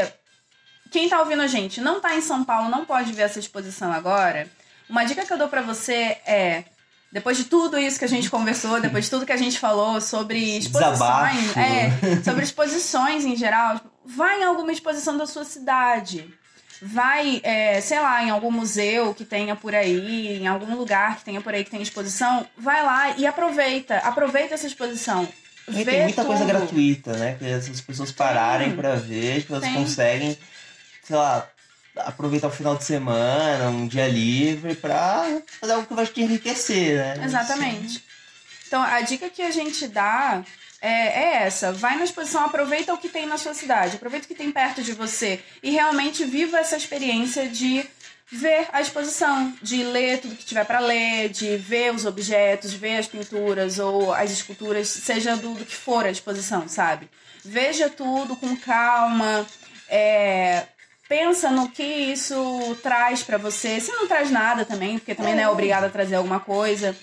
Quem 0.92 1.08
tá 1.08 1.18
ouvindo 1.18 1.42
a 1.42 1.48
gente 1.48 1.80
não 1.80 2.00
tá 2.00 2.14
em 2.14 2.20
São 2.20 2.44
Paulo, 2.44 2.68
não 2.68 2.84
pode 2.84 3.12
ver 3.12 3.22
essa 3.22 3.40
exposição 3.40 3.92
agora. 3.92 4.48
Uma 4.88 5.02
dica 5.04 5.26
que 5.26 5.32
eu 5.32 5.38
dou 5.38 5.48
pra 5.48 5.62
você 5.62 6.16
é. 6.24 6.64
Depois 7.14 7.36
de 7.36 7.44
tudo 7.44 7.78
isso 7.78 7.96
que 7.96 8.04
a 8.04 8.08
gente 8.08 8.28
conversou, 8.28 8.80
depois 8.80 9.04
de 9.04 9.10
tudo 9.10 9.24
que 9.24 9.30
a 9.30 9.36
gente 9.36 9.56
falou 9.56 10.00
sobre 10.00 10.58
exposições, 10.58 10.98
Desabafo. 10.98 11.60
é, 11.60 12.22
sobre 12.24 12.42
exposições 12.42 13.24
em 13.24 13.36
geral, 13.36 13.76
tipo, 13.76 13.88
vai 14.04 14.40
em 14.40 14.44
alguma 14.44 14.72
exposição 14.72 15.16
da 15.16 15.24
sua 15.24 15.44
cidade. 15.44 16.28
Vai, 16.82 17.40
é, 17.44 17.80
sei 17.80 18.00
lá, 18.00 18.24
em 18.24 18.30
algum 18.30 18.50
museu 18.50 19.14
que 19.14 19.24
tenha 19.24 19.54
por 19.54 19.76
aí, 19.76 20.38
em 20.38 20.48
algum 20.48 20.74
lugar 20.74 21.18
que 21.18 21.24
tenha 21.24 21.40
por 21.40 21.54
aí 21.54 21.62
que 21.62 21.70
tenha 21.70 21.84
exposição, 21.84 22.44
vai 22.58 22.82
lá 22.82 23.16
e 23.16 23.24
aproveita. 23.24 23.98
Aproveita 23.98 24.54
essa 24.54 24.66
exposição. 24.66 25.28
E 25.68 25.84
tem 25.84 26.02
muita 26.02 26.24
coisa 26.24 26.44
tudo. 26.44 26.52
gratuita, 26.52 27.12
né? 27.12 27.36
Que 27.38 27.46
as 27.46 27.80
pessoas 27.80 28.10
pararem 28.10 28.74
pra 28.74 28.96
ver, 28.96 29.44
que 29.44 29.52
elas 29.52 29.62
Tem. 29.62 29.74
conseguem, 29.74 30.36
sei 31.04 31.14
lá, 31.14 31.48
aproveitar 31.96 32.48
o 32.48 32.50
final 32.50 32.76
de 32.76 32.84
semana, 32.84 33.68
um 33.68 33.86
dia 33.86 34.08
livre, 34.08 34.74
pra 34.74 35.40
fazer 35.60 35.72
algo 35.72 35.86
que 35.86 35.94
vai 35.94 36.06
te 36.06 36.22
enriquecer, 36.22 36.96
né? 36.96 37.24
Exatamente. 37.24 38.04
Então, 38.66 38.82
a 38.82 39.00
dica 39.02 39.28
que 39.30 39.42
a 39.42 39.50
gente 39.50 39.86
dá 39.86 40.42
é, 40.80 40.88
é, 40.88 41.42
essa. 41.44 41.72
Vai 41.72 41.96
na 41.96 42.04
exposição, 42.04 42.44
aproveita 42.44 42.92
o 42.92 42.98
que 42.98 43.08
tem 43.08 43.24
na 43.24 43.38
sua 43.38 43.54
cidade, 43.54 43.96
aproveita 43.96 44.26
o 44.26 44.28
que 44.28 44.34
tem 44.34 44.52
perto 44.52 44.82
de 44.82 44.92
você 44.92 45.40
e 45.62 45.70
realmente 45.70 46.24
viva 46.24 46.58
essa 46.58 46.76
experiência 46.76 47.48
de 47.48 47.86
ver 48.30 48.68
a 48.72 48.80
exposição, 48.80 49.54
de 49.62 49.82
ler 49.82 50.20
tudo 50.20 50.34
que 50.34 50.44
tiver 50.44 50.64
para 50.64 50.80
ler, 50.80 51.28
de 51.28 51.56
ver 51.56 51.94
os 51.94 52.04
objetos, 52.04 52.74
ver 52.74 52.98
as 52.98 53.06
pinturas 53.06 53.78
ou 53.78 54.12
as 54.12 54.30
esculturas, 54.30 54.88
seja 54.88 55.36
do, 55.36 55.54
do 55.54 55.64
que 55.64 55.74
for 55.74 56.04
a 56.04 56.10
exposição, 56.10 56.68
sabe? 56.68 57.08
Veja 57.44 57.88
tudo 57.88 58.36
com 58.36 58.56
calma, 58.56 59.46
é, 59.88 60.66
pensa 61.08 61.50
no 61.50 61.68
que 61.70 61.82
isso 61.82 62.34
traz 62.82 63.22
para 63.22 63.38
você. 63.38 63.80
Se 63.80 63.92
não 63.92 64.06
traz 64.06 64.30
nada 64.30 64.64
também, 64.64 64.98
porque 64.98 65.14
também 65.14 65.34
não 65.34 65.42
é 65.42 65.48
obrigado 65.48 65.84
a 65.84 65.90
trazer 65.90 66.16
alguma 66.16 66.40
coisa. 66.40 66.96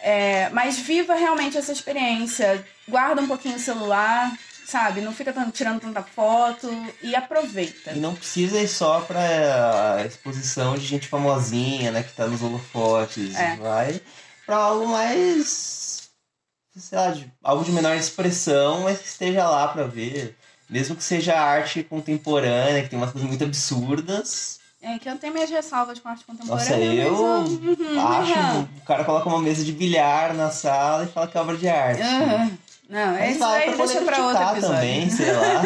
É, 0.00 0.50
mas 0.50 0.78
viva 0.78 1.14
realmente 1.14 1.56
essa 1.56 1.72
experiência. 1.72 2.64
Guarda 2.86 3.22
um 3.22 3.26
pouquinho 3.26 3.56
o 3.56 3.60
celular, 3.60 4.30
sabe? 4.66 5.00
Não 5.00 5.14
fica 5.14 5.32
tirando 5.52 5.80
tanta 5.80 6.02
foto 6.02 6.68
e 7.02 7.14
aproveita. 7.14 7.92
E 7.92 8.00
não 8.00 8.14
precisa 8.14 8.60
ir 8.60 8.68
só 8.68 9.00
pra 9.00 10.04
exposição 10.06 10.74
de 10.74 10.84
gente 10.84 11.08
famosinha, 11.08 11.90
né? 11.90 12.02
Que 12.02 12.12
tá 12.12 12.26
nos 12.26 12.42
holofotes. 12.42 13.34
É. 13.34 13.56
Vai 13.56 14.00
pra 14.44 14.56
algo 14.56 14.86
mais. 14.88 16.10
sei 16.76 16.98
lá, 16.98 17.10
de, 17.10 17.32
algo 17.42 17.64
de 17.64 17.72
menor 17.72 17.96
expressão, 17.96 18.82
mas 18.82 18.98
que 18.98 19.08
esteja 19.08 19.48
lá 19.48 19.68
pra 19.68 19.84
ver. 19.84 20.36
Mesmo 20.68 20.96
que 20.96 21.04
seja 21.04 21.38
arte 21.38 21.82
contemporânea, 21.82 22.82
que 22.82 22.88
tem 22.88 22.98
umas 22.98 23.10
coisas 23.12 23.28
muito 23.28 23.44
absurdas. 23.44 24.58
É, 24.82 24.98
que 24.98 25.08
eu 25.08 25.16
tenho 25.16 25.32
minhas 25.32 25.48
ressalvas 25.50 25.98
com 25.98 26.08
arte 26.08 26.24
contemporânea. 26.24 27.10
Nossa, 27.10 27.56
eu 27.96 28.00
acho. 28.00 28.38
Uhum. 28.38 28.68
O 28.82 28.84
cara 28.86 29.04
coloca 29.04 29.28
uma 29.28 29.40
mesa 29.40 29.64
de 29.64 29.72
bilhar 29.72 30.34
na 30.34 30.50
sala 30.50 31.04
e 31.04 31.06
fala 31.06 31.26
que 31.26 31.38
é 31.38 31.40
obra 31.40 31.56
de 31.56 31.68
arte. 31.68 32.02
Uhum. 32.02 32.50
Não, 32.88 33.12
Mas 33.12 33.36
esse 33.36 33.42
aí 33.42 33.76
deixa 33.76 34.02
pra 34.02 34.26
outro 34.26 34.42
episódio. 34.42 34.62
também, 34.62 35.08
sei 35.10 35.32
lá. 35.32 35.62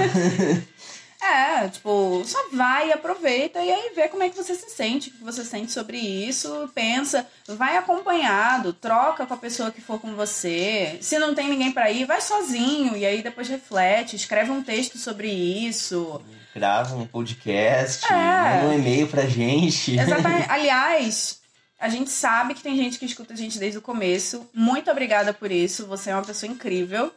É, 1.21 1.69
tipo, 1.69 2.23
só 2.25 2.39
vai, 2.53 2.93
aproveita 2.93 3.59
e 3.59 3.71
aí 3.71 3.93
vê 3.95 4.09
como 4.09 4.23
é 4.23 4.31
que 4.31 4.37
você 4.37 4.55
se 4.55 4.71
sente, 4.71 5.11
o 5.11 5.12
que 5.12 5.25
você 5.25 5.45
sente 5.45 5.73
sobre 5.73 5.99
isso, 5.99 6.71
pensa, 6.73 7.27
vai 7.47 7.77
acompanhado, 7.77 8.73
troca 8.73 9.27
com 9.27 9.35
a 9.35 9.39
pessoa 9.39 9.73
que 9.73 9.81
for 9.81 10.01
com 10.01 10.14
você. 10.14 10.97
Se 11.01 11.19
não 11.19 11.35
tem 11.35 11.49
ninguém 11.49 11.73
para 11.73 11.91
ir, 11.91 12.05
vai 12.05 12.21
sozinho 12.21 12.97
e 12.97 13.05
aí 13.05 13.21
depois 13.21 13.49
reflete, 13.49 14.14
escreve 14.14 14.53
um 14.53 14.62
texto 14.62 14.97
sobre 14.97 15.29
isso. 15.29 16.23
Grava 16.55 16.95
um 16.95 17.07
podcast, 17.07 18.07
é. 18.11 18.14
manda 18.14 18.66
um 18.69 18.79
e-mail 18.79 19.09
pra 19.09 19.27
gente. 19.27 19.99
Exatamente. 19.99 20.47
Aliás, 20.51 21.41
a 21.81 21.89
gente 21.89 22.11
sabe 22.11 22.55
que 22.55 22.62
tem 22.62 22.77
gente 22.77 22.99
que 22.99 23.05
escuta 23.05 23.35
a 23.35 23.37
gente 23.37 23.59
desde 23.59 23.79
o 23.79 23.83
começo. 23.83 24.49
Muito 24.55 24.91
obrigada 24.91 25.35
por 25.35 25.51
isso. 25.51 25.87
Você 25.87 26.11
é 26.11 26.14
uma 26.14 26.25
pessoa 26.25 26.51
incrível. 26.51 27.12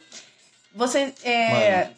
Você 0.74 1.14
é. 1.22 1.90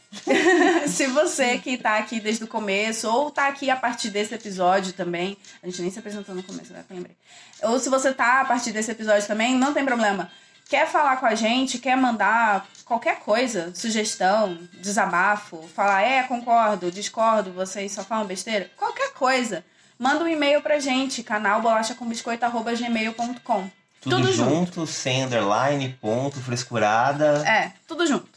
se 0.88 1.06
você 1.06 1.58
que 1.58 1.78
tá 1.78 1.98
aqui 1.98 2.20
desde 2.20 2.44
o 2.44 2.48
começo, 2.48 3.08
ou 3.08 3.30
tá 3.30 3.48
aqui 3.48 3.70
a 3.70 3.76
partir 3.76 4.10
desse 4.10 4.34
episódio 4.34 4.92
também. 4.92 5.36
A 5.62 5.66
gente 5.66 5.82
nem 5.82 5.90
se 5.90 5.98
apresentou 5.98 6.34
no 6.34 6.42
começo, 6.42 6.72
né? 6.72 6.84
Lembrei. 6.90 7.16
Ou 7.62 7.78
se 7.78 7.88
você 7.88 8.12
tá 8.12 8.40
a 8.40 8.44
partir 8.44 8.72
desse 8.72 8.90
episódio 8.90 9.26
também, 9.26 9.54
não 9.54 9.72
tem 9.72 9.84
problema. 9.84 10.30
Quer 10.68 10.88
falar 10.88 11.18
com 11.18 11.26
a 11.26 11.34
gente, 11.34 11.78
quer 11.78 11.96
mandar 11.96 12.66
qualquer 12.84 13.20
coisa, 13.20 13.72
sugestão, 13.74 14.58
desabafo, 14.74 15.66
falar, 15.74 16.02
é, 16.02 16.22
concordo, 16.22 16.90
discordo, 16.90 17.52
vocês 17.52 17.92
só 17.92 18.02
falam 18.02 18.26
besteira, 18.26 18.70
qualquer 18.76 19.12
coisa, 19.12 19.62
manda 19.98 20.24
um 20.24 20.28
e-mail 20.28 20.62
pra 20.62 20.80
gente, 20.80 21.22
canal 21.22 21.60
bolachacomBiscoito.gmail.com. 21.60 23.70
Tudo, 24.00 24.16
tudo 24.16 24.32
junto, 24.32 24.74
junto, 24.74 24.86
sem 24.86 25.24
underline, 25.24 25.98
ponto, 26.00 26.40
frescurada. 26.40 27.46
É, 27.48 27.72
tudo 27.86 28.06
junto. 28.06 28.33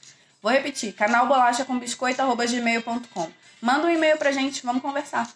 Vou 0.47 0.53
repetir, 0.55 0.93
canal 0.93 1.27
bolacha 1.27 1.65
com 1.65 1.77
biscoito@gmail.com. 1.77 3.29
Manda 3.61 3.85
um 3.85 3.89
e-mail 3.89 4.17
pra 4.17 4.31
gente, 4.31 4.65
vamos 4.65 4.81
conversar. 4.81 5.29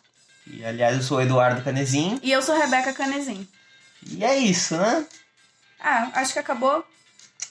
E 0.48 0.64
aliás, 0.64 0.96
eu 0.96 1.04
sou 1.04 1.22
Eduardo 1.22 1.62
Canezin. 1.62 2.18
E 2.24 2.32
eu 2.32 2.42
sou 2.42 2.58
Rebeca 2.58 2.94
Canezin. 2.94 3.46
E 4.08 4.24
é 4.24 4.38
isso, 4.38 4.78
né? 4.78 5.06
Ah, 5.82 6.12
acho 6.14 6.32
que 6.32 6.40
acabou. 6.40 6.86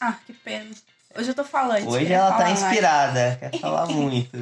Ah, 0.00 0.14
que 0.26 0.32
pena. 0.32 0.70
Hoje 1.14 1.28
eu 1.32 1.34
tô 1.34 1.44
falando. 1.44 1.86
Hoje 1.86 2.10
ela 2.10 2.32
tá 2.32 2.50
inspirada, 2.50 3.38
mais. 3.42 3.52
quer 3.52 3.60
falar 3.60 3.84
muito. 3.92 4.38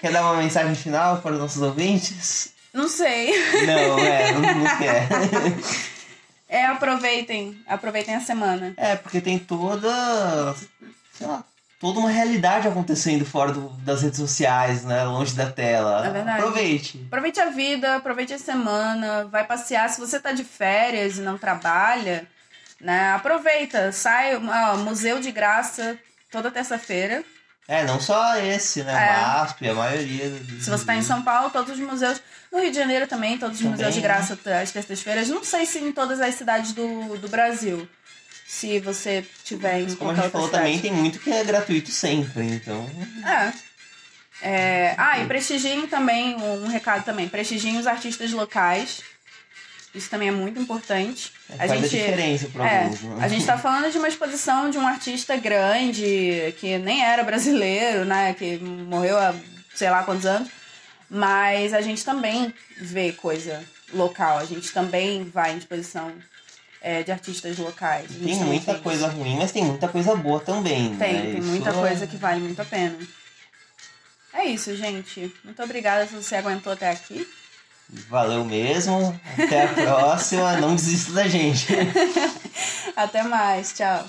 quer 0.00 0.10
dar 0.10 0.22
uma 0.22 0.36
mensagem 0.40 0.74
final 0.74 1.18
para 1.20 1.32
os 1.34 1.38
nossos 1.38 1.60
ouvintes? 1.60 2.54
Não 2.72 2.88
sei. 2.88 3.34
Não, 3.66 3.98
é, 3.98 4.32
não, 4.32 4.40
não 4.40 4.78
quer. 4.78 5.08
É, 6.48 6.64
aproveitem. 6.64 7.60
Aproveitem 7.66 8.14
a 8.14 8.20
semana. 8.22 8.72
É, 8.78 8.96
porque 8.96 9.20
tem 9.20 9.38
toda. 9.38 10.54
Sei 11.12 11.26
lá, 11.26 11.44
toda 11.80 11.98
uma 11.98 12.10
realidade 12.10 12.68
acontecendo 12.68 13.24
fora 13.24 13.52
do, 13.52 13.70
das 13.78 14.02
redes 14.02 14.18
sociais, 14.18 14.84
né? 14.84 15.02
Longe 15.02 15.34
da 15.34 15.50
tela. 15.50 16.06
É 16.06 16.10
verdade. 16.10 16.38
Aproveite. 16.38 17.02
Aproveite 17.06 17.40
a 17.40 17.46
vida, 17.46 17.96
aproveite 17.96 18.34
a 18.34 18.38
semana, 18.38 19.24
vai 19.24 19.44
passear. 19.44 19.88
Se 19.88 19.98
você 19.98 20.20
tá 20.20 20.30
de 20.30 20.44
férias 20.44 21.16
e 21.16 21.22
não 21.22 21.38
trabalha, 21.38 22.28
né? 22.78 23.14
Aproveita, 23.14 23.90
sai, 23.90 24.36
ó, 24.36 24.76
museu 24.76 25.20
de 25.20 25.32
graça 25.32 25.98
toda 26.30 26.50
terça-feira. 26.50 27.24
É, 27.66 27.84
não 27.84 28.00
só 28.00 28.36
esse, 28.36 28.82
né? 28.82 28.92
É. 28.92 29.22
MASP, 29.22 29.68
a 29.68 29.74
maioria. 29.74 30.28
Se 30.60 30.68
você 30.68 30.74
está 30.74 30.94
em 30.94 31.02
São 31.02 31.22
Paulo, 31.22 31.50
todos 31.50 31.72
os 31.72 31.78
museus. 31.78 32.20
No 32.52 32.60
Rio 32.60 32.70
de 32.70 32.76
Janeiro 32.76 33.06
também, 33.06 33.38
todos 33.38 33.56
os 33.56 33.62
também. 33.62 33.76
museus 33.76 33.94
de 33.94 34.00
graça 34.00 34.36
às 34.60 34.72
terças-feiras. 34.72 35.28
Não 35.28 35.42
sei 35.44 35.64
se 35.64 35.78
em 35.78 35.92
todas 35.92 36.20
as 36.20 36.34
cidades 36.34 36.72
do, 36.72 37.16
do 37.16 37.28
Brasil 37.28 37.88
se 38.50 38.80
você 38.80 39.24
tiver 39.44 39.82
em 39.82 39.94
Como 39.94 40.10
a 40.10 40.14
gente 40.14 40.30
falou 40.30 40.48
cidade. 40.48 40.64
também, 40.64 40.80
tem 40.80 40.92
muito 40.92 41.20
que 41.20 41.30
é 41.30 41.44
gratuito 41.44 41.92
sempre, 41.92 42.42
então... 42.42 42.84
É. 43.24 44.48
é 44.48 44.94
ah, 44.98 45.20
e 45.20 45.26
prestigiem 45.26 45.86
também, 45.86 46.34
um 46.34 46.66
recado 46.66 47.04
também, 47.04 47.28
prestigiem 47.28 47.78
os 47.78 47.86
artistas 47.86 48.32
locais. 48.32 49.02
Isso 49.94 50.10
também 50.10 50.28
é 50.28 50.32
muito 50.32 50.60
importante. 50.60 51.32
É, 51.48 51.54
a 51.54 51.68
faz 51.68 51.80
gente, 51.80 51.96
a 51.96 51.98
diferença 52.00 52.48
para 52.48 52.68
é, 52.68 52.82
alguns? 52.82 53.22
A 53.22 53.28
gente 53.28 53.40
está 53.40 53.56
falando 53.56 53.92
de 53.92 53.98
uma 53.98 54.08
exposição 54.08 54.68
de 54.68 54.78
um 54.78 54.86
artista 54.86 55.36
grande, 55.36 56.52
que 56.58 56.76
nem 56.78 57.04
era 57.04 57.22
brasileiro, 57.22 58.04
né? 58.04 58.34
Que 58.34 58.58
morreu 58.58 59.16
há 59.16 59.32
sei 59.76 59.90
lá 59.90 60.02
quantos 60.02 60.26
anos. 60.26 60.48
Mas 61.08 61.72
a 61.72 61.80
gente 61.80 62.04
também 62.04 62.52
vê 62.76 63.12
coisa 63.12 63.64
local. 63.94 64.38
A 64.38 64.44
gente 64.44 64.72
também 64.72 65.24
vai 65.24 65.54
em 65.54 65.58
exposição 65.58 66.12
é, 66.80 67.02
de 67.02 67.12
artistas 67.12 67.58
locais. 67.58 68.10
Tem 68.10 68.36
muita 68.36 68.74
tem 68.74 68.82
coisa 68.82 69.08
ruim, 69.08 69.36
mas 69.36 69.52
tem 69.52 69.64
muita 69.64 69.88
coisa 69.88 70.14
boa 70.16 70.40
também. 70.40 70.96
Tem, 70.96 71.12
né? 71.12 71.22
tem 71.22 71.38
isso 71.38 71.48
muita 71.48 71.70
é... 71.70 71.72
coisa 71.72 72.06
que 72.06 72.16
vale 72.16 72.40
muito 72.40 72.60
a 72.60 72.64
pena. 72.64 72.96
É 74.32 74.44
isso, 74.44 74.74
gente. 74.76 75.34
Muito 75.44 75.62
obrigada 75.62 76.06
se 76.06 76.14
você 76.14 76.36
aguentou 76.36 76.72
até 76.72 76.90
aqui. 76.90 77.26
Valeu 78.08 78.44
mesmo. 78.44 79.18
Até 79.36 79.64
a 79.64 79.68
próxima. 79.68 80.56
Não 80.58 80.76
desista 80.76 81.12
da 81.12 81.26
gente. 81.26 81.66
Até 82.96 83.24
mais. 83.24 83.72
Tchau. 83.72 84.08